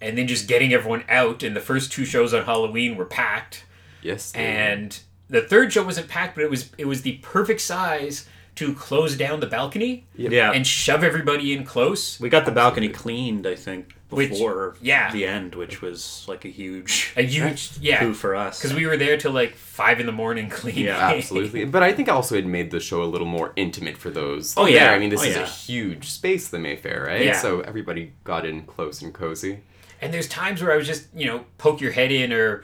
and 0.02 0.18
then 0.18 0.28
just 0.28 0.48
getting 0.48 0.74
everyone 0.74 1.04
out 1.10 1.44
and 1.44 1.56
the 1.56 1.62
first 1.62 1.92
two 1.92 2.06
shows 2.06 2.34
on 2.34 2.46
halloween 2.46 2.96
were 2.98 3.06
packed 3.06 3.66
yes. 4.02 4.32
they 4.32 4.40
and 4.40 5.00
the 5.30 5.42
third 5.42 5.72
show 5.74 5.84
wasn't 5.84 6.08
packed 6.08 6.36
but 6.36 6.44
it 6.44 6.50
was 6.50 6.70
it 6.78 6.86
was 6.86 7.02
the 7.02 7.14
perfect 7.22 7.62
size 7.62 8.28
to 8.56 8.74
close 8.74 9.16
down 9.16 9.40
the 9.40 9.46
balcony 9.48 10.08
Yeah, 10.16 10.52
and 10.52 10.66
shove 10.66 11.04
everybody 11.04 11.54
in 11.54 11.64
close 11.64 12.20
we 12.20 12.30
got 12.30 12.46
the 12.46 12.52
balcony 12.52 12.90
cleaned. 12.90 13.46
I 13.46 13.54
think 13.54 13.94
Which- 14.10 14.30
before 14.32 14.76
yeah. 14.82 15.12
the 15.12 15.26
end, 15.28 15.54
which 15.54 15.82
was 15.84 16.26
like 16.28 16.44
a 16.44 16.48
huge 16.48 17.14
a 17.16 17.22
huge 17.22 17.72
yeah 17.82 18.00
coup 18.00 18.14
for 18.16 18.36
us. 18.36 18.60
because 18.60 18.76
we 18.76 18.88
were 18.88 18.98
there 18.98 19.16
till 19.18 19.32
like 19.32 19.54
five 19.54 20.00
in 20.00 20.08
the 20.08 20.12
morning 20.12 20.50
cleaning. 20.60 20.86
Yeah, 20.86 20.98
Absolutely. 21.12 21.66
But 21.66 21.84
I 21.84 21.94
think 21.94 22.10
also 22.10 22.36
it 22.36 22.48
made 22.48 22.72
the 22.72 22.80
show 22.80 23.04
a 23.04 23.06
little 23.14 23.28
more 23.28 23.54
intimate 23.56 23.96
for 23.98 24.10
those. 24.10 24.56
Oh, 24.58 24.66
yeah. 24.66 24.86
there. 24.86 24.96
I 24.96 25.00
mean, 25.00 25.10
this 25.12 25.22
Oh, 25.22 25.26
is 25.26 25.36
a 25.36 25.46
huge 25.46 26.10
space, 26.10 26.48
the 26.48 26.58
Mayfair, 26.58 27.04
right? 27.06 27.26
Yeah. 27.26 27.34
So 27.40 27.62
everybody 27.62 28.14
got 28.24 28.44
in 28.44 28.64
close 28.64 29.04
and 29.04 29.14
cozy. 29.14 29.60
and 30.02 30.12
there's 30.12 30.28
times 30.28 30.64
where 30.64 30.72
I 30.72 30.78
was 30.78 30.88
just 30.88 31.08
you 31.16 31.28
know 31.28 31.46
poke 31.60 31.80
your 31.80 31.92
head 31.92 32.12
in 32.12 32.34
or 32.34 32.64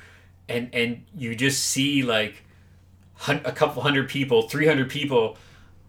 and 0.49 0.73
and 0.73 1.03
you 1.15 1.35
just 1.35 1.63
see 1.67 2.01
like 2.01 2.33
hun- 2.33 2.42
a 3.27 3.51
couple 3.51 3.81
hundred 3.81 4.09
people, 4.09 4.43
three 4.49 4.67
hundred 4.67 4.89
people 4.89 5.37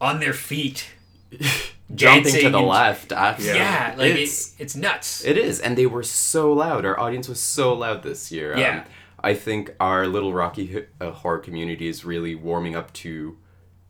on 0.01 0.21
their 0.21 0.33
feet, 0.33 0.89
Jumping 1.95 2.33
to 2.33 2.51
the 2.51 2.59
and- 2.59 2.67
left. 2.67 3.13
Absolutely. 3.13 3.61
Yeah, 3.61 3.95
like 3.97 4.13
it's, 4.13 4.53
it's 4.53 4.61
it's 4.61 4.77
nuts. 4.77 5.25
it 5.25 5.37
is. 5.37 5.61
And 5.61 5.77
they 5.77 5.87
were 5.87 6.03
so 6.03 6.53
loud. 6.53 6.85
Our 6.85 6.99
audience 6.99 7.29
was 7.29 7.41
so 7.41 7.73
loud 7.75 8.03
this 8.03 8.33
year. 8.33 8.55
Um, 8.55 8.61
Yeah. 8.61 8.85
I 9.23 9.33
think 9.35 9.75
our 9.81 10.07
little 10.07 10.35
Rocky 10.35 10.85
uh, 11.01 11.11
horror 11.11 11.39
community 11.39 11.87
is 11.89 12.05
really 12.05 12.35
warming 12.35 12.77
up 12.77 12.93
to 12.95 13.39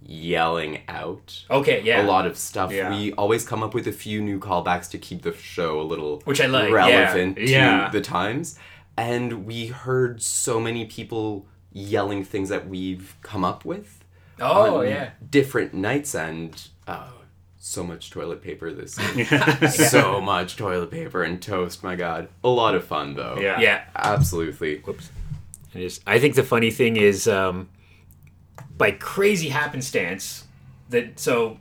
yelling 0.01 0.83
out 0.87 1.45
okay, 1.51 1.83
yeah, 1.83 2.05
a 2.05 2.07
lot 2.07 2.27
of 2.27 2.37
stuff. 2.37 2.71
Yeah. 2.73 2.91
We 2.91 3.13
always 3.15 3.45
come 3.45 3.63
up 3.63 3.75
with 3.75 3.87
a 3.89 3.93
few 3.93 4.21
new 4.21 4.39
callbacks 4.39 4.89
to 4.91 4.99
keep 4.99 5.23
the 5.23 5.35
show 5.35 5.81
a 5.81 5.83
little 5.83 6.21
Which 6.25 6.41
I 6.41 6.47
like, 6.47 6.69
yeah. 6.69 6.75
relevant 6.75 7.37
to 7.37 7.47
Yeah. 7.51 7.89
the 7.91 8.01
times. 8.01 8.59
And 8.97 9.45
we 9.47 9.67
heard 9.67 10.23
so 10.23 10.61
many 10.61 10.85
people 10.85 11.47
yelling 11.75 12.25
things 12.25 12.49
that 12.49 12.67
we've 12.67 13.17
come 13.21 13.45
up 13.45 13.65
with 13.65 14.03
Oh 14.41 14.79
on 14.81 14.89
yeah, 14.89 15.11
different 15.31 15.75
nights 15.75 16.15
and 16.15 16.69
oh, 16.89 17.13
so 17.59 17.85
much 17.85 18.11
toilet 18.11 18.43
paper 18.43 18.73
this 18.73 18.99
year. 19.17 19.69
so 19.71 20.21
much 20.21 20.57
toilet 20.57 20.91
paper 20.91 21.23
and 21.23 21.41
toast, 21.41 21.83
my 21.83 21.97
god. 21.97 22.29
A 22.43 22.49
lot 22.49 22.75
of 22.75 22.85
fun 22.85 23.15
though. 23.15 23.39
Yeah. 23.41 23.61
yeah. 23.61 23.85
Absolutely. 23.95 24.83
It 25.75 25.83
is. 25.83 26.01
I 26.07 26.19
think 26.19 26.35
the 26.35 26.43
funny 26.43 26.71
thing 26.71 26.97
is, 26.97 27.29
um, 27.29 27.69
by 28.77 28.93
crazy 28.93 29.49
happenstance, 29.49 30.45
that 30.91 31.19
so 31.19 31.59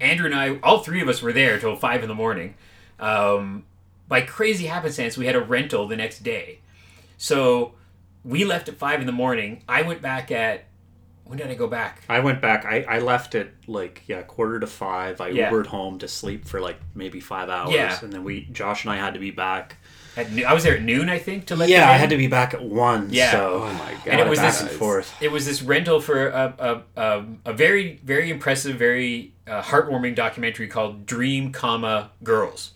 Andrew 0.00 0.26
and 0.26 0.34
I, 0.34 0.58
all 0.62 0.80
three 0.80 1.00
of 1.00 1.08
us 1.08 1.22
were 1.22 1.32
there 1.32 1.58
till 1.58 1.76
five 1.76 2.02
in 2.02 2.08
the 2.08 2.14
morning. 2.14 2.54
Um, 3.00 3.64
by 4.08 4.20
crazy 4.20 4.66
happenstance, 4.66 5.16
we 5.16 5.26
had 5.26 5.34
a 5.34 5.40
rental 5.40 5.88
the 5.88 5.96
next 5.96 6.22
day, 6.22 6.60
so 7.16 7.74
we 8.24 8.44
left 8.44 8.68
at 8.68 8.76
five 8.76 9.00
in 9.00 9.06
the 9.06 9.12
morning. 9.12 9.62
I 9.68 9.82
went 9.82 10.00
back 10.02 10.30
at 10.30 10.64
when 11.24 11.38
did 11.38 11.46
I 11.48 11.54
go 11.54 11.66
back? 11.66 12.02
I 12.08 12.20
went 12.20 12.42
back. 12.42 12.66
I, 12.66 12.82
I 12.82 12.98
left 12.98 13.34
at 13.34 13.48
like 13.66 14.02
yeah 14.06 14.22
quarter 14.22 14.60
to 14.60 14.66
five. 14.66 15.20
I 15.20 15.28
Yeah. 15.28 15.50
Ubered 15.50 15.66
home 15.66 15.98
to 16.00 16.08
sleep 16.08 16.44
for 16.46 16.60
like 16.60 16.76
maybe 16.94 17.20
five 17.20 17.48
hours, 17.48 17.72
Yeah. 17.74 17.98
and 18.02 18.12
then 18.12 18.24
we 18.24 18.42
Josh 18.52 18.84
and 18.84 18.92
I 18.92 18.96
had 18.96 19.14
to 19.14 19.20
be 19.20 19.30
back. 19.30 19.76
At 20.16 20.30
noo- 20.30 20.44
I 20.44 20.52
was 20.54 20.62
there 20.62 20.76
at 20.76 20.82
noon, 20.82 21.08
I 21.10 21.18
think, 21.18 21.46
to 21.46 21.56
let. 21.56 21.68
yeah, 21.68 21.90
I 21.90 21.94
had 21.94 22.10
to 22.10 22.16
be 22.16 22.28
back 22.28 22.54
at 22.54 22.62
one. 22.62 23.08
Yeah. 23.10 23.32
So 23.32 23.64
Oh 23.64 23.72
my 23.72 23.92
god. 24.04 24.06
And 24.06 24.20
it 24.20 24.28
was 24.28 24.38
back 24.38 24.52
this- 24.52 24.60
and 24.62 24.70
forth. 24.70 25.12
It 25.20 25.32
was 25.32 25.44
this 25.46 25.60
rental 25.62 26.00
for 26.00 26.28
a 26.28 26.54
a, 26.96 27.00
a, 27.00 27.24
a 27.46 27.52
very 27.52 27.98
very 28.04 28.30
impressive, 28.30 28.76
very 28.76 29.32
uh, 29.46 29.60
heartwarming 29.62 30.14
documentary 30.14 30.68
called 30.68 31.04
Dream, 31.06 31.52
comma 31.52 32.10
Girls, 32.22 32.72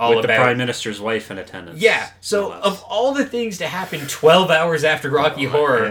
all 0.00 0.16
With 0.16 0.24
about 0.24 0.36
the 0.38 0.42
prime 0.42 0.56
minister's 0.58 1.00
wife 1.00 1.30
in 1.30 1.36
attendance. 1.38 1.78
Yeah. 1.80 2.08
So 2.20 2.52
of 2.52 2.82
all 2.88 3.12
the 3.12 3.24
things 3.26 3.58
to 3.58 3.66
happen 3.68 4.00
12 4.08 4.50
hours 4.50 4.82
after 4.82 5.10
Rocky 5.10 5.44
Horror, 5.44 5.86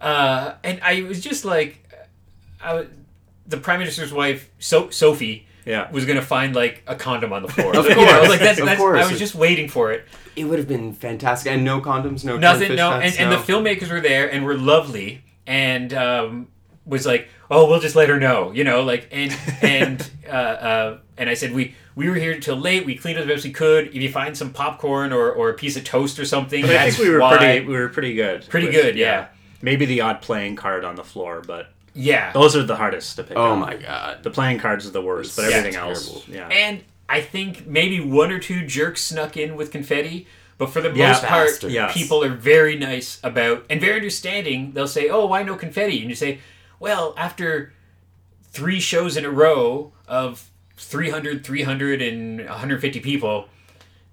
yeah. 0.00 0.06
uh, 0.06 0.54
and 0.62 0.80
I 0.82 1.02
was 1.02 1.20
just 1.22 1.44
like, 1.46 1.80
I, 2.62 2.86
the 3.46 3.56
prime 3.56 3.78
minister's 3.80 4.12
wife, 4.12 4.50
so- 4.58 4.90
Sophie, 4.90 5.46
yeah, 5.66 5.90
was 5.90 6.04
gonna 6.04 6.20
find 6.20 6.54
like 6.54 6.82
a 6.86 6.94
condom 6.94 7.32
on 7.32 7.40
the 7.42 7.48
floor. 7.54 7.74
Of 7.74 7.86
You 7.86 7.94
know, 7.94 8.04
course. 8.18 8.28
like 8.28 8.40
that's, 8.40 8.58
Of 8.60 8.66
that's 8.66 8.78
course. 8.78 9.02
I 9.02 9.10
was 9.10 9.18
just 9.18 9.34
waiting 9.34 9.68
for 9.68 9.92
it. 9.92 10.04
It 10.36 10.44
would 10.44 10.58
have 10.58 10.68
been 10.68 10.92
fantastic. 10.92 11.50
And 11.52 11.64
no 11.64 11.80
condoms, 11.80 12.22
no 12.24 12.36
Nothing. 12.36 12.68
fish 12.68 12.76
No. 12.76 12.90
nuts, 12.90 13.16
And, 13.16 13.20
and 13.20 13.30
no. 13.30 13.40
the 13.40 13.50
filmmakers 13.52 13.90
were 13.90 14.00
there 14.02 14.30
and 14.30 14.44
were 14.44 14.56
lovely 14.58 15.24
and 15.46 15.94
um, 15.94 16.48
was 16.84 17.06
like, 17.06 17.28
oh, 17.50 17.66
we'll 17.68 17.80
just 17.80 17.96
let 17.96 18.10
her 18.10 18.18
know, 18.20 18.52
you 18.52 18.62
know, 18.64 18.82
like 18.82 19.08
and 19.10 19.34
and 19.62 20.10
uh, 20.26 20.30
uh, 20.30 20.98
and 21.16 21.30
I 21.30 21.34
said 21.34 21.52
we. 21.54 21.74
We 21.96 22.08
were 22.08 22.16
here 22.16 22.38
till 22.40 22.56
late. 22.56 22.84
We 22.84 22.96
cleaned 22.96 23.18
up 23.18 23.22
as 23.24 23.28
best 23.28 23.44
we 23.44 23.52
could. 23.52 23.88
If 23.88 23.94
you 23.96 24.10
find 24.10 24.36
some 24.36 24.50
popcorn 24.52 25.12
or, 25.12 25.30
or 25.30 25.50
a 25.50 25.54
piece 25.54 25.76
of 25.76 25.84
toast 25.84 26.18
or 26.18 26.24
something, 26.24 26.62
But 26.62 26.76
I 26.76 26.90
think 26.90 26.98
we 27.06 27.10
were 27.14 27.20
why- 27.20 27.36
pretty 27.36 27.66
we 27.66 27.74
were 27.74 27.88
pretty 27.88 28.14
good. 28.14 28.48
Pretty 28.48 28.66
with- 28.66 28.74
good, 28.76 28.96
yeah. 28.96 29.26
Maybe 29.62 29.86
the 29.86 30.00
odd 30.00 30.20
playing 30.20 30.56
card 30.56 30.84
on 30.84 30.96
the 30.96 31.04
floor, 31.04 31.42
but 31.46 31.70
Yeah. 31.94 32.32
those 32.32 32.56
are 32.56 32.62
the 32.64 32.76
hardest 32.76 33.16
to 33.16 33.22
pick. 33.22 33.36
Oh 33.36 33.52
up. 33.52 33.58
my 33.58 33.74
god. 33.76 34.22
The 34.22 34.30
playing 34.30 34.58
cards 34.58 34.86
are 34.86 34.90
the 34.90 35.00
worst, 35.02 35.36
but 35.36 35.42
Yeah, 35.50 35.56
everything 35.56 35.72
terrible. 35.74 35.90
else, 35.92 36.28
yeah. 36.28 36.48
And 36.48 36.82
I 37.08 37.20
think 37.20 37.66
maybe 37.66 38.00
one 38.00 38.32
or 38.32 38.38
two 38.40 38.66
jerks 38.66 39.00
snuck 39.02 39.36
in 39.36 39.54
with 39.56 39.70
confetti, 39.70 40.26
but 40.58 40.70
for 40.70 40.80
the 40.80 40.90
Yeah, 40.92 41.08
most 41.12 41.22
part, 41.24 41.48
bastards. 41.48 41.72
Yes. 41.74 41.94
people 41.94 42.24
are 42.24 42.28
very 42.30 42.76
nice 42.76 43.18
about 43.22 43.64
and 43.70 43.80
very 43.80 43.94
understanding. 43.96 44.72
They'll 44.72 44.88
say, 44.88 45.08
"Oh, 45.08 45.26
why 45.26 45.42
no 45.44 45.54
confetti?" 45.54 46.00
And 46.00 46.08
you 46.10 46.16
say, 46.16 46.38
"Well, 46.80 47.14
after 47.16 47.72
three 48.52 48.80
shows 48.80 49.16
in 49.16 49.24
a 49.24 49.30
row 49.30 49.92
of 50.08 50.50
300, 50.76 51.44
300, 51.44 52.02
and 52.02 52.38
150 52.46 53.00
people, 53.00 53.48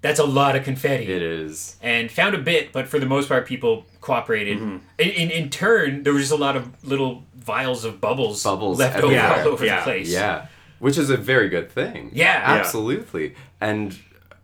that's 0.02 0.19
a 0.19 0.24
lot 0.26 0.56
of 0.56 0.63
confetti." 0.63 1.06
It 1.06 1.21
is. 1.21 1.78
and 1.82 2.12
found 2.12 2.36
a 2.36 2.39
bit, 2.39 2.71
but 2.71 2.88
for 2.88 3.00
the 3.00 3.06
most 3.06 3.28
part, 3.30 3.45
people 3.47 3.86
cooperated. 4.02 4.58
Mm-hmm. 4.58 4.78
In, 5.00 5.10
in, 5.10 5.32
in 5.32 5.50
turn, 5.50 6.04
there 6.04 6.13
was 6.13 6.24
just 6.24 6.34
a 6.34 6.36
lot 6.43 6.56
of 6.56 6.84
little 6.84 7.24
vials 7.36 7.86
of 7.86 8.00
bubbles, 8.02 8.43
Bubbles 8.43 8.80
left 8.80 8.97
over 8.97 9.08
everywhere. 9.13 9.43
all 9.43 9.47
over 9.54 9.65
Yeah, 9.65 9.78
the 9.78 9.84
place. 9.84 10.10
Yeah. 10.10 10.47
Which 10.80 10.97
is 10.97 11.10
a 11.12 11.17
very 11.17 11.50
good 11.50 11.71
thing. 11.71 12.10
Yeah. 12.13 12.41
Absolutely. 12.43 13.36
And 13.60 13.97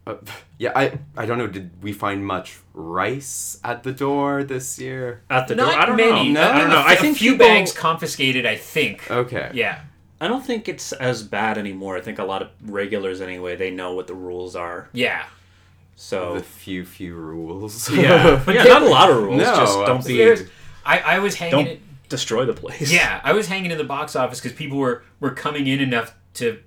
Uh, 0.08 0.16
yeah, 0.58 0.72
I 0.76 1.00
I 1.18 1.26
don't 1.26 1.38
know. 1.38 1.48
Did 1.48 1.70
we 1.84 1.92
find 1.92 2.26
much 2.26 2.60
rice 2.74 3.60
at 3.64 3.84
the 3.84 3.92
door 3.92 4.44
this 4.44 4.80
year? 4.80 5.22
At 5.30 5.48
the 5.50 5.56
door, 5.56 5.68
I 5.68 5.86
don't 5.86 5.98
many. 5.98 6.30
know. 6.32 6.42
No? 6.44 6.52
I 6.52 6.60
don't 6.60 6.70
know. 6.70 6.78
A 6.80 6.94
I 6.94 6.96
think 6.96 7.18
few 7.18 7.32
people, 7.34 7.48
bags 7.48 7.74
confiscated. 7.74 8.46
I 8.46 8.56
think. 8.56 9.10
Okay. 9.12 9.52
Yeah. 9.54 9.82
I 10.20 10.28
don't 10.28 10.46
think 10.46 10.68
it's 10.68 10.94
as 10.94 11.24
bad 11.24 11.58
anymore. 11.58 11.98
I 11.98 12.02
think 12.02 12.18
a 12.20 12.24
lot 12.24 12.42
of 12.42 12.50
regulars, 12.66 13.22
anyway, 13.22 13.56
they 13.56 13.70
know 13.72 13.94
what 13.94 14.08
the 14.08 14.16
rules 14.16 14.56
are. 14.56 14.90
Yeah. 14.94 15.26
So 15.96 16.36
The 16.36 16.44
few 16.44 16.86
few 16.86 17.16
rules. 17.16 17.90
yeah, 17.94 18.42
But 18.46 18.56
yeah, 18.56 18.64
not 18.64 18.82
a 18.84 18.88
lot 18.90 19.10
of 19.10 19.18
rules. 19.18 19.38
No, 19.42 19.56
just 19.56 19.74
don't 19.86 20.06
be, 20.06 20.46
I, 20.86 21.00
I 21.00 21.20
was 21.20 21.36
hanging. 21.36 21.52
don't 21.52 21.68
it- 21.68 21.82
destroy 22.10 22.46
the 22.46 22.54
place. 22.54 22.92
Yeah, 22.92 23.20
I 23.24 23.34
was 23.34 23.48
hanging 23.48 23.72
in 23.72 23.78
the 23.78 23.84
box 23.84 24.16
office 24.16 24.40
because 24.40 24.56
people 24.58 24.78
were 24.78 25.04
were 25.20 25.32
coming 25.32 25.68
in 25.68 25.80
enough 25.82 26.16
to. 26.36 26.60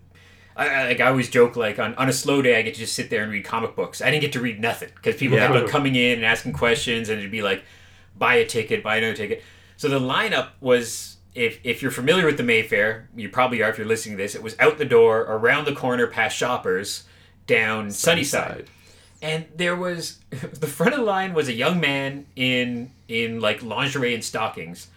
I, 0.56 0.68
I, 0.68 0.84
like 0.88 1.00
I 1.00 1.06
always 1.08 1.30
joke, 1.30 1.56
like 1.56 1.78
on, 1.78 1.94
on 1.94 2.08
a 2.08 2.12
slow 2.12 2.42
day, 2.42 2.58
I 2.58 2.62
get 2.62 2.74
to 2.74 2.80
just 2.80 2.94
sit 2.94 3.08
there 3.08 3.22
and 3.22 3.32
read 3.32 3.44
comic 3.44 3.74
books. 3.76 4.02
I 4.02 4.10
didn't 4.10 4.20
get 4.22 4.32
to 4.32 4.40
read 4.40 4.60
nothing 4.60 4.90
because 4.96 5.16
people 5.16 5.38
Yeah. 5.38 5.46
kept 5.46 5.58
on 5.64 5.68
coming 5.68 5.94
in 5.94 6.18
and 6.18 6.24
asking 6.24 6.52
questions, 6.52 7.08
and 7.08 7.18
it'd 7.18 7.30
be 7.30 7.40
like, 7.40 7.62
buy 8.18 8.34
a 8.34 8.44
ticket, 8.46 8.82
buy 8.82 8.96
another 8.96 9.14
ticket. 9.14 9.42
So 9.78 9.88
the 9.88 10.00
lineup 10.00 10.48
was, 10.60 11.16
if 11.34 11.60
if 11.64 11.82
you're 11.82 11.90
familiar 11.90 12.26
with 12.26 12.36
the 12.36 12.42
Mayfair, 12.42 13.08
you 13.14 13.28
probably 13.28 13.62
are 13.62 13.70
if 13.70 13.78
you're 13.78 13.86
listening 13.86 14.16
to 14.16 14.22
this. 14.22 14.34
It 14.34 14.42
was 14.42 14.56
out 14.58 14.78
the 14.78 14.84
door, 14.84 15.20
around 15.20 15.64
the 15.66 15.74
corner, 15.74 16.06
past 16.06 16.36
Shoppers, 16.36 17.04
down 17.46 17.90
Sunnyside. 17.90 18.66
And 19.22 19.46
there 19.54 19.76
was 19.76 20.18
the 20.30 20.66
front 20.66 20.94
of 20.94 21.00
the 21.00 21.06
line 21.06 21.34
was 21.34 21.48
a 21.48 21.52
young 21.52 21.80
man 21.80 22.26
in 22.36 22.90
in 23.08 23.40
like 23.40 23.62
lingerie 23.62 24.14
and 24.14 24.24
stockings 24.24 24.88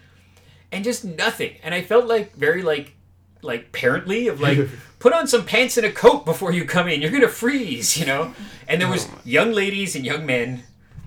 and 0.71 0.83
just 0.83 1.05
nothing. 1.05 1.55
And 1.63 1.73
i 1.73 1.81
felt 1.81 2.05
like 2.05 2.35
very 2.35 2.61
like 2.61 2.95
like 3.41 3.71
parently 3.71 4.29
of 4.29 4.39
like 4.39 4.57
put 4.99 5.13
on 5.13 5.27
some 5.27 5.45
pants 5.45 5.77
and 5.77 5.85
a 5.85 5.91
coat 5.91 6.25
before 6.25 6.51
you 6.51 6.65
come 6.65 6.87
in. 6.87 7.01
You're 7.01 7.11
gonna 7.11 7.27
freeze 7.27 7.97
you 7.97 8.05
know? 8.05 8.33
And 8.67 8.81
there 8.81 8.89
was 8.89 9.07
young 9.23 9.51
ladies 9.51 9.95
and 9.95 10.05
young 10.05 10.25
men 10.25 10.63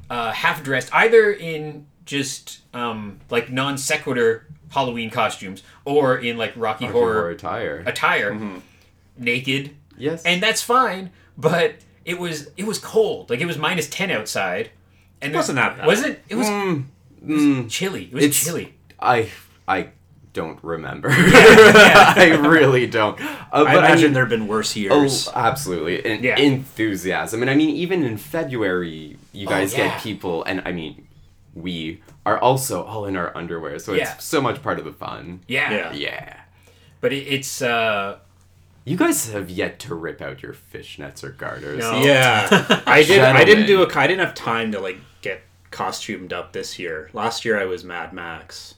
uh, 0.09 0.33
half 0.33 0.63
dressed 0.63 0.95
either 0.95 1.33
in 1.33 1.87
just 2.05 2.61
um, 2.73 3.19
like 3.31 3.51
non 3.51 3.77
sequitur 3.77 4.47
halloween 4.71 5.11
costumes 5.11 5.63
or 5.85 6.17
in 6.19 6.37
like 6.37 6.53
rocky, 6.57 6.85
Rocky 6.85 6.93
horror, 6.93 7.15
Horror 7.15 7.31
attire. 7.31 7.83
attire 7.87 8.61
naked 9.19 9.71
yes. 9.97 10.25
and 10.25 10.43
that's 10.43 10.63
fine. 10.63 11.11
But 11.39 11.77
it 12.05 12.19
was 12.19 12.49
it 12.57 12.67
was 12.67 12.79
cold, 12.79 13.31
like 13.31 13.41
it 13.41 13.47
was 13.47 13.59
minus 13.59 13.89
ten 13.89 14.11
outside, 14.11 14.71
and 15.21 15.33
there- 15.33 15.39
Wasn't 15.39 15.57
that 15.57 15.77
bad. 15.79 15.87
Wasn't 15.87 16.19
it 16.29 16.35
was 16.35 16.49
Mm, 16.49 17.69
chilly? 17.71 18.05
It 18.05 18.15
was 18.15 18.37
chilly. 18.45 18.75
I 19.01 19.29
I 19.67 19.89
don't 20.33 20.59
remember. 20.63 21.09
I 21.13 22.39
really 22.41 22.87
don't. 22.87 23.19
Uh, 23.21 23.35
I 23.53 23.65
but 23.65 23.77
imagine 23.79 24.05
mean- 24.05 24.13
there 24.13 24.23
have 24.25 24.31
been 24.31 24.47
worse 24.47 24.77
years. 24.77 25.29
Oh, 25.29 25.33
absolutely. 25.35 26.05
And 26.05 26.23
Yeah. 26.23 26.37
enthusiasm. 26.39 27.41
And 27.43 27.51
I 27.51 27.55
mean, 27.55 27.71
even 27.71 28.03
in 28.05 28.17
February, 28.19 29.17
you 29.33 29.47
guys 29.47 29.75
Oh, 29.75 29.79
yeah. 29.79 29.89
get 29.89 30.03
people, 30.03 30.45
and 30.45 30.63
I 30.67 30.73
mean, 30.73 31.06
we 31.57 32.03
are 32.25 32.39
also 32.39 32.83
all 32.85 33.07
in 33.07 33.17
our 33.17 33.37
underwear, 33.37 33.79
so 33.79 33.95
Yeah. 33.95 34.15
it's 34.15 34.25
so 34.25 34.41
much 34.41 34.63
part 34.63 34.79
of 34.79 34.85
the 34.85 34.93
fun. 34.93 35.41
Yeah, 35.49 35.71
Yeah. 35.73 35.93
Yeah. 35.93 36.37
but 37.01 37.13
it, 37.13 37.25
it's 37.27 37.63
uh, 37.63 38.19
You 38.85 38.97
guys 38.97 39.31
have 39.33 39.49
yet 39.51 39.79
to 39.81 39.95
rip 39.95 40.21
out 40.23 40.43
your 40.43 40.53
fishnets 40.55 41.25
or 41.25 41.31
garters. 41.31 41.79
No. 41.81 42.03
yeah, 42.03 42.47
I 42.87 43.03
did. 43.03 43.21
I 43.21 43.45
didn't 43.45 43.67
do 43.67 43.83
a. 43.83 43.89
I 43.99 44.07
didn't 44.07 44.25
have 44.25 44.35
time 44.35 44.71
to 44.73 44.81
like 44.81 44.99
get 45.23 45.41
costumed 45.71 46.33
up 46.33 46.53
this 46.53 46.79
year. 46.79 47.11
Last 47.13 47.45
year 47.45 47.59
I 47.61 47.65
was 47.65 47.83
Mad 47.85 48.13
Max. 48.13 48.75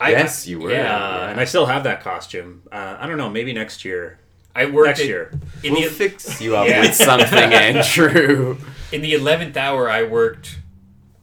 I, 0.00 0.10
Yes, 0.12 0.46
you 0.46 0.60
were. 0.60 0.70
Yeah, 0.70 0.94
Uh, 0.96 1.28
and 1.30 1.40
I 1.40 1.44
still 1.44 1.66
have 1.66 1.82
that 1.84 2.02
costume. 2.04 2.62
Uh, 2.70 2.96
I 3.00 3.06
don't 3.08 3.16
know. 3.18 3.28
Maybe 3.30 3.52
next 3.52 3.84
year. 3.84 4.18
I 4.54 4.66
worked 4.66 4.86
Next 4.88 5.00
at- 5.00 5.06
year. 5.06 5.32
in 5.64 5.72
We'll 5.72 5.82
the 5.82 5.88
fix 5.90 6.40
you 6.40 6.54
up 6.58 6.68
Yeah. 6.68 6.80
with 6.82 6.94
something, 6.94 7.52
Andrew. 7.52 8.58
in 8.92 9.02
the 9.02 9.14
eleventh 9.14 9.56
hour. 9.56 9.90
I 9.90 10.04
worked 10.04 10.58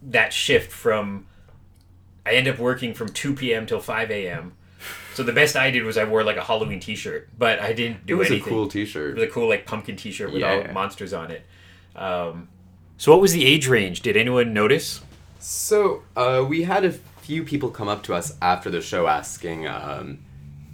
that 0.05 0.33
shift 0.33 0.71
from. 0.71 1.25
I 2.25 2.31
end 2.33 2.47
up 2.47 2.57
working 2.57 2.93
from 2.93 3.09
two 3.09 3.35
p.m. 3.35 3.65
till 3.65 3.79
five 3.79 4.09
a.m. 4.11 4.53
So 5.13 5.23
the 5.23 5.31
best 5.31 5.55
I 5.55 5.71
did 5.71 5.83
was 5.83 5.97
I 5.97 6.03
wore 6.03 6.23
like 6.23 6.35
a 6.37 6.43
Halloween 6.43 6.79
T-shirt, 6.79 7.29
but 7.37 7.59
I 7.59 7.71
didn't 7.73 8.05
do 8.05 8.15
anything. 8.15 8.15
It 8.15 8.15
was 8.17 8.27
anything. 8.31 8.47
a 8.47 8.49
cool 8.49 8.67
T-shirt. 8.67 9.11
It 9.11 9.21
was 9.21 9.23
a 9.29 9.31
cool 9.31 9.47
like 9.47 9.65
pumpkin 9.65 9.95
T-shirt 9.95 10.31
with 10.31 10.41
Yeah. 10.41 10.65
all 10.67 10.73
monsters 10.73 11.13
on 11.13 11.31
it. 11.31 11.45
Um, 11.95 12.49
so 12.97 13.11
what 13.13 13.21
was 13.21 13.31
the 13.31 13.45
age 13.45 13.67
range? 13.67 14.01
Did 14.01 14.17
anyone 14.17 14.53
notice? 14.53 15.01
So 15.39 16.03
uh, 16.17 16.43
we 16.47 16.63
had 16.63 16.83
a 16.83 16.91
few 16.91 17.43
people 17.43 17.69
come 17.69 17.87
up 17.87 18.03
to 18.03 18.13
us 18.13 18.35
after 18.41 18.69
the 18.69 18.81
show 18.81 19.07
asking 19.07 19.67
um, 19.67 20.19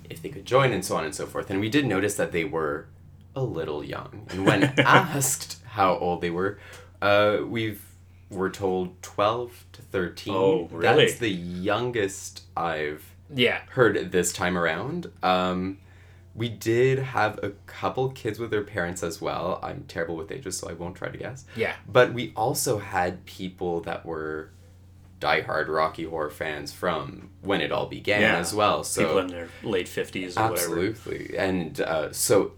if 0.09 0.21
they 0.23 0.29
could 0.29 0.45
join 0.45 0.71
and 0.71 0.83
so 0.83 0.95
on 0.95 1.05
and 1.05 1.13
so 1.13 1.25
forth, 1.27 1.49
and 1.51 1.59
we 1.59 1.69
did 1.69 1.85
notice 1.85 2.15
that 2.15 2.31
they 2.31 2.43
were 2.45 2.87
a 3.35 3.43
little 3.43 3.83
young. 3.83 4.25
And 4.31 4.45
when 4.45 4.63
asked 4.79 5.61
how 5.65 5.97
old 5.97 6.21
they 6.21 6.31
were, 6.31 6.57
uh, 7.01 7.37
we've 7.45 7.83
were 8.31 8.49
told 8.49 8.99
twelve 9.03 9.65
to 9.73 9.81
thirteen. 9.83 10.33
Oh, 10.33 10.67
really? 10.71 11.05
That's 11.05 11.19
the 11.19 11.29
youngest 11.29 12.43
I've 12.57 13.03
Yeah. 13.33 13.59
heard 13.71 14.11
this 14.11 14.33
time 14.33 14.57
around. 14.57 15.11
Um, 15.21 15.77
we 16.33 16.47
did 16.49 16.97
have 16.99 17.39
a 17.43 17.49
couple 17.67 18.09
kids 18.09 18.39
with 18.39 18.51
their 18.51 18.63
parents 18.63 19.03
as 19.03 19.21
well. 19.21 19.59
I'm 19.61 19.83
terrible 19.87 20.15
with 20.15 20.31
ages, 20.31 20.57
so 20.57 20.69
I 20.69 20.73
won't 20.73 20.95
try 20.95 21.09
to 21.09 21.17
guess. 21.17 21.43
Yeah. 21.57 21.73
But 21.87 22.13
we 22.13 22.31
also 22.35 22.79
had 22.79 23.25
people 23.25 23.81
that 23.81 24.05
were 24.05 24.49
diehard 25.19 25.67
Rocky 25.67 26.05
Horror 26.05 26.29
fans 26.31 26.71
from 26.73 27.29
when 27.41 27.61
it 27.61 27.71
all 27.71 27.85
began 27.85 28.21
Yeah. 28.21 28.37
as 28.37 28.53
well. 28.55 28.83
So 28.83 29.03
People 29.03 29.19
in 29.19 29.27
their 29.27 29.49
late 29.61 29.87
fifties 29.87 30.37
or 30.37 30.49
whatever. 30.49 30.55
absolutely, 30.87 31.37
and 31.37 31.79
uh, 31.81 32.11
so 32.13 32.53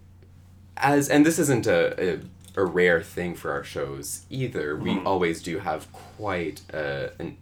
as 0.78 1.10
and 1.10 1.26
this 1.26 1.40
isn't 1.40 1.66
a, 1.68 2.14
a 2.16 2.20
a 2.56 2.63
rare 2.63 3.02
thing 3.02 3.36
for 3.36 3.52
our 3.52 3.63
shows 3.63 4.26
either. 4.30 4.76
We 4.76 4.92
Mm-hmm. 4.92 5.08
always 5.08 5.42
do 5.42 5.60
have 5.60 5.92
quite 5.92 6.62
uh, 6.74 7.10
an 7.20 7.38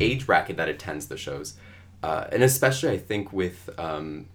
age 0.00 0.26
bracket 0.26 0.56
that 0.58 0.68
attends 0.68 1.06
the 1.08 1.16
shows, 1.16 1.54
uh, 2.02 2.26
and 2.30 2.42
especially 2.42 2.90
I 2.90 2.98
think 2.98 3.32
with 3.32 3.70
um, 3.78 4.26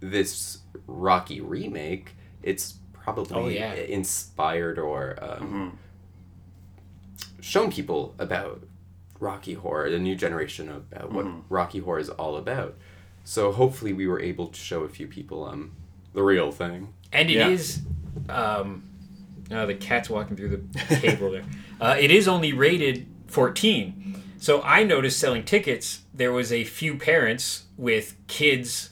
this 0.00 0.58
Rocky 0.86 1.40
remake, 1.40 2.12
it's 2.42 2.74
probably 2.92 3.34
Oh, 3.36 3.48
yeah. 3.48 3.74
inspired 3.74 4.78
or 4.78 5.18
um, 5.22 5.28
Mm-hmm. 5.40 5.68
shown 7.40 7.70
people 7.70 8.14
about 8.18 8.62
Rocky 9.20 9.54
Horror, 9.54 9.90
the 9.90 9.98
new 9.98 10.16
generation 10.16 10.68
about 10.68 11.12
what 11.12 11.26
Mm-hmm. 11.26 11.40
Rocky 11.48 11.78
Horror 11.80 11.98
is 12.00 12.10
all 12.10 12.36
about. 12.36 12.76
So 13.24 13.52
hopefully 13.52 13.92
we 13.92 14.06
were 14.06 14.20
able 14.20 14.48
to 14.48 14.58
show 14.58 14.82
a 14.84 14.88
few 14.88 15.06
people 15.06 15.44
um 15.46 15.72
the 16.12 16.22
real 16.22 16.52
thing. 16.52 16.92
And 17.12 17.30
it 17.30 17.34
Yeah. 17.36 17.48
is. 17.48 17.80
Um, 18.28 18.84
oh, 19.50 19.66
the 19.66 19.74
cat's 19.74 20.08
walking 20.10 20.36
through 20.36 20.68
the 20.88 20.96
cable 20.96 21.30
there. 21.30 21.44
Uh, 21.80 21.96
it 21.98 22.10
is 22.10 22.28
only 22.28 22.52
rated 22.52 23.06
14. 23.28 24.22
So 24.38 24.60
I 24.62 24.84
noticed 24.84 25.18
selling 25.18 25.44
tickets, 25.44 26.02
there 26.12 26.32
was 26.32 26.52
a 26.52 26.64
few 26.64 26.96
parents 26.96 27.64
with 27.76 28.16
kids 28.26 28.90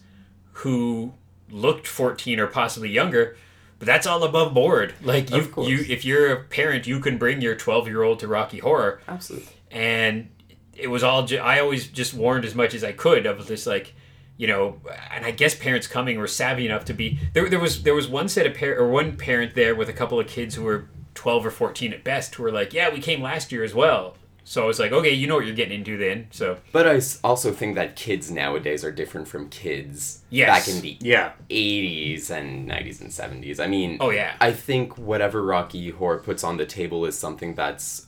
who 0.53 1.13
looked 1.51 1.87
14 1.87 2.41
or 2.41 2.47
possibly 2.47 2.89
younger, 2.89 3.37
but 3.79 3.87
that's 3.87 4.07
all 4.07 4.23
above 4.25 4.55
board. 4.55 4.95
Like 5.03 5.31
you, 5.31 5.53
you, 5.59 5.85
if 5.89 6.05
you're 6.05 6.33
a 6.33 6.43
parent, 6.45 6.87
you 6.87 7.01
can 7.01 7.19
bring 7.19 7.41
your 7.43 7.55
12 7.55 7.87
year 7.89 8.03
old 8.03 8.21
to 8.21 8.29
Rocky 8.29 8.59
Horror, 8.59 9.01
Absolutely. 9.07 9.49
and 9.71 10.31
it 10.75 10.87
was 10.89 11.03
all. 11.03 11.27
Ju- 11.27 11.39
I 11.39 11.61
always 11.61 11.87
just 11.89 12.15
warned 12.15 12.45
as 12.45 12.55
much 12.55 12.73
as 12.75 12.83
I 12.83 12.93
could 12.93 13.27
of 13.27 13.47
this, 13.47 13.67
like, 13.67 13.95
you 14.37 14.47
know, 14.47 14.81
and 15.13 15.25
I 15.25 15.31
guess 15.31 15.55
parents 15.55 15.87
coming 15.87 16.19
were 16.19 16.27
savvy 16.27 16.67
enough 16.67 16.85
to 16.87 16.95
be 16.95 17.19
there. 17.33 17.49
There 17.49 17.61
was 17.61 17.83
there 17.83 17.95
was 17.95 18.09
one 18.09 18.29
set 18.29 18.47
of 18.47 18.55
parent 18.55 18.81
or 18.81 18.89
one 18.89 19.17
parent 19.17 19.55
there 19.55 19.75
with 19.75 19.89
a 19.89 19.93
couple 19.93 20.19
of 20.19 20.27
kids 20.27 20.55
who 20.55 20.65
were 20.65 20.89
twelve 21.15 21.45
or 21.47 21.51
fourteen 21.51 21.93
at 21.93 22.03
best, 22.05 22.35
who 22.35 22.43
were 22.43 22.51
like, 22.53 22.73
"Yeah, 22.73 22.91
we 22.93 23.01
came 23.01 23.21
last 23.23 23.53
year 23.53 23.63
as 23.63 23.75
well." 23.75 24.17
So 24.45 24.65
I 24.65 24.67
was 24.67 24.81
like, 24.81 24.91
"Okay, 24.91 25.11
you 25.13 25.29
know 25.29 25.37
what 25.37 25.47
you're 25.47 25.55
getting 25.55 25.79
into 25.79 25.97
then." 25.97 26.27
So 26.33 26.59
But 26.73 26.89
I 26.89 27.01
also 27.23 27.53
think 27.53 27.77
that 27.77 27.95
kids 27.95 28.29
nowadays 28.31 28.85
are 28.85 28.91
different 28.91 29.29
from 29.29 29.49
kids 29.51 30.23
Yes. 30.31 30.49
back 30.67 30.75
in 30.75 30.83
the 30.83 30.97
Yeah. 31.01 31.33
80s 31.49 32.29
and 32.31 32.67
90s 32.67 33.01
and 33.01 33.11
70s. 33.13 33.61
I 33.61 33.69
mean, 33.69 33.99
Oh, 34.01 34.11
yeah. 34.11 34.35
I 34.41 34.51
think 34.53 34.99
whatever 34.99 35.45
Rocky 35.45 35.91
Horror 35.91 36.19
puts 36.19 36.43
on 36.43 36.57
the 36.57 36.67
table 36.67 37.05
is 37.05 37.17
something 37.17 37.55
that's 37.55 38.07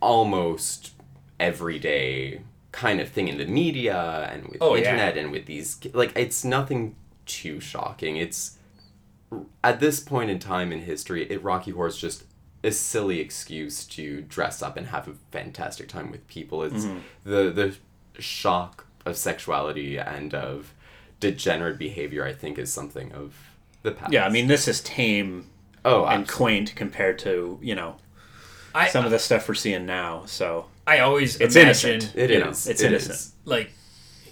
almost 0.00 0.92
everyday 1.40 2.40
kind 2.72 3.00
of 3.00 3.08
thing 3.08 3.28
in 3.28 3.38
the 3.38 3.46
media 3.46 4.28
and 4.32 4.48
with 4.48 4.58
Oh, 4.60 4.74
the 4.74 4.80
yeah. 4.82 4.90
internet 4.92 5.16
and 5.18 5.30
with 5.30 5.46
these 5.46 5.78
like 5.92 6.12
it's 6.16 6.44
nothing 6.44 6.96
too 7.26 7.60
shocking. 7.60 8.16
It's 8.16 8.58
at 9.64 9.80
this 9.80 10.00
point 10.00 10.30
in 10.30 10.38
time 10.38 10.72
in 10.72 10.80
history, 10.82 11.30
it 11.30 11.42
Rocky 11.42 11.70
Horror 11.70 11.88
is 11.88 11.96
just 11.98 12.24
a 12.64 12.70
silly 12.70 13.18
excuse 13.20 13.84
to 13.86 14.22
dress 14.22 14.62
up 14.62 14.76
and 14.76 14.86
have 14.88 15.08
a 15.08 15.14
fantastic 15.30 15.88
time 15.88 16.10
with 16.10 16.26
people. 16.28 16.62
It's 16.62 16.84
Mm-hmm. 16.84 16.98
the 17.30 17.50
the 17.50 18.22
shock 18.22 18.86
of 19.04 19.16
sexuality 19.16 19.98
and 19.98 20.34
of 20.34 20.72
degenerate 21.20 21.78
behavior. 21.78 22.24
I 22.24 22.32
think 22.32 22.58
is 22.58 22.72
something 22.72 23.12
of 23.12 23.34
the 23.82 23.92
past. 23.92 24.12
Yeah. 24.12 24.26
I 24.26 24.28
mean, 24.28 24.46
this 24.48 24.68
is 24.68 24.80
tame 24.80 25.48
oh, 25.84 26.04
and 26.06 26.28
quaint 26.28 26.74
compared 26.76 27.18
to 27.20 27.58
you 27.62 27.74
know 27.74 27.96
I 28.74 28.88
some 28.88 29.04
of 29.04 29.10
the 29.10 29.18
stuff 29.18 29.48
we're 29.48 29.54
seeing 29.54 29.86
now. 29.86 30.24
So 30.26 30.66
I 30.86 31.00
always 31.00 31.36
It's 31.40 31.54
imagine 31.56 31.90
innocent. 31.94 32.16
It 32.16 32.30
you 32.30 32.38
know, 32.40 32.48
is. 32.50 32.66
it's 32.66 32.82
It 32.82 32.86
innocent. 32.88 33.14
is. 33.14 33.32
like 33.44 33.70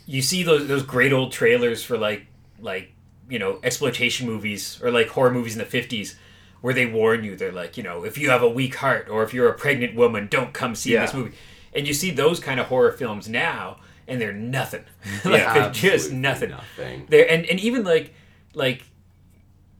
you 0.06 0.22
see 0.22 0.42
those 0.42 0.66
those 0.68 0.82
great 0.82 1.12
old 1.12 1.32
trailers 1.32 1.82
for 1.84 1.96
like 1.98 2.26
like 2.60 2.92
you 3.28 3.38
know 3.38 3.60
exploitation 3.62 4.26
movies 4.26 4.80
or 4.82 4.90
like 4.90 5.08
horror 5.08 5.30
movies 5.30 5.56
in 5.56 5.58
the 5.58 5.64
50s 5.64 6.14
where 6.60 6.74
they 6.74 6.84
warn 6.86 7.24
you. 7.24 7.36
They're 7.36 7.52
like, 7.52 7.76
you 7.76 7.82
know, 7.82 8.04
if 8.04 8.18
you 8.18 8.28
have 8.30 8.42
a 8.42 8.48
weak 8.48 8.74
heart 8.76 9.08
or 9.08 9.22
if 9.22 9.32
you're 9.32 9.48
a 9.48 9.54
pregnant 9.54 9.94
woman, 9.94 10.26
don't 10.30 10.52
come 10.52 10.74
see 10.74 10.92
Yeah. 10.92 11.02
this 11.06 11.14
movie. 11.14 11.32
And 11.72 11.86
you 11.86 11.94
see 11.94 12.10
those 12.10 12.38
kind 12.40 12.58
of 12.60 12.66
horror 12.66 12.92
films 12.92 13.28
now, 13.28 13.78
and 14.08 14.20
they're 14.20 14.32
nothing. 14.32 14.84
like 15.24 15.40
Yeah, 15.40 15.54
they're 15.54 15.70
just 15.72 16.12
nothing. 16.12 16.50
Nothing. 16.50 17.06
There 17.08 17.30
and, 17.30 17.46
and 17.46 17.58
even 17.60 17.84
like 17.84 18.12
like 18.54 18.82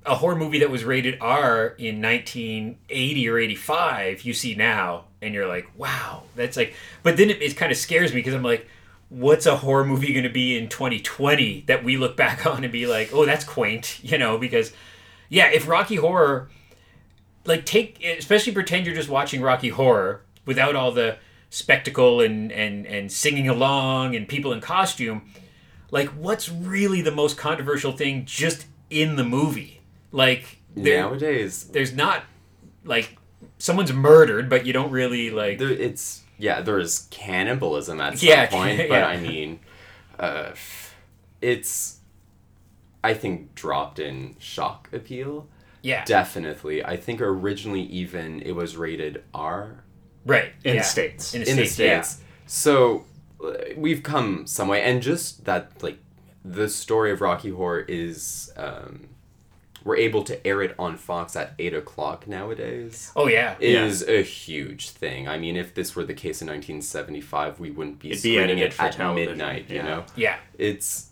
a 0.07 0.15
horror 0.15 0.37
movie 0.37 0.59
that 0.61 0.71
was 0.71 0.85
rated 0.85 1.19
R 1.21 1.75
in 1.79 2.01
1980 2.01 3.29
or 3.29 3.39
85, 3.39 4.23
you 4.23 4.33
see 4.33 4.55
now, 4.55 5.05
and 5.21 5.35
you're 5.35 5.47
like, 5.47 5.71
wow, 5.77 6.25
that's 6.37 6.57
like. 6.57 6.75
But 7.03 7.17
then 7.17 7.31
it, 7.31 7.43
it 7.43 7.57
kind 7.57 7.71
of 7.71 7.79
scares 7.79 8.13
me 8.13 8.21
because 8.21 8.35
I'm 8.35 8.43
like, 8.43 8.67
what's 9.09 9.47
a 9.47 9.57
horror 9.57 9.85
movie 9.85 10.13
going 10.13 10.25
to 10.25 10.31
be 10.31 10.57
in 10.57 10.69
2020 10.69 11.65
that 11.67 11.85
we 11.85 11.97
look 11.97 12.17
back 12.17 12.47
on 12.53 12.65
and 12.65 12.73
be 12.73 12.87
like, 12.87 13.11
oh, 13.13 13.27
that's 13.27 13.45
quaint, 13.45 14.03
you 14.03 14.17
know? 14.17 14.39
Because 14.39 14.73
yeah, 15.29 15.51
if 15.51 15.69
Rocky 15.69 15.97
Horror, 15.97 16.49
like 17.45 17.65
take 17.65 18.05
especially 18.05 18.53
pretend 18.53 18.87
you're 18.87 18.95
just 18.95 19.09
watching 19.09 19.41
Rocky 19.41 19.71
Horror 19.71 20.23
without 20.45 20.77
all 20.77 20.93
the 20.93 21.19
spectacle 21.51 22.21
and 22.21 22.53
and 22.53 22.87
and 22.87 23.11
singing 23.11 23.49
along 23.49 24.15
and 24.15 24.29
people 24.29 24.53
in 24.53 24.61
costume 24.61 25.23
like 25.91 26.09
what's 26.11 26.49
really 26.49 27.03
the 27.03 27.11
most 27.11 27.37
controversial 27.37 27.93
thing 27.93 28.25
just 28.25 28.67
in 28.89 29.17
the 29.17 29.25
movie 29.25 29.80
like 30.13 30.59
there, 30.75 31.01
Nowadays, 31.03 31.65
there's 31.65 31.93
not 31.93 32.25
like 32.85 33.17
someone's 33.59 33.93
murdered 33.93 34.49
but 34.49 34.65
you 34.67 34.73
don't 34.73 34.91
really 34.91 35.31
like 35.31 35.59
there, 35.59 35.71
it's 35.71 36.23
yeah, 36.39 36.61
there 36.63 36.79
is 36.79 37.07
cannibalism 37.11 38.01
at 38.01 38.19
some 38.19 38.29
Yeah, 38.29 38.47
point, 38.51 38.89
but. 38.89 39.03
I 39.05 39.19
mean, 39.19 39.61
uh, 40.19 40.53
it's 41.41 41.99
I 43.05 43.15
think 43.15 43.55
dropped 43.55 43.99
in 43.99 44.37
shock 44.39 44.89
appeal. 44.93 45.49
yeah 45.83 46.05
Definitely, 46.05 46.85
I 46.85 46.97
think 46.97 47.21
originally 47.21 47.83
even 47.83 48.41
it 48.43 48.53
was 48.53 48.77
rated 48.77 49.25
R 49.35 49.85
right 50.27 50.53
In 50.65 50.77
the. 50.77 50.83
States. 50.83 51.35
in 51.35 51.43
the 51.43 51.49
in 51.49 51.55
states, 51.55 51.77
the 51.77 52.03
states. 52.03 52.21
So 52.47 53.05
uh, 53.45 53.53
we've 53.77 54.03
come 54.03 54.47
some 54.47 54.69
way, 54.69 54.83
and 54.83 55.03
just 55.03 55.45
that 55.47 55.83
like 55.83 55.99
the 56.45 56.69
story 56.69 57.11
of 57.13 57.21
Rocky 57.21 57.51
Horror 57.51 57.85
is. 57.89 58.53
Um, 58.57 59.09
we're 59.85 59.97
able 59.97 60.23
to 60.25 60.47
air 60.47 60.63
it 60.63 60.75
on 60.79 60.97
Fox 60.97 61.37
at 61.37 61.55
eight 61.59 61.75
o'clock 61.75 62.27
nowadays. 62.27 63.13
oh 63.17 63.27
yeah 63.27 63.57
is 63.61 64.03
a 64.03 64.23
huge 64.23 64.91
thing. 64.91 65.29
I 65.29 65.39
mean, 65.39 65.57
if 65.57 65.75
this 65.75 65.97
were 65.97 66.05
the 66.05 66.15
case 66.15 66.43
in 66.43 66.49
1975, 66.49 67.61
we 67.61 67.71
wouldn't 67.71 67.99
be 67.99 68.11
It'd 68.11 68.21
screening 68.21 68.43
edited 68.43 68.63
it 68.69 68.73
for 68.75 68.83
at 68.83 68.93
television, 68.93 69.39
midnight. 69.39 69.71
You 69.71 69.83
know, 69.83 70.05
yeah 70.17 70.37
it's 70.59 71.11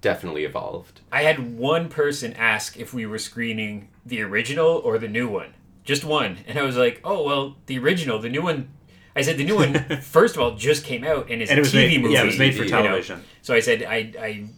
definitely 0.00 0.44
evolved. 0.44 1.00
I 1.12 1.22
had 1.22 1.56
one 1.58 1.88
person 1.88 2.32
ask 2.34 2.78
if 2.78 2.94
we 2.94 3.06
were 3.06 3.18
screening 3.18 3.88
the 4.04 4.22
original 4.22 4.68
or 4.68 4.98
the 4.98 5.08
new 5.08 5.28
one. 5.28 5.54
Just 5.84 6.04
one. 6.04 6.38
And 6.46 6.58
I 6.58 6.62
was 6.62 6.76
like, 6.76 7.00
oh, 7.04 7.22
well, 7.24 7.56
the 7.66 7.78
original, 7.78 8.18
the 8.18 8.28
new 8.28 8.42
one. 8.42 8.70
I 9.14 9.22
said, 9.22 9.38
the 9.38 9.44
new 9.44 9.56
one, 9.56 9.74
first 10.02 10.34
of 10.34 10.42
all, 10.42 10.56
just 10.56 10.84
came 10.84 11.04
out 11.04 11.30
and 11.30 11.40
it's 11.40 11.50
and 11.50 11.58
it 11.58 11.62
was 11.62 11.74
a 11.74 11.76
TV 11.76 11.88
made, 11.88 12.02
movie. 12.02 12.14
yeah, 12.14 12.22
it 12.22 12.26
was 12.26 12.38
made 12.38 12.54
for 12.54 12.64
you 12.64 12.70
know. 12.70 12.82
television. 12.82 13.22
So 13.42 13.54
I 13.54 13.60
said, 13.60 13.82
I, 13.82 14.12
I, 14.18 14.48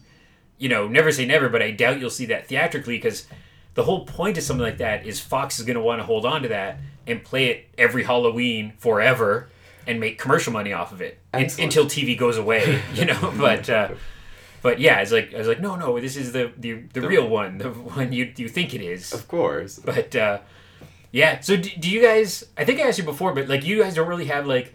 you 0.58 0.68
know, 0.68 0.88
never 0.88 1.10
say 1.12 1.24
never, 1.24 1.48
but 1.48 1.62
I 1.62 1.70
doubt 1.70 2.00
you'll 2.00 2.10
see 2.10 2.26
that 2.26 2.48
theatrically 2.48 2.96
because 2.96 3.26
the 3.74 3.84
whole 3.84 4.04
point 4.04 4.36
of 4.36 4.44
something 4.44 4.64
like 4.64 4.78
that 4.78 5.06
is 5.06 5.20
Fox 5.20 5.58
is 5.58 5.64
going 5.64 5.76
to 5.76 5.82
want 5.82 6.00
to 6.00 6.04
hold 6.04 6.26
on 6.26 6.42
to 6.42 6.48
that 6.48 6.78
and 7.06 7.22
play 7.24 7.46
it 7.46 7.68
every 7.78 8.04
Halloween 8.04 8.72
forever 8.78 9.48
and 9.86 10.00
make 10.00 10.18
commercial 10.18 10.52
money 10.52 10.72
off 10.72 10.92
of 10.92 11.00
it 11.00 11.18
Excellent. 11.32 11.64
until 11.64 11.86
TV 11.86 12.18
goes 12.18 12.36
away, 12.36 12.82
you 12.94 13.04
know. 13.04 13.32
But 13.38 13.70
uh, 13.70 13.90
but 14.60 14.80
yeah, 14.80 15.00
it's 15.00 15.12
like 15.12 15.32
I 15.32 15.38
was 15.38 15.46
like, 15.46 15.60
no, 15.60 15.76
no, 15.76 15.98
this 16.00 16.16
is 16.16 16.32
the 16.32 16.52
the, 16.56 16.82
the 16.92 17.00
real 17.02 17.28
one, 17.28 17.58
the 17.58 17.70
one 17.70 18.12
you 18.12 18.32
you 18.36 18.48
think 18.48 18.74
it 18.74 18.82
is. 18.82 19.12
Of 19.12 19.28
course. 19.28 19.78
But 19.78 20.14
uh, 20.16 20.40
yeah, 21.12 21.40
so 21.40 21.56
do, 21.56 21.70
do 21.70 21.88
you 21.88 22.02
guys? 22.02 22.44
I 22.56 22.64
think 22.64 22.80
I 22.80 22.88
asked 22.88 22.98
you 22.98 23.04
before, 23.04 23.32
but 23.32 23.48
like 23.48 23.64
you 23.64 23.80
guys 23.82 23.94
don't 23.94 24.08
really 24.08 24.26
have 24.26 24.46
like 24.46 24.74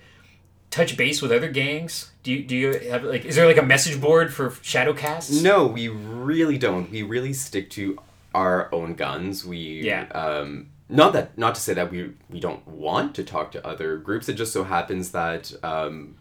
touch 0.72 0.96
base 0.98 1.22
with 1.22 1.32
other 1.32 1.50
gangs. 1.50 2.13
Do 2.24 2.32
you 2.32 2.44
do 2.44 2.56
you 2.56 2.74
have 2.90 3.04
like 3.04 3.26
is 3.26 3.36
there 3.36 3.46
like 3.46 3.58
a 3.58 3.62
message 3.66 4.00
board 4.02 4.34
for 4.34 4.52
shadow 4.62 4.94
casts? 4.94 5.42
No, 5.42 5.68
we 5.68 5.90
really 5.90 6.58
don't. 6.58 6.90
We 6.90 7.04
really 7.04 7.34
stick 7.34 7.70
to 7.72 8.00
our 8.34 8.74
own 8.74 8.96
guns. 8.96 9.46
We 9.46 9.82
Yeah. 9.84 10.04
Um, 10.14 10.70
not 10.90 11.14
that 11.14 11.38
not 11.38 11.56
to 11.56 11.62
say 11.62 11.74
that 11.74 11.92
we 11.92 12.12
we 12.30 12.40
don't 12.40 12.66
want 12.68 13.14
to 13.16 13.24
talk 13.24 13.52
to 13.52 13.68
other 13.68 13.98
groups. 13.98 14.30
It 14.30 14.34
just 14.34 14.54
so 14.54 14.64
happens 14.64 15.12
that 15.12 15.52
um, 15.64 16.16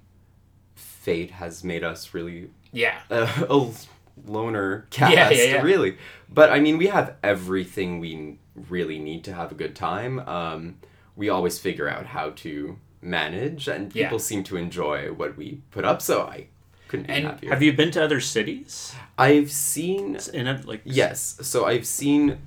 fate 0.75 1.31
has 1.33 1.63
made 1.65 1.85
us 1.85 2.15
really 2.15 2.51
Yeah. 2.73 2.99
a, 3.11 3.23
a 3.51 3.71
loner 4.27 4.87
cast, 4.91 5.15
Yeah, 5.15 5.31
yeah, 5.31 5.45
yeah. 5.57 5.63
really. 5.63 5.97
But 6.29 6.51
I 6.51 6.61
mean, 6.61 6.79
we 6.79 6.87
have 6.89 7.15
everything 7.23 8.01
we 8.01 8.39
really 8.69 8.99
need 8.99 9.25
to 9.25 9.35
have 9.35 9.53
a 9.53 9.55
good 9.55 9.75
time. 9.77 10.19
Um, 10.21 10.79
we 11.17 11.29
always 11.29 11.59
figure 11.59 11.89
out 11.89 12.07
how 12.07 12.31
to 12.31 12.79
manage, 13.03 13.69
and 13.69 13.95
Yeah. 13.95 14.05
people 14.07 14.19
seem 14.19 14.43
to 14.45 14.57
enjoy 14.57 15.13
what 15.13 15.37
we 15.37 15.61
put 15.71 15.85
up. 15.85 16.01
So 16.01 16.23
I 16.23 16.47
couldn't 16.89 17.09
be 17.09 17.21
happier. 17.21 17.51
Have 17.51 17.63
you 17.63 17.73
been 17.73 17.91
to 17.93 18.03
other 18.05 18.21
cities? 18.21 18.95
I've 19.19 19.51
seen 19.51 20.19
In 20.33 20.47
a, 20.47 20.61
like 20.65 20.81
yes. 20.85 21.39
So 21.43 21.67
I've 21.67 21.87
seen 21.87 22.39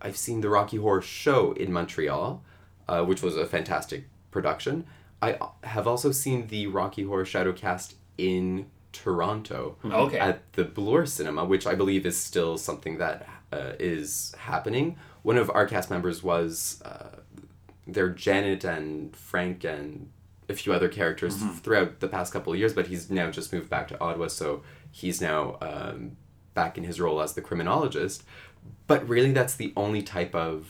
I've 0.00 0.16
seen 0.16 0.40
the 0.40 0.48
Rocky 0.48 0.78
Horror 0.78 1.00
Show 1.02 1.52
in 1.52 1.72
Montreal, 1.72 2.42
uh, 2.88 3.04
which 3.04 3.22
was 3.22 3.36
a 3.36 3.46
fantastic 3.46 4.04
production. 4.32 4.84
I 5.22 5.38
have 5.62 5.86
also 5.86 6.10
seen 6.10 6.48
the 6.48 6.66
Rocky 6.66 7.04
Horror 7.04 7.24
Shadowcast 7.24 7.94
in 8.18 8.66
Toronto 8.92 9.76
Okay. 9.84 10.18
at 10.18 10.52
the 10.54 10.64
Bloor 10.64 11.06
Cinema, 11.06 11.44
which 11.44 11.66
I 11.66 11.74
believe 11.76 12.04
is 12.04 12.18
still 12.18 12.58
something 12.58 12.98
that 12.98 13.28
uh, 13.52 13.72
is 13.78 14.34
happening. 14.38 14.96
One 15.22 15.36
of 15.38 15.48
our 15.50 15.66
cast 15.66 15.88
members 15.90 16.22
was 16.24 16.82
uh, 16.84 17.20
there, 17.86 18.08
Janet 18.10 18.64
and 18.64 19.14
Frank 19.16 19.64
and 19.64 20.10
a 20.48 20.54
few 20.54 20.72
other 20.72 20.88
characters 20.88 21.36
throughout 21.62 22.00
the 22.00 22.08
past 22.08 22.32
couple 22.32 22.52
of 22.52 22.58
years, 22.58 22.72
but 22.74 22.88
he's 22.88 23.10
now 23.10 23.30
just 23.30 23.52
moved 23.52 23.70
back 23.70 23.88
to 23.88 24.00
Ottawa, 24.00 24.26
so 24.28 24.62
he's 24.90 25.20
now 25.20 25.56
um, 25.62 26.16
back 26.54 26.76
in 26.76 26.84
his 26.84 27.00
role 27.00 27.20
as 27.22 27.32
the 27.34 27.40
criminologist. 27.40 28.22
But 28.86 29.08
really, 29.08 29.32
that's 29.32 29.54
the 29.54 29.72
only 29.76 30.02
type 30.02 30.34
of 30.34 30.66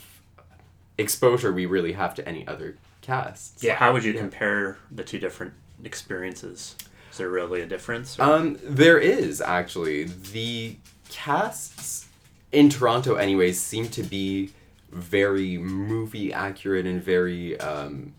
exposure 0.98 1.52
we 1.52 1.66
really 1.66 1.92
have 1.92 2.14
to 2.16 2.28
any 2.28 2.46
other 2.46 2.76
casts. 3.00 3.62
Yeah. 3.62 3.74
How 3.74 3.92
would 3.92 4.04
you 4.04 4.12
compare 4.14 4.78
the 4.90 5.02
two 5.02 5.18
different 5.18 5.54
experiences? 5.82 6.76
Is 7.10 7.18
there 7.18 7.28
really 7.28 7.60
a 7.62 7.66
difference? 7.66 8.18
or- 8.18 8.22
Um, 8.22 8.58
there 8.62 8.98
is 8.98 9.40
actually 9.40 10.04
the 10.04 10.76
casts 11.10 12.06
in 12.52 12.68
Toronto, 12.70 13.14
anyways, 13.14 13.60
seem 13.60 13.88
to 13.88 14.02
be 14.02 14.50
very 14.92 15.58
movie 15.58 16.32
accurate 16.32 16.86
and 16.86 17.02
very, 17.02 17.58
um, 17.58 18.12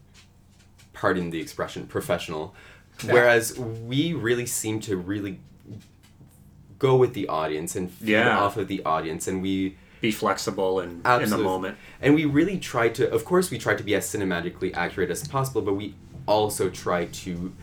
pardon 0.93 1.29
the 1.29 1.39
expression, 1.39 1.85
professional. 1.87 2.53
Whereas 3.05 3.57
we 3.57 4.13
really 4.13 4.45
seem 4.45 4.79
to 4.81 4.97
really 4.97 5.39
go 6.79 6.95
with 6.95 7.13
the 7.13 7.27
audience 7.27 7.75
and 7.75 7.89
feed 7.91 8.09
Yeah. 8.09 8.39
off 8.39 8.57
of 8.57 8.67
the 8.67 8.83
audience, 8.85 9.27
and 9.27 9.41
we 9.41 9.77
Be 10.01 10.11
flexible 10.11 10.79
and 10.81 11.05
in 11.05 11.29
the 11.29 11.37
moment. 11.37 11.77
and 12.01 12.13
we 12.13 12.25
really 12.25 12.57
try 12.59 12.89
to 12.89 13.09
of 13.09 13.23
course 13.23 13.49
we 13.49 13.57
try 13.57 13.73
to 13.73 13.83
be 13.83 13.95
as 13.95 14.05
cinematically 14.05 14.73
accurate 14.75 15.09
as 15.09 15.25
possible 15.25 15.61
but 15.61 15.75
we 15.75 15.95
also 16.27 16.69
try 16.69 17.05
to 17.05 17.53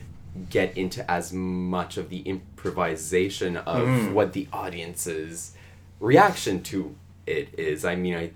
get 0.49 0.75
into 0.77 1.09
as 1.11 1.33
much 1.35 1.99
of 1.99 2.09
the 2.09 2.21
improvisation 2.21 3.59
of 3.59 3.87
Mm. 3.87 4.13
what 4.15 4.33
the 4.33 4.49
audience's 4.55 5.53
reaction 6.01 6.63
to 6.63 6.95
it 7.27 7.49
is 7.59 7.85
i 7.85 7.95
mean 7.95 8.15
i 8.15 8.31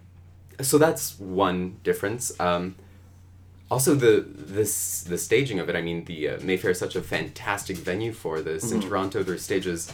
so 0.60 0.78
that's 0.78 1.18
one 1.18 1.76
difference 1.82 2.38
um, 2.40 2.74
also 3.70 3.94
the 3.94 4.24
this 4.28 5.02
the 5.04 5.18
staging 5.18 5.58
of 5.58 5.68
it 5.68 5.76
i 5.76 5.82
mean 5.82 6.04
the 6.04 6.28
uh, 6.28 6.38
mayfair 6.42 6.70
is 6.72 6.78
such 6.78 6.94
a 6.96 7.02
fantastic 7.02 7.76
venue 7.76 8.12
for 8.12 8.40
this 8.40 8.64
Mm-hmm. 8.66 8.82
in 8.82 8.88
toronto 8.88 9.22
their 9.22 9.38
stages 9.38 9.92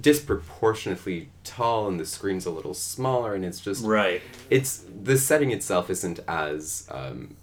disproportionately 0.00 1.28
tall 1.42 1.88
and 1.88 1.98
the 1.98 2.06
screen's 2.06 2.46
a 2.46 2.50
little 2.50 2.72
smaller 2.74 3.34
and 3.34 3.44
it's 3.44 3.60
just 3.60 3.84
Right. 3.84 4.22
it's 4.48 4.84
the 5.02 5.18
setting 5.18 5.50
itself 5.50 5.90
isn't 5.90 6.20
as 6.28 6.86
um, 6.90 7.36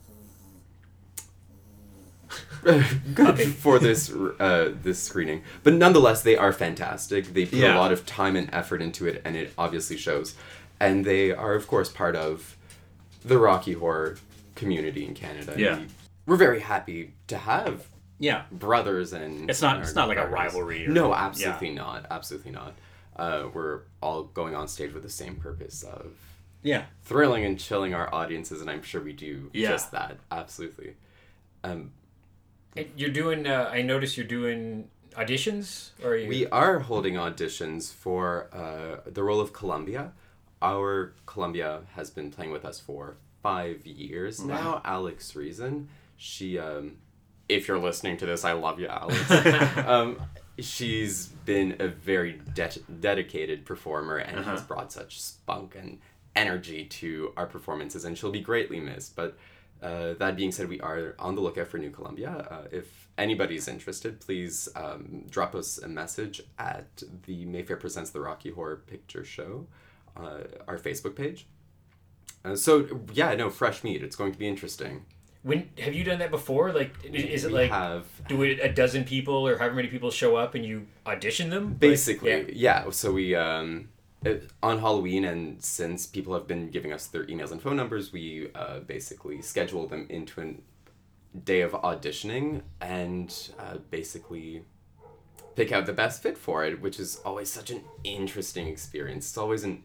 good 3.13 3.39
for 3.39 3.79
this 3.79 4.11
uh, 4.11 4.73
this 4.83 5.01
screening, 5.01 5.43
but 5.63 5.73
nonetheless 5.73 6.21
they 6.21 6.35
are 6.35 6.51
fantastic. 6.51 7.33
They 7.33 7.45
put 7.45 7.59
Yeah. 7.59 7.75
a 7.77 7.79
lot 7.79 7.91
of 7.93 8.05
time 8.05 8.35
and 8.35 8.49
effort 8.53 8.81
into 8.81 9.07
it, 9.07 9.21
and 9.23 9.35
it 9.35 9.53
obviously 9.57 9.95
shows. 9.97 10.35
And 10.79 11.05
they 11.05 11.31
are, 11.31 11.53
of 11.55 11.67
course, 11.67 11.89
part 11.89 12.15
of 12.15 12.55
the 13.23 13.37
Rocky 13.37 13.73
Horror 13.73 14.17
community 14.55 15.05
in 15.05 15.13
Canada. 15.13 15.55
Yeah. 15.57 15.79
We, 15.79 15.87
we're 16.25 16.35
very 16.37 16.59
happy 16.59 17.13
to 17.27 17.37
have 17.37 17.87
Yeah. 18.19 18.43
brothers 18.51 19.13
and 19.13 19.49
It's 19.49 19.61
not- 19.61 19.81
it's 19.81 19.95
not 19.95 20.07
like 20.07 20.17
a 20.17 20.27
rivalry 20.27 20.85
or- 20.85 20.89
no 20.89 21.13
absolutely 21.13 21.71
not 21.71 22.05
absolutely 22.11 22.51
not 22.51 22.73
uh, 23.15 23.47
we're 23.53 23.81
all 24.01 24.23
going 24.23 24.55
on 24.55 24.67
stage 24.67 24.93
with 24.93 25.03
the 25.03 25.09
same 25.09 25.35
purpose 25.37 25.83
of 25.83 26.11
Yeah. 26.61 26.83
thrilling 27.03 27.43
and 27.45 27.57
chilling 27.59 27.93
our 27.93 28.13
audiences 28.13 28.59
and 28.61 28.69
i'm 28.69 28.81
sure 28.83 29.01
we 29.01 29.13
do 29.13 29.49
Yeah. 29.53 29.69
just 29.69 29.91
that 29.91 30.17
absolutely 30.31 30.95
um, 31.63 31.91
You're 32.95 33.09
doing. 33.09 33.47
Uh, 33.47 33.69
I 33.71 33.81
noticed 33.81 34.15
you're 34.17 34.25
doing 34.27 34.89
auditions, 35.17 35.89
or 36.03 36.11
are 36.11 36.15
you? 36.17 36.27
we 36.29 36.47
are 36.47 36.79
holding 36.79 37.15
auditions 37.15 37.91
for 37.93 38.49
uh, 38.53 39.09
the 39.09 39.23
role 39.23 39.39
of 39.41 39.51
columbia 39.53 40.11
our 40.61 41.13
Columbia 41.25 41.81
has 41.95 42.09
been 42.09 42.31
playing 42.31 42.51
with 42.51 42.65
us 42.65 42.79
for 42.79 43.17
five 43.41 43.85
years 43.85 44.43
now. 44.43 44.81
Alex 44.83 45.35
Reason, 45.35 45.89
she, 46.17 46.59
um, 46.59 46.97
if 47.47 47.67
you're 47.67 47.79
listening 47.79 48.17
to 48.17 48.25
this, 48.25 48.43
I 48.43 48.53
love 48.53 48.79
you, 48.79 48.87
Alex. 48.87 49.31
um, 49.87 50.21
she's 50.59 51.27
been 51.27 51.77
a 51.79 51.87
very 51.87 52.41
de- 52.53 52.79
dedicated 52.99 53.65
performer 53.65 54.17
and 54.17 54.43
has 54.45 54.61
brought 54.61 54.91
such 54.91 55.21
spunk 55.21 55.75
and 55.75 55.99
energy 56.35 56.85
to 56.85 57.33
our 57.37 57.45
performances, 57.45 58.05
and 58.05 58.17
she'll 58.17 58.31
be 58.31 58.41
greatly 58.41 58.79
missed. 58.79 59.15
But 59.15 59.37
uh, 59.81 60.13
that 60.15 60.35
being 60.35 60.51
said, 60.51 60.67
we 60.67 60.79
are 60.81 61.15
on 61.19 61.35
the 61.35 61.41
lookout 61.41 61.67
for 61.67 61.77
New 61.77 61.89
Columbia. 61.89 62.47
Uh, 62.49 62.67
if 62.71 63.07
anybody's 63.17 63.67
interested, 63.67 64.19
please 64.19 64.67
um, 64.75 65.25
drop 65.29 65.55
us 65.55 65.77
a 65.77 65.87
message 65.87 66.41
at 66.57 67.03
the 67.25 67.45
Mayfair 67.45 67.77
Presents 67.77 68.09
the 68.11 68.19
Rocky 68.19 68.51
Horror 68.51 68.83
Picture 68.87 69.23
Show, 69.23 69.67
uh, 70.19 70.43
our 70.67 70.77
Facebook 70.77 71.15
page. 71.15 71.47
Uh, 72.43 72.55
so 72.55 73.01
yeah, 73.13 73.34
no 73.36 73.49
fresh 73.49 73.84
meat. 73.84 74.03
It's 74.03 74.15
going 74.15 74.32
to 74.32 74.39
be 74.39 74.47
interesting. 74.47 75.05
When 75.41 75.69
have 75.77 75.93
you 75.93 76.03
done 76.03 76.19
that 76.19 76.32
before? 76.32 76.73
Like, 76.73 76.93
is 77.03 77.45
it 77.45 77.47
we 77.47 77.53
like 77.53 77.71
have 77.71 78.05
do 78.27 78.43
it 78.43 78.60
a 78.62 78.71
dozen 78.71 79.05
people 79.05 79.47
or 79.47 79.58
however 79.58 79.75
many 79.75 79.88
people 79.88 80.12
show 80.12 80.36
up 80.36 80.53
and 80.55 80.65
you 80.65 80.88
audition 81.05 81.49
them? 81.49 81.69
Like, 81.69 81.79
basically 81.79 82.29
yeah. 82.29 82.84
yeah. 82.84 82.89
So 82.89 83.13
we 83.13 83.36
um, 83.36 83.89
it, 84.23 84.49
on 84.62 84.79
Halloween, 84.79 85.23
and 85.23 85.63
since 85.63 86.05
people 86.05 86.34
have 86.34 86.45
been 86.45 86.69
giving 86.69 86.91
us 86.91 87.08
their 87.08 87.25
emails 87.25 87.51
and 87.51 87.62
phone 87.62 87.77
numbers, 87.77 88.12
we 88.12 88.49
uh, 88.53 88.79
basically 88.79 89.41
schedule 89.41 89.88
them 89.88 90.08
into 90.10 90.41
a 90.41 91.39
day 91.39 91.62
of 91.62 91.71
auditioning 91.71 92.62
and 92.82 93.49
uh, 93.58 93.77
basically 93.89 94.63
pick 95.55 95.71
out 95.71 95.86
the 95.86 95.93
best 95.93 96.21
fit 96.21 96.38
for 96.38 96.65
it, 96.65 96.82
which 96.82 96.99
is 96.99 97.21
always 97.23 97.49
such 97.49 97.69
an 97.69 97.82
interesting 98.03 98.67
experience. 98.67 99.29
It's 99.29 99.38
always 99.38 99.63
an 99.63 99.84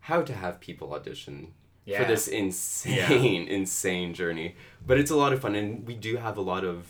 how 0.00 0.22
to 0.22 0.32
have 0.34 0.60
people 0.60 0.92
audition 0.94 1.52
Yeah. 1.84 2.02
for 2.02 2.08
this 2.08 2.28
insane, 2.28 3.48
insane 3.48 4.14
journey. 4.14 4.56
But 4.86 4.98
it's 4.98 5.10
a 5.10 5.16
lot 5.16 5.32
of 5.32 5.40
fun, 5.40 5.54
and 5.54 5.86
we 5.86 5.94
do 5.94 6.16
have 6.16 6.36
a 6.36 6.42
lot 6.42 6.64
of 6.64 6.86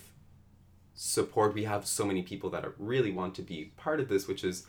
support. 0.95 1.55
We 1.55 1.65
have 1.65 1.87
so 1.87 2.05
many 2.05 2.23
people 2.23 2.51
that 2.51 2.65
are, 2.65 2.75
really 2.79 3.11
want 3.11 3.35
to 3.37 3.43
be 3.43 3.73
part 3.77 4.01
of 4.01 4.09
this, 4.09 4.29
which 4.29 4.45
is 4.45 4.67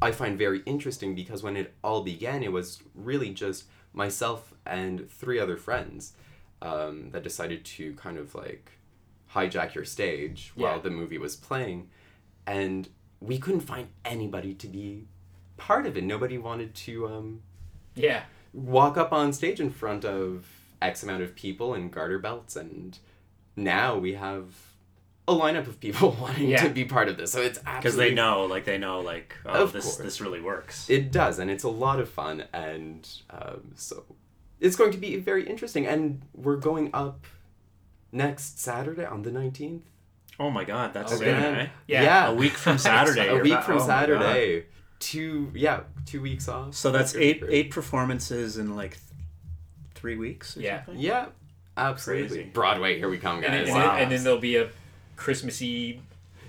I 0.00 0.12
find 0.12 0.38
very 0.38 0.60
interesting 0.66 1.14
because 1.14 1.42
when 1.42 1.56
it 1.56 1.74
all 1.82 2.02
began, 2.02 2.42
it 2.42 2.52
was 2.52 2.80
really 2.94 3.30
just 3.30 3.64
myself 3.92 4.54
and 4.64 5.10
three 5.10 5.38
other 5.40 5.56
friends 5.56 6.12
um, 6.62 7.10
that 7.10 7.24
decided 7.24 7.64
to 7.64 7.94
kind 7.94 8.16
of 8.18 8.34
like 8.34 8.72
hijack 9.34 9.74
your 9.74 9.84
stage 9.84 10.52
Yeah. 10.54 10.62
while 10.72 10.80
the 10.80 10.90
movie 10.90 11.18
was 11.18 11.34
playing, 11.34 11.88
and 12.46 12.88
we 13.20 13.38
couldn't 13.38 13.60
find 13.62 13.88
anybody 14.04 14.54
to 14.54 14.68
be 14.68 15.06
part 15.56 15.86
of 15.86 15.96
it. 15.96 16.04
Nobody 16.04 16.38
wanted 16.38 16.74
to. 16.86 17.08
Um, 17.08 17.42
Yeah. 17.94 18.22
walk 18.52 18.96
up 18.96 19.12
on 19.12 19.32
stage 19.32 19.60
in 19.60 19.70
front 19.70 20.04
of 20.04 20.46
X 20.82 21.02
amount 21.02 21.22
of 21.22 21.34
people 21.34 21.74
in 21.74 21.90
garter 21.90 22.18
belts, 22.18 22.56
and 22.56 22.98
now 23.56 23.96
we 23.98 24.14
have 24.14 24.46
a 25.28 25.32
lineup 25.34 25.66
of 25.68 25.78
people 25.80 26.16
wanting 26.20 26.48
Yeah. 26.48 26.62
to 26.64 26.70
be 26.70 26.84
part 26.84 27.08
of 27.08 27.16
this. 27.16 27.30
So 27.32 27.40
it's 27.42 27.58
because 27.58 27.96
they 27.96 28.12
know, 28.14 28.44
like 28.46 28.64
they 28.64 28.78
know, 28.78 29.00
like 29.00 29.34
oh, 29.46 29.64
Of 29.64 29.72
this 29.72 29.84
course. 29.84 29.96
this 29.98 30.20
really 30.20 30.40
works. 30.40 30.88
it 30.90 31.12
does, 31.12 31.38
and 31.38 31.50
it's 31.50 31.64
a 31.64 31.68
lot 31.68 32.00
of 32.00 32.08
fun, 32.08 32.44
and 32.52 33.08
um, 33.30 33.72
so 33.76 34.04
it's 34.58 34.76
going 34.76 34.90
to 34.92 34.98
be 34.98 35.16
very 35.16 35.46
interesting. 35.46 35.86
And 35.86 36.22
we're 36.34 36.56
going 36.56 36.90
up 36.94 37.26
next 38.12 38.58
Saturday 38.60 39.04
on 39.04 39.22
the 39.22 39.30
nineteenth. 39.30 39.84
oh 40.40 40.50
my 40.50 40.64
god, 40.64 40.94
that's 40.94 41.12
Oh, 41.12 41.16
soon, 41.16 41.28
eh? 41.28 41.68
Yeah. 41.86 42.28
A 42.28 42.34
week 42.34 42.52
from 42.54 42.78
Saturday. 42.90 43.28
a 43.28 43.36
week 43.38 43.52
back- 43.52 43.64
from 43.64 43.74
oh 43.76 43.80
my 43.80 43.86
God. 43.86 44.00
Saturday. 44.00 44.64
Two 45.00 45.50
yeah, 45.54 45.80
two 46.06 46.20
weeks 46.20 46.46
off. 46.48 46.74
So 46.74 46.90
that's 46.92 47.14
eight 47.16 47.40
great. 47.40 47.52
eight 47.52 47.70
performances 47.70 48.58
in 48.58 48.76
like 48.76 48.90
th- 48.92 49.02
three 49.94 50.16
weeks. 50.16 50.56
Or 50.56 50.60
Yeah. 50.60 50.84
something? 50.84 51.02
Yeah, 51.02 51.26
absolutely. 51.76 52.28
Crazy. 52.36 52.50
Broadway, 52.52 52.98
here 52.98 53.08
we 53.08 53.18
come, 53.18 53.36
And, 53.36 53.44
then, 53.44 53.64
guys. 53.64 53.68
and, 53.68 53.76
Wow. 53.76 53.94
then, 53.94 54.02
and 54.04 54.12
then 54.12 54.24
there'll 54.24 54.38
be 54.38 54.56
a 54.56 54.68
Christmassy 55.16 56.00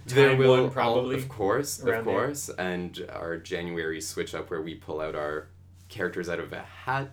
There 0.06 0.30
time 0.30 0.38
will 0.38 0.50
one 0.52 0.60
all- 0.62 0.70
probably. 0.70 1.16
of 1.16 1.30
course, 1.30 1.80
of 1.80 1.88
around 1.88 2.06
there. 2.06 2.14
course, 2.14 2.50
and 2.50 3.08
our 3.14 3.38
January 3.38 4.02
switch 4.02 4.36
up 4.36 4.50
where 4.50 4.62
we 4.62 4.76
pull 4.76 5.00
out 5.00 5.16
our 5.16 5.48
characters 5.90 6.28
out 6.30 6.40
of 6.40 6.52
a 6.54 6.60
hat 6.62 7.12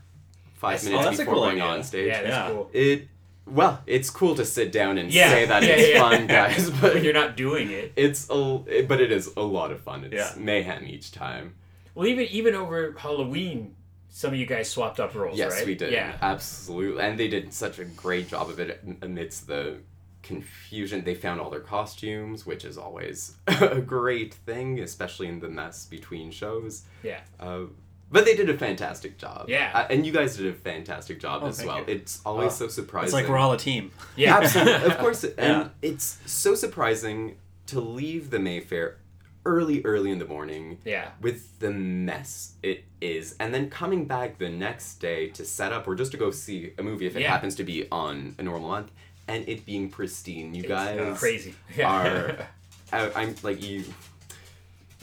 five 0.54 0.80
That's- 0.80 0.84
minutes 0.84 1.00
oh, 1.00 1.04
that's 1.04 1.18
a 1.18 1.22
before 1.22 1.34
cool 1.34 1.42
going 1.44 1.60
idea. 1.62 1.64
on 1.72 1.82
stage. 1.84 2.06
Yeah, 2.08 2.22
that's 2.22 2.28
Yeah. 2.34 2.48
cool. 2.50 2.70
It 2.72 3.08
well, 3.50 3.82
it's 3.86 4.10
cool 4.10 4.34
to 4.36 4.44
sit 4.44 4.72
down 4.72 4.98
and 4.98 5.12
Yeah, 5.12 5.30
say 5.30 5.46
that 5.46 5.62
yeah, 5.62 5.68
it's 5.70 5.88
yeah. 5.94 6.00
fun, 6.00 6.26
guys, 6.26 6.70
but 6.80 6.94
When 6.94 7.04
you're 7.04 7.12
not 7.14 7.36
doing 7.36 7.70
it. 7.70 7.92
it's 7.96 8.26
a 8.30 8.84
but 8.88 9.00
it 9.00 9.10
is 9.12 9.30
a 9.36 9.42
lot 9.42 9.70
of 9.70 9.80
fun. 9.80 10.04
It's 10.04 10.14
Yeah. 10.14 10.32
mayhem 10.42 10.86
each 10.86 11.12
time. 11.12 11.54
Well, 11.94 12.06
even 12.06 12.26
even 12.26 12.54
over 12.54 12.94
Halloween, 12.98 13.74
some 14.10 14.32
of 14.32 14.38
you 14.38 14.46
guys 14.46 14.70
swapped 14.70 15.00
up 15.00 15.14
roles, 15.14 15.38
Yes, 15.38 15.52
right? 15.56 15.66
we 15.66 15.74
did. 15.74 15.92
Yeah. 15.92 16.16
Absolutely. 16.22 17.02
And 17.02 17.18
they 17.18 17.28
did 17.28 17.52
such 17.52 17.78
a 17.78 17.84
great 17.84 18.28
job 18.28 18.48
of 18.50 18.58
it 18.60 18.82
amidst 19.02 19.46
the 19.46 19.78
confusion. 20.22 21.04
They 21.04 21.14
found 21.14 21.40
all 21.40 21.50
their 21.50 21.60
costumes, 21.60 22.44
which 22.46 22.64
is 22.64 22.76
always 22.78 23.36
a 23.46 23.80
great 23.80 24.34
thing, 24.34 24.78
especially 24.80 25.26
in 25.28 25.40
the 25.40 25.48
mess 25.48 25.86
between 25.86 26.30
shows. 26.30 26.82
Yeah. 27.02 27.20
Uh, 27.40 27.64
but 28.10 28.24
they 28.24 28.34
did 28.34 28.48
a 28.50 28.56
fantastic 28.56 29.18
job. 29.18 29.46
Yeah. 29.48 29.70
Uh, 29.74 29.86
and 29.90 30.06
you 30.06 30.12
guys 30.12 30.36
did 30.36 30.46
a 30.46 30.52
fantastic 30.54 31.20
job 31.20 31.42
Oh, 31.44 31.48
as 31.48 31.64
well. 31.64 31.78
you. 31.78 31.84
It's 31.88 32.20
always 32.24 32.52
Oh. 32.52 32.66
so 32.66 32.68
surprising. 32.68 33.06
It's 33.06 33.14
like 33.14 33.28
we're 33.28 33.38
all 33.38 33.52
a 33.52 33.58
team. 33.58 33.90
Yeah. 34.16 34.38
Absolutely. 34.38 34.90
of 34.90 34.98
course. 34.98 35.24
And 35.38 35.38
Yeah. 35.38 35.68
it's 35.82 36.18
so 36.26 36.54
surprising 36.54 37.36
to 37.66 37.80
leave 37.80 38.30
the 38.30 38.38
Mayfair 38.38 38.96
early, 39.44 39.82
early 39.84 40.10
in 40.10 40.18
the 40.18 40.24
morning 40.26 40.78
yeah. 40.84 41.10
with 41.20 41.58
the 41.58 41.70
mess 41.70 42.54
it 42.62 42.84
is, 43.00 43.34
and 43.40 43.54
then 43.54 43.70
coming 43.70 44.04
back 44.06 44.38
the 44.38 44.48
next 44.48 44.94
day 45.00 45.28
to 45.30 45.44
set 45.44 45.72
up 45.72 45.86
or 45.88 45.94
just 45.94 46.10
to 46.12 46.16
go 46.18 46.30
see 46.30 46.72
a 46.78 46.82
movie 46.82 47.06
if 47.06 47.16
it 47.16 47.22
Yeah. 47.22 47.30
happens 47.30 47.54
to 47.56 47.64
be 47.64 47.86
on 47.90 48.34
a 48.38 48.42
normal 48.42 48.68
month, 48.68 48.90
and 49.26 49.48
it 49.48 49.64
being 49.64 49.88
pristine. 49.90 50.54
You 50.54 50.62
It's 50.62 50.68
guys 50.68 51.18
crazy. 51.18 51.54
Yeah. 51.76 51.92
are. 51.92 52.46
I, 52.92 53.22
I'm 53.22 53.34
like 53.42 53.62
you. 53.62 53.84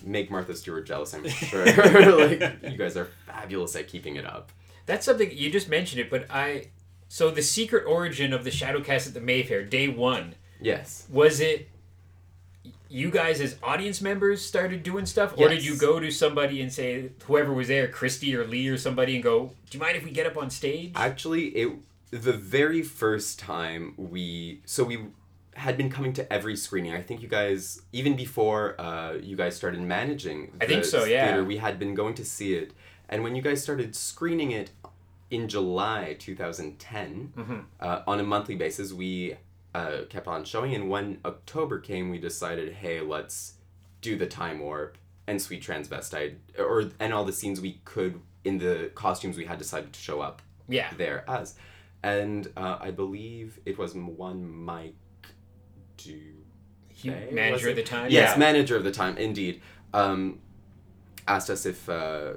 Make 0.05 0.29
Martha 0.31 0.55
Stewart 0.55 0.85
jealous, 0.85 1.13
I'm 1.13 1.27
sure. 1.29 1.65
like 2.17 2.41
you 2.63 2.77
guys 2.77 2.95
are 2.95 3.09
fabulous 3.25 3.75
at 3.75 3.87
keeping 3.87 4.15
it 4.15 4.25
up. 4.25 4.51
That's 4.85 5.05
something 5.05 5.29
you 5.35 5.49
just 5.51 5.67
mentioned 5.67 5.99
it, 6.01 6.09
but 6.09 6.25
I. 6.29 6.67
So 7.07 7.29
the 7.31 7.41
secret 7.41 7.85
origin 7.85 8.33
of 8.33 8.43
the 8.43 8.49
Shadowcast 8.49 9.07
at 9.07 9.13
the 9.13 9.21
Mayfair, 9.21 9.63
day 9.63 9.87
one, 9.87 10.35
Yes. 10.61 11.05
was 11.09 11.39
it 11.39 11.69
you 12.89 13.09
guys 13.09 13.41
as 13.41 13.57
audience 13.63 13.99
members 14.01 14.43
started 14.45 14.83
doing 14.83 15.05
stuff, 15.05 15.33
or 15.37 15.49
did 15.49 15.65
you 15.65 15.75
go 15.75 15.99
to 15.99 16.11
somebody 16.11 16.61
and 16.61 16.71
say 16.71 17.09
whoever 17.23 17.51
was 17.53 17.67
there, 17.67 17.87
Christy 17.87 18.35
or 18.35 18.45
Lee 18.45 18.67
or 18.67 18.77
somebody, 18.77 19.15
and 19.15 19.23
go, 19.23 19.51
"Do 19.69 19.77
you 19.77 19.83
mind 19.83 19.97
if 19.97 20.03
we 20.05 20.11
get 20.11 20.25
up 20.27 20.37
on 20.37 20.49
stage?" 20.49 20.91
Actually, 20.95 21.47
it 21.49 21.71
the 22.11 22.33
very 22.33 22.81
first 22.83 23.39
time 23.39 23.93
we 23.97 24.61
so 24.65 24.83
we 24.83 24.99
had 25.55 25.77
been 25.77 25.89
coming 25.89 26.13
to 26.13 26.31
every 26.31 26.55
screening. 26.55 26.93
I 26.93 27.01
think 27.01 27.21
you 27.21 27.27
guys 27.27 27.81
even 27.91 28.15
before 28.15 28.79
uh, 28.79 29.13
you 29.13 29.35
guys 29.35 29.55
started 29.55 29.81
managing. 29.81 30.51
I 30.61 30.65
think 30.65 30.85
so, 30.85 31.05
yeah. 31.05 31.27
Theater, 31.27 31.43
we 31.43 31.57
had 31.57 31.79
been 31.79 31.95
going 31.95 32.13
to 32.15 32.25
see 32.25 32.55
it, 32.55 32.73
and 33.09 33.23
when 33.23 33.35
you 33.35 33.41
guys 33.41 33.63
started 33.63 33.95
screening 33.95 34.51
it 34.51 34.71
in 35.31 35.47
July 35.47 36.15
2010 36.19 37.33
Mm-hmm. 37.35 37.59
uh, 37.79 38.01
on 38.05 38.19
a 38.19 38.23
monthly 38.23 38.55
basis, 38.55 38.93
we 38.93 39.35
uh, 39.73 40.01
kept 40.09 40.27
on 40.27 40.43
showing. 40.45 40.73
And 40.73 40.89
when 40.89 41.19
October 41.25 41.79
came, 41.79 42.09
we 42.09 42.19
decided, 42.19 42.73
hey, 42.73 43.01
let's 43.01 43.53
do 44.01 44.15
the 44.17 44.27
time 44.27 44.59
warp 44.59 44.97
and 45.27 45.41
sweet 45.41 45.63
transvestite, 45.63 46.35
or 46.59 46.91
and 46.99 47.13
all 47.13 47.25
the 47.25 47.33
scenes 47.33 47.59
we 47.59 47.79
could 47.85 48.21
in 48.43 48.59
the 48.59 48.91
costumes 48.93 49.37
we 49.37 49.45
had 49.45 49.57
decided 49.57 49.91
to 49.91 49.99
show 49.99 50.21
up 50.21 50.41
yeah. 50.67 50.91
there 50.97 51.23
as. 51.27 51.55
And 52.03 52.51
uh, 52.55 52.77
I 52.79 52.91
believe 52.91 53.59
it 53.65 53.79
was 53.79 53.95
one 53.95 54.47
Mike 54.47 54.93
Du. 56.05 57.11
Manager 57.31 57.69
of 57.69 57.75
the 57.75 57.83
time. 57.83 58.09
Yes, 58.09 58.31
yeah. 58.33 58.37
manager 58.37 58.75
of 58.77 58.83
the 58.83 58.91
time, 58.91 59.17
indeed. 59.17 59.61
Um, 59.93 60.39
asked 61.27 61.49
us 61.49 61.65
if 61.65 61.89
uh, 61.89 62.33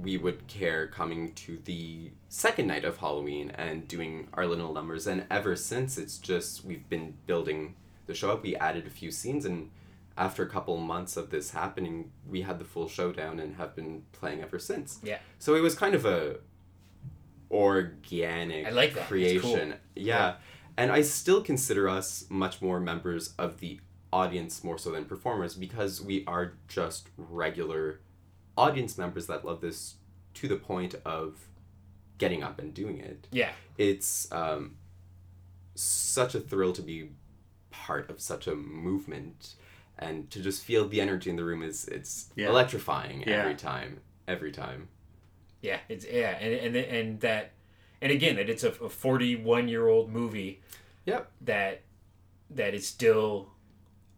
we 0.00 0.16
would 0.16 0.46
care 0.46 0.86
coming 0.86 1.32
to 1.34 1.58
the 1.64 2.10
second 2.28 2.66
night 2.66 2.84
of 2.84 2.98
Halloween 2.98 3.50
and 3.50 3.86
doing 3.88 4.28
our 4.34 4.46
little 4.46 4.72
numbers. 4.72 5.06
And 5.06 5.24
ever 5.30 5.56
since, 5.56 5.98
it's 5.98 6.18
just 6.18 6.64
we've 6.64 6.88
been 6.88 7.14
building 7.26 7.76
the 8.06 8.14
show 8.14 8.30
up. 8.30 8.42
We 8.42 8.56
added 8.56 8.86
a 8.86 8.90
few 8.90 9.10
scenes, 9.10 9.44
and 9.44 9.70
after 10.16 10.42
a 10.42 10.48
couple 10.48 10.76
months 10.76 11.16
of 11.16 11.30
this 11.30 11.50
happening, 11.50 12.10
we 12.28 12.42
had 12.42 12.58
the 12.58 12.64
full 12.64 12.88
showdown 12.88 13.40
and 13.40 13.56
have 13.56 13.74
been 13.74 14.02
playing 14.12 14.42
ever 14.42 14.58
since. 14.58 15.00
Yeah. 15.02 15.18
So 15.38 15.54
it 15.54 15.60
was 15.60 15.74
kind 15.74 15.94
of 15.94 16.04
a 16.04 16.36
organic 17.50 18.66
I 18.66 18.70
like 18.70 18.94
that. 18.94 19.00
It's 19.00 19.08
creation. 19.08 19.70
cool. 19.70 19.78
Yeah. 19.94 20.34
And 20.76 20.90
I 20.90 21.02
still 21.02 21.40
consider 21.42 21.88
us 21.88 22.24
much 22.28 22.60
more 22.60 22.80
members 22.80 23.32
of 23.38 23.60
the 23.60 23.80
audience 24.12 24.62
more 24.64 24.78
so 24.78 24.90
than 24.90 25.04
performers 25.04 25.54
because 25.54 26.00
we 26.00 26.24
are 26.26 26.54
just 26.68 27.08
regular 27.16 28.00
audience 28.56 28.96
members 28.98 29.26
that 29.26 29.44
love 29.44 29.60
this 29.60 29.94
to 30.34 30.48
the 30.48 30.56
point 30.56 30.94
of 31.04 31.46
getting 32.18 32.42
up 32.42 32.58
and 32.60 32.72
doing 32.74 32.98
it. 32.98 33.26
Yeah. 33.32 33.52
It's 33.78 34.30
um, 34.32 34.76
such 35.74 36.34
a 36.34 36.40
thrill 36.40 36.72
to 36.72 36.82
be 36.82 37.10
part 37.70 38.08
of 38.10 38.20
such 38.20 38.46
a 38.46 38.54
movement 38.54 39.54
and 39.98 40.30
to 40.30 40.40
just 40.40 40.64
feel 40.64 40.88
the 40.88 41.00
energy 41.00 41.30
in 41.30 41.36
the 41.36 41.44
room 41.44 41.62
is 41.62 41.86
it's 41.88 42.30
Yeah. 42.36 42.48
electrifying 42.48 43.22
Yeah. 43.26 43.34
every 43.42 43.54
time 43.54 44.00
every 44.26 44.52
time 44.52 44.88
Yeah, 45.60 45.78
it's 45.88 46.04
yeah, 46.06 46.36
and 46.40 46.52
and 46.54 46.76
and 46.76 47.20
that, 47.20 47.52
and 48.02 48.10
again 48.12 48.36
that 48.36 48.48
it's 48.48 48.64
a, 48.64 48.68
a 48.68 48.88
forty-one 48.88 49.68
year 49.68 49.88
old 49.88 50.10
movie 50.10 50.60
Yep. 51.06 51.30
that 51.42 51.82
that 52.50 52.74
is 52.74 52.86
still 52.86 53.48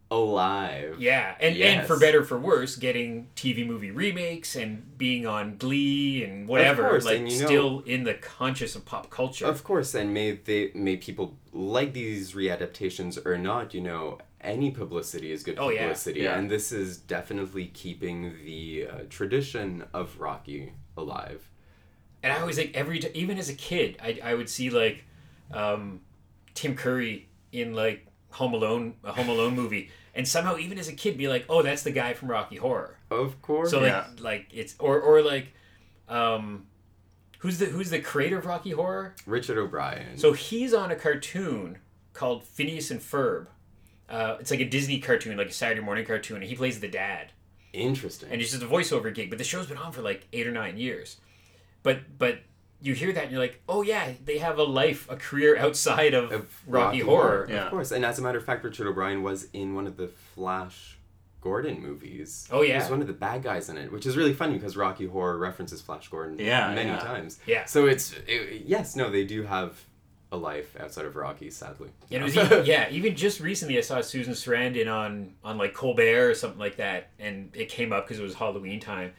Alive. 0.08 0.96
yeah, 1.00 1.34
and 1.40 1.56
and 1.56 1.84
for 1.84 1.98
better 1.98 2.20
or 2.20 2.24
for 2.24 2.38
worse, 2.38 2.76
getting 2.76 3.26
TV 3.34 3.66
movie 3.66 3.90
remakes 3.90 4.54
and 4.54 4.96
being 4.96 5.26
on 5.26 5.56
Glee 5.56 6.22
and 6.22 6.46
whatever, 6.46 6.88
course, 6.88 7.04
like 7.04 7.18
and 7.18 7.28
you 7.32 7.40
know- 7.40 7.46
still 7.46 7.80
in 7.80 8.04
the 8.04 8.14
conscious 8.14 8.76
of 8.76 8.84
pop 8.84 9.10
culture. 9.10 9.46
Of 9.46 9.64
course, 9.64 9.96
and 9.96 10.14
may 10.14 10.32
they 10.36 10.70
may 10.76 10.96
people 10.96 11.36
like 11.52 11.92
these 11.92 12.34
readaptations 12.34 13.24
or 13.26 13.36
not, 13.36 13.74
you 13.74 13.80
know, 13.80 14.18
any 14.40 14.70
publicity 14.70 15.32
is 15.32 15.42
good 15.42 15.58
Oh, 15.58 15.70
yeah. 15.70 15.80
publicity, 15.80 16.20
Yeah. 16.20 16.38
and 16.38 16.48
this 16.48 16.70
is 16.70 16.98
definitely 16.98 17.66
keeping 17.66 18.32
the 18.44 18.86
uh, 18.88 18.98
tradition 19.10 19.86
of 19.92 20.20
Rocky 20.20 20.72
alive. 20.96 21.50
And 22.26 22.32
I 22.32 22.40
always 22.40 22.58
like 22.58 22.72
every 22.74 22.98
t- 22.98 23.08
even 23.14 23.38
as 23.38 23.48
a 23.48 23.54
kid, 23.54 23.98
I, 24.02 24.18
I 24.20 24.34
would 24.34 24.48
see 24.48 24.68
like 24.68 25.04
um, 25.52 26.00
Tim 26.54 26.74
Curry 26.74 27.28
in 27.52 27.72
like 27.72 28.04
Home 28.30 28.52
Alone, 28.52 28.94
a 29.04 29.12
Home 29.12 29.28
Alone 29.28 29.54
movie, 29.54 29.90
and 30.12 30.26
somehow 30.26 30.56
even 30.56 30.76
as 30.76 30.88
a 30.88 30.92
kid 30.92 31.16
be 31.16 31.28
like, 31.28 31.44
oh, 31.48 31.62
that's 31.62 31.82
the 31.84 31.92
guy 31.92 32.14
from 32.14 32.28
Rocky 32.28 32.56
Horror. 32.56 32.96
Of 33.12 33.40
course. 33.42 33.70
So 33.70 33.78
like 33.78 33.90
Yeah. 33.92 34.06
like 34.18 34.48
it's 34.52 34.74
or 34.80 35.00
or 35.00 35.22
like 35.22 35.52
um, 36.08 36.66
who's 37.38 37.58
the 37.58 37.66
who's 37.66 37.90
the 37.90 38.00
creator 38.00 38.38
of 38.38 38.46
Rocky 38.46 38.70
Horror? 38.72 39.14
Richard 39.24 39.56
O'Brien. 39.58 40.18
So 40.18 40.32
he's 40.32 40.74
on 40.74 40.90
a 40.90 40.96
cartoon 40.96 41.78
called 42.12 42.42
Phineas 42.42 42.90
and 42.90 43.00
Ferb. 43.00 43.46
Uh, 44.08 44.36
it's 44.40 44.50
like 44.50 44.60
a 44.60 44.64
Disney 44.68 44.98
cartoon, 44.98 45.36
like 45.36 45.48
a 45.48 45.52
Saturday 45.52 45.80
morning 45.80 46.04
cartoon, 46.04 46.38
and 46.38 46.46
he 46.46 46.56
plays 46.56 46.80
the 46.80 46.88
dad. 46.88 47.30
interesting. 47.72 48.30
and 48.32 48.40
it's 48.40 48.50
just 48.50 48.62
a 48.62 48.66
voiceover 48.66 49.14
gig. 49.14 49.28
But 49.30 49.38
the 49.38 49.44
show's 49.44 49.66
been 49.66 49.76
on 49.78 49.92
for 49.92 50.00
like 50.02 50.26
eight 50.32 50.46
or 50.46 50.52
nine 50.52 50.76
years. 50.76 51.18
But 51.86 52.18
but 52.18 52.40
you 52.80 52.94
hear 52.94 53.12
that 53.12 53.22
and 53.22 53.30
you're 53.30 53.40
like, 53.40 53.62
oh 53.68 53.82
yeah, 53.82 54.10
they 54.24 54.38
have 54.38 54.58
a 54.58 54.64
life, 54.64 55.06
a 55.08 55.14
career 55.14 55.56
outside 55.56 56.14
of, 56.14 56.32
Of 56.32 56.62
Rocky, 56.66 56.98
Horror. 56.98 57.46
Yeah. 57.48 57.66
Of 57.66 57.70
course. 57.70 57.92
And 57.92 58.04
as 58.04 58.18
a 58.18 58.22
matter 58.22 58.38
of 58.38 58.44
fact, 58.44 58.64
Richard 58.64 58.88
O'Brien 58.88 59.22
was 59.22 59.46
in 59.52 59.76
one 59.76 59.86
of 59.86 59.96
the 59.96 60.08
Flash 60.08 60.98
Gordon 61.40 61.80
movies. 61.80 62.48
Oh, 62.50 62.62
yeah. 62.62 62.66
He 62.66 62.72
yeah. 62.72 62.78
was 62.80 62.90
one 62.90 63.00
of 63.02 63.06
the 63.06 63.12
bad 63.12 63.44
guys 63.44 63.68
in 63.68 63.78
it, 63.78 63.92
which 63.92 64.04
is 64.04 64.16
really 64.16 64.34
funny 64.34 64.54
because 64.54 64.76
Rocky 64.76 65.06
Horror 65.06 65.38
references 65.38 65.80
Flash 65.80 66.08
Gordon 66.08 66.40
Yeah, 66.40 66.74
many 66.74 66.90
yeah. 66.90 66.98
times. 66.98 67.38
Yeah. 67.46 67.66
So 67.66 67.86
it's 67.86 68.12
it, 68.26 68.62
yes, 68.66 68.96
no, 68.96 69.10
they 69.10 69.24
do 69.24 69.44
have 69.44 69.80
a 70.32 70.36
life 70.36 70.76
outside 70.80 71.06
of 71.06 71.14
Rocky, 71.14 71.50
sadly. 71.50 71.90
And 72.10 72.22
it 72.22 72.24
was 72.24 72.36
even, 72.36 72.64
yeah, 72.66 72.88
even 72.90 73.14
just 73.14 73.38
recently 73.38 73.78
I 73.78 73.82
saw 73.82 74.00
Susan 74.00 74.34
Sarandon 74.34 74.92
on 74.92 75.34
on 75.44 75.56
like 75.56 75.72
Colbert 75.72 76.30
or 76.30 76.34
something 76.34 76.58
like 76.58 76.76
that, 76.76 77.10
and 77.20 77.50
it 77.54 77.68
came 77.68 77.92
up 77.92 78.06
because 78.06 78.18
it 78.18 78.24
was 78.24 78.34
Halloween 78.34 78.80
time, 78.80 79.12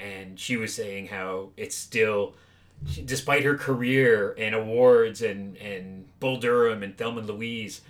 and 0.00 0.38
she 0.38 0.56
was 0.56 0.74
saying 0.74 1.08
how 1.08 1.50
it's 1.56 1.76
still, 1.76 2.34
she, 2.88 3.02
despite 3.02 3.44
her 3.44 3.56
career 3.56 4.34
and 4.38 4.54
awards 4.54 5.22
and 5.22 5.56
and 5.58 6.06
Bull 6.20 6.38
Durham 6.38 6.82
and 6.82 6.96
Thelma 6.96 7.18
and 7.20 7.28
Louise, 7.28 7.80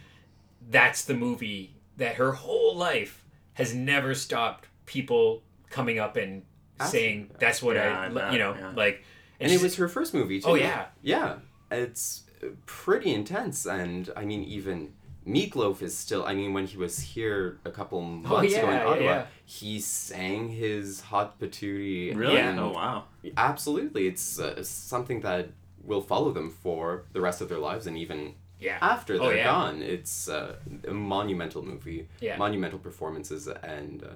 that's 0.70 1.04
the 1.04 1.14
movie 1.14 1.74
that 1.96 2.16
her 2.16 2.32
whole 2.32 2.76
life 2.76 3.24
has 3.54 3.74
never 3.74 4.14
stopped 4.14 4.66
people 4.86 5.42
coming 5.68 5.98
up 5.98 6.16
and 6.16 6.42
saying 6.86 7.30
that's 7.38 7.62
what 7.62 7.76
Yeah, 7.76 8.10
I, 8.14 8.18
I 8.20 8.32
you 8.32 8.38
know, 8.38 8.54
yeah. 8.54 8.72
like, 8.74 9.04
and 9.38 9.52
it 9.52 9.60
was 9.60 9.76
her 9.76 9.88
first 9.88 10.14
movie 10.14 10.40
too. 10.40 10.48
Oh, 10.48 10.54
yeah. 10.54 10.86
Yeah. 11.02 11.36
It's 11.70 12.22
pretty 12.66 13.12
intense 13.12 13.66
and 13.66 14.10
I 14.16 14.24
mean 14.24 14.42
even 14.44 14.94
Meatloaf 15.26 15.82
is 15.82 15.96
still 15.96 16.24
I 16.24 16.34
mean 16.34 16.52
when 16.54 16.66
he 16.66 16.76
was 16.76 16.98
here 16.98 17.58
a 17.64 17.70
couple 17.70 18.00
months 18.00 18.30
Oh, 18.32 18.42
yeah, 18.42 18.58
ago 18.58 18.70
in 18.70 18.76
Ottawa, 18.78 19.04
yeah. 19.04 19.24
he 19.44 19.78
sang 19.80 20.48
his 20.48 21.00
hot 21.02 21.38
patootie 21.38 22.16
Really? 22.16 22.34
Yeah. 22.34 22.56
Oh 22.58 22.72
wow. 22.72 23.04
Absolutely, 23.36 24.06
it's 24.08 24.38
uh, 24.40 24.62
something 24.62 25.20
that 25.20 25.50
will 25.84 26.00
follow 26.00 26.30
them 26.32 26.50
for 26.50 27.04
the 27.12 27.20
rest 27.20 27.40
of 27.40 27.48
their 27.48 27.58
lives, 27.58 27.86
and 27.86 27.96
even 27.98 28.34
yeah, 28.58 28.78
after 28.82 29.14
Oh, 29.14 29.28
they're 29.28 29.36
yeah. 29.38 29.44
gone. 29.44 29.80
It's 29.82 30.28
uh, 30.28 30.56
a 30.86 30.92
monumental 30.92 31.62
movie, 31.64 32.08
Yeah. 32.20 32.36
monumental 32.36 32.78
performances, 32.78 33.46
and 33.46 34.02
uh, 34.02 34.08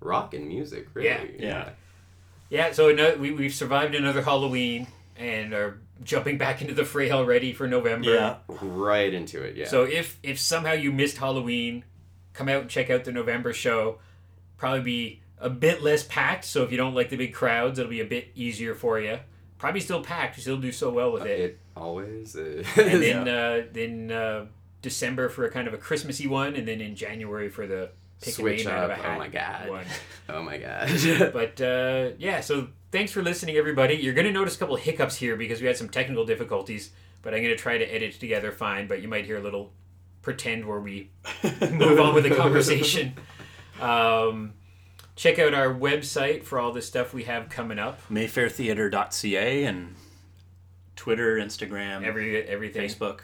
rock 0.00 0.34
and 0.34 0.48
music. 0.48 0.88
Really, 0.94 1.08
Yeah. 1.38 1.46
Yeah. 1.48 1.68
Yeah, 2.50 2.72
so 2.72 2.92
no, 2.92 3.14
we, 3.16 3.30
we've 3.32 3.54
survived 3.54 3.94
another 3.94 4.22
Halloween 4.22 4.86
and 5.18 5.52
are 5.52 5.80
jumping 6.04 6.38
back 6.38 6.62
into 6.62 6.72
the 6.74 6.84
fray 6.84 7.10
already 7.10 7.52
for 7.52 7.66
November. 7.68 8.14
Yeah. 8.14 8.36
right 8.62 9.12
into 9.12 9.42
it. 9.42 9.56
Yeah. 9.56 9.66
So 9.66 9.82
if 9.84 10.18
if 10.22 10.38
somehow 10.38 10.72
you 10.72 10.92
missed 10.92 11.18
Halloween, 11.18 11.84
come 12.32 12.48
out 12.48 12.62
and 12.62 12.70
check 12.70 12.88
out 12.88 13.04
the 13.04 13.12
November 13.12 13.52
show. 13.52 13.98
Probably 14.56 14.80
be 14.80 15.22
a 15.38 15.50
bit 15.50 15.82
less 15.82 16.02
packed, 16.02 16.44
so 16.44 16.62
if 16.62 16.70
you 16.70 16.76
don't 16.76 16.94
like 16.94 17.10
the 17.10 17.16
big 17.16 17.34
crowds, 17.34 17.78
it'll 17.78 17.90
be 17.90 18.00
a 18.00 18.04
bit 18.04 18.28
easier 18.34 18.74
for 18.74 18.98
you. 19.00 19.18
Probably 19.58 19.80
still 19.80 20.02
packed. 20.02 20.36
You 20.36 20.42
still 20.42 20.56
do 20.56 20.72
so 20.72 20.90
well 20.90 21.12
with 21.12 21.26
it. 21.26 21.40
it 21.40 21.58
always 21.76 22.34
is. 22.34 22.66
and 22.76 23.02
then 23.02 23.28
uh, 23.28 23.62
then 23.72 24.10
uh, 24.10 24.46
December 24.82 25.28
for 25.28 25.44
a 25.44 25.50
kind 25.50 25.66
of 25.68 25.74
a 25.74 25.78
Christmassy 25.78 26.26
one, 26.26 26.54
and 26.54 26.66
then 26.66 26.80
in 26.80 26.94
January 26.94 27.48
for 27.48 27.66
the 27.66 27.90
pick 28.20 28.34
Switch 28.34 28.62
a 28.64 28.68
name 28.68 28.74
out 28.74 28.90
of 28.90 28.98
up. 28.98 29.04
a 29.04 29.08
Oh 29.14 29.18
my 29.18 29.28
god. 29.28 29.68
one. 29.68 29.84
Oh 30.30 30.42
my 30.42 30.58
god. 30.58 30.88
But 31.32 31.60
uh, 31.60 32.10
yeah, 32.18 32.40
so 32.40 32.68
thanks 32.90 33.12
for 33.12 33.22
listening, 33.22 33.56
everybody. 33.56 33.94
You're 33.94 34.14
going 34.14 34.26
to 34.26 34.32
notice 34.32 34.56
a 34.56 34.58
couple 34.58 34.74
of 34.74 34.82
hiccups 34.82 35.16
here 35.16 35.36
because 35.36 35.60
we 35.60 35.66
had 35.66 35.76
some 35.76 35.88
technical 35.88 36.24
difficulties, 36.24 36.90
but 37.22 37.34
I'm 37.34 37.42
going 37.42 37.56
to 37.56 37.60
try 37.60 37.78
to 37.78 37.84
edit 37.84 38.18
together 38.18 38.52
fine. 38.52 38.86
But 38.86 39.02
you 39.02 39.08
might 39.08 39.24
hear 39.24 39.36
a 39.36 39.42
little 39.42 39.72
pretend 40.22 40.66
where 40.66 40.80
we 40.80 41.10
move 41.72 42.00
on 42.00 42.14
with 42.14 42.24
the 42.24 42.34
conversation. 42.34 43.14
Um, 43.80 44.54
check 45.16 45.38
out 45.38 45.54
our 45.54 45.72
website 45.72 46.44
for 46.44 46.58
all 46.58 46.72
the 46.72 46.82
stuff 46.82 47.14
we 47.14 47.24
have 47.24 47.48
coming 47.48 47.78
up. 47.78 48.00
Mayfairtheater.ca 48.10 49.64
and 49.64 49.94
Twitter, 50.96 51.36
Instagram, 51.36 52.02
Every 52.04 52.42
everything. 52.42 52.88
Facebook. 52.88 53.20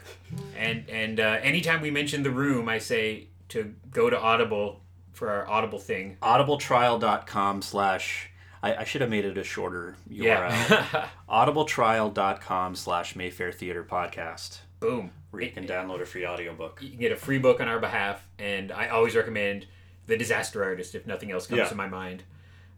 And 0.57 0.89
and 0.89 1.19
uh, 1.19 1.39
anytime 1.41 1.81
we 1.81 1.91
mention 1.91 2.23
the 2.23 2.31
room, 2.31 2.69
I 2.69 2.77
say 2.77 3.27
to 3.49 3.73
go 3.91 4.09
to 4.09 4.19
Audible 4.19 4.81
for 5.13 5.29
our 5.29 5.47
Audible 5.47 5.79
thing. 5.79 6.17
audibletrial.com 6.21 7.61
slash 7.61 8.29
I, 8.65 8.81
I 8.81 8.83
should 8.83 9.01
have 9.01 9.09
made 9.09 9.25
it 9.25 9.37
a 9.37 9.43
shorter 9.43 9.95
URL. 10.09 10.23
Yeah. 10.23 11.07
audibletrial.com 11.29 12.75
slash 12.75 13.15
Mayfair 13.15 13.51
Theater 13.51 13.83
Podcast, 13.83 14.59
Boom. 14.79 15.11
where 15.31 15.41
you 15.43 15.51
can 15.51 15.65
download 15.67 16.01
a 16.01 16.05
free 16.05 16.25
audiobook. 16.25 16.79
you 16.81 16.89
can 16.89 16.99
get 16.99 17.11
a 17.11 17.15
free 17.15 17.37
book 17.39 17.59
on 17.61 17.67
our 17.67 17.79
behalf 17.79 18.27
and 18.39 18.71
i 18.71 18.87
always 18.89 19.15
recommend 19.15 19.65
the 20.07 20.17
disaster 20.17 20.63
artist 20.63 20.95
if 20.95 21.05
nothing 21.07 21.31
else 21.31 21.47
comes 21.47 21.59
Yeah. 21.59 21.69
to 21.69 21.75
my 21.75 21.87
mind 21.87 22.23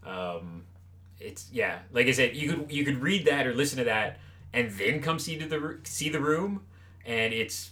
um, 0.06 0.64
it's 1.20 1.50
yeah 1.52 1.80
like 1.92 2.08
i 2.08 2.12
said 2.12 2.36
you 2.36 2.50
could 2.54 2.72
you 2.72 2.86
could 2.86 3.02
read 3.02 3.26
that 3.26 3.46
or 3.48 3.54
listen 3.54 3.78
to 3.80 3.84
that 3.86 4.20
and 4.54 4.72
then 4.72 5.02
come 5.02 5.20
see 5.20 5.38
to 5.38 5.46
the 5.48 5.80
see 5.84 6.10
the 6.10 6.20
room 6.22 6.62
and 7.06 7.34
it's 7.34 7.72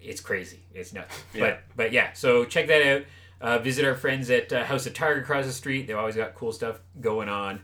it's 0.00 0.20
crazy 0.20 0.60
it's 0.74 0.92
nuts 0.92 1.18
Yeah. 1.34 1.40
but 1.40 1.62
but 1.76 1.92
yeah 1.92 2.12
so 2.12 2.44
check 2.44 2.66
that 2.68 2.82
out 2.86 3.02
uh, 3.42 3.58
visit 3.58 3.84
our 3.84 3.94
friends 3.94 4.30
at 4.30 4.50
uh, 4.52 4.64
House 4.64 4.86
of 4.86 4.94
Targ 4.94 5.20
across 5.20 5.44
the 5.44 5.52
street 5.52 5.86
they've 5.86 5.96
always 5.96 6.16
got 6.16 6.34
cool 6.34 6.52
stuff 6.52 6.80
going 7.00 7.28
on 7.28 7.60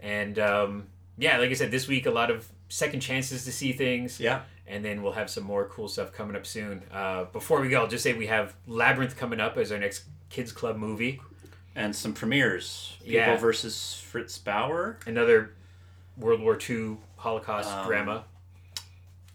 and 0.00 0.38
um, 0.38 0.86
yeah 1.18 1.38
like 1.38 1.50
i 1.50 1.54
said 1.54 1.70
this 1.70 1.86
week 1.86 2.06
a 2.06 2.10
lot 2.10 2.30
of 2.30 2.48
second 2.68 3.00
chances 3.00 3.44
to 3.44 3.52
see 3.52 3.72
things 3.72 4.18
Yeah. 4.18 4.40
and 4.66 4.84
then 4.84 5.02
we'll 5.02 5.12
have 5.12 5.28
some 5.30 5.44
more 5.44 5.66
cool 5.66 5.88
stuff 5.88 6.12
coming 6.12 6.34
up 6.36 6.46
soon. 6.46 6.82
Uh, 6.90 7.24
before 7.24 7.60
we 7.60 7.68
go, 7.68 7.82
I'll 7.82 7.86
just 7.88 8.02
say 8.02 8.14
we 8.14 8.28
have 8.28 8.54
Labyrinth 8.66 9.14
coming 9.18 9.38
up 9.40 9.58
as 9.58 9.70
our 9.70 9.78
next 9.78 10.04
Kids 10.30 10.52
Club 10.52 10.76
movie. 10.78 11.20
And 11.76 11.94
some 11.94 12.14
premieres. 12.14 12.96
People 13.00 13.12
Yeah. 13.12 13.36
versus 13.36 14.00
Fritz 14.10 14.38
Bauer. 14.38 14.98
Another 15.06 15.50
World 16.16 16.40
War 16.40 16.56
II 16.58 16.96
Holocaust 17.16 17.70
Um, 17.70 17.86
drama. 17.86 18.24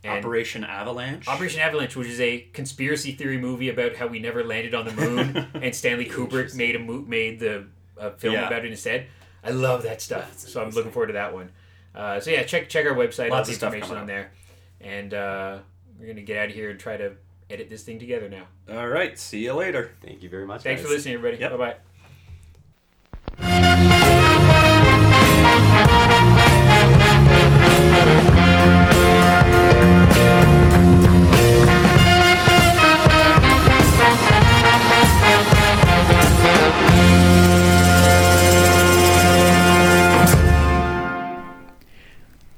And 0.04 0.20
Operation 0.20 0.64
Avalanche. 0.64 1.28
Operation 1.28 1.60
Avalanche, 1.60 1.96
which 1.96 2.08
is 2.08 2.20
a 2.22 2.40
conspiracy 2.54 3.12
theory 3.14 3.38
movie 3.38 3.70
about 3.70 3.96
how 3.96 4.08
we 4.08 4.20
never 4.20 4.44
landed 4.44 4.74
on 4.76 4.86
the 4.86 4.94
moon, 4.94 5.48
and 5.62 5.74
Stanley 5.76 6.06
Kubrick 6.06 6.56
made 6.56 6.76
a 6.76 6.80
mo- 6.80 7.04
made 7.08 7.40
the 7.40 7.66
a 7.98 8.12
film 8.12 8.36
Yeah. 8.36 8.48
about 8.48 8.64
it 8.64 8.72
instead. 8.72 9.08
I 9.44 9.50
love 9.50 9.84
that 9.84 10.02
stuff, 10.02 10.30
That's 10.30 10.52
so 10.54 10.62
I'm 10.62 10.70
looking 10.70 10.92
forward 10.92 11.08
to 11.08 11.14
that 11.14 11.34
one. 11.34 11.50
Uh, 11.96 12.20
so 12.20 12.30
yeah, 12.30 12.44
check 12.44 12.70
check 12.70 12.86
our 12.86 12.94
website, 12.94 13.32
all 13.32 13.38
Lots 13.38 13.50
of 13.50 13.56
stuff 13.56 13.74
information 13.74 13.88
coming 13.96 14.02
on 14.02 14.08
there, 14.08 14.32
and 14.82 15.14
uh, 15.14 15.58
we're 16.00 16.08
gonna 16.08 16.22
get 16.22 16.38
out 16.38 16.50
of 16.50 16.54
here 16.56 16.70
and 16.70 16.80
try 16.80 16.96
to 16.96 17.14
edit 17.50 17.70
this 17.70 17.82
thing 17.84 17.98
together 17.98 18.30
now. 18.30 18.44
All 18.70 18.88
right. 18.88 19.18
See 19.18 19.44
you 19.46 19.54
later. 19.54 19.94
Thank 20.02 20.22
you 20.22 20.30
very 20.30 20.46
much. 20.46 20.62
Thanks 20.62 20.82
for 20.84 20.90
listening, 20.90 21.16
everybody. 21.16 21.42
Yep. 21.42 21.52
Bye 21.52 21.58
bye. 21.58 21.76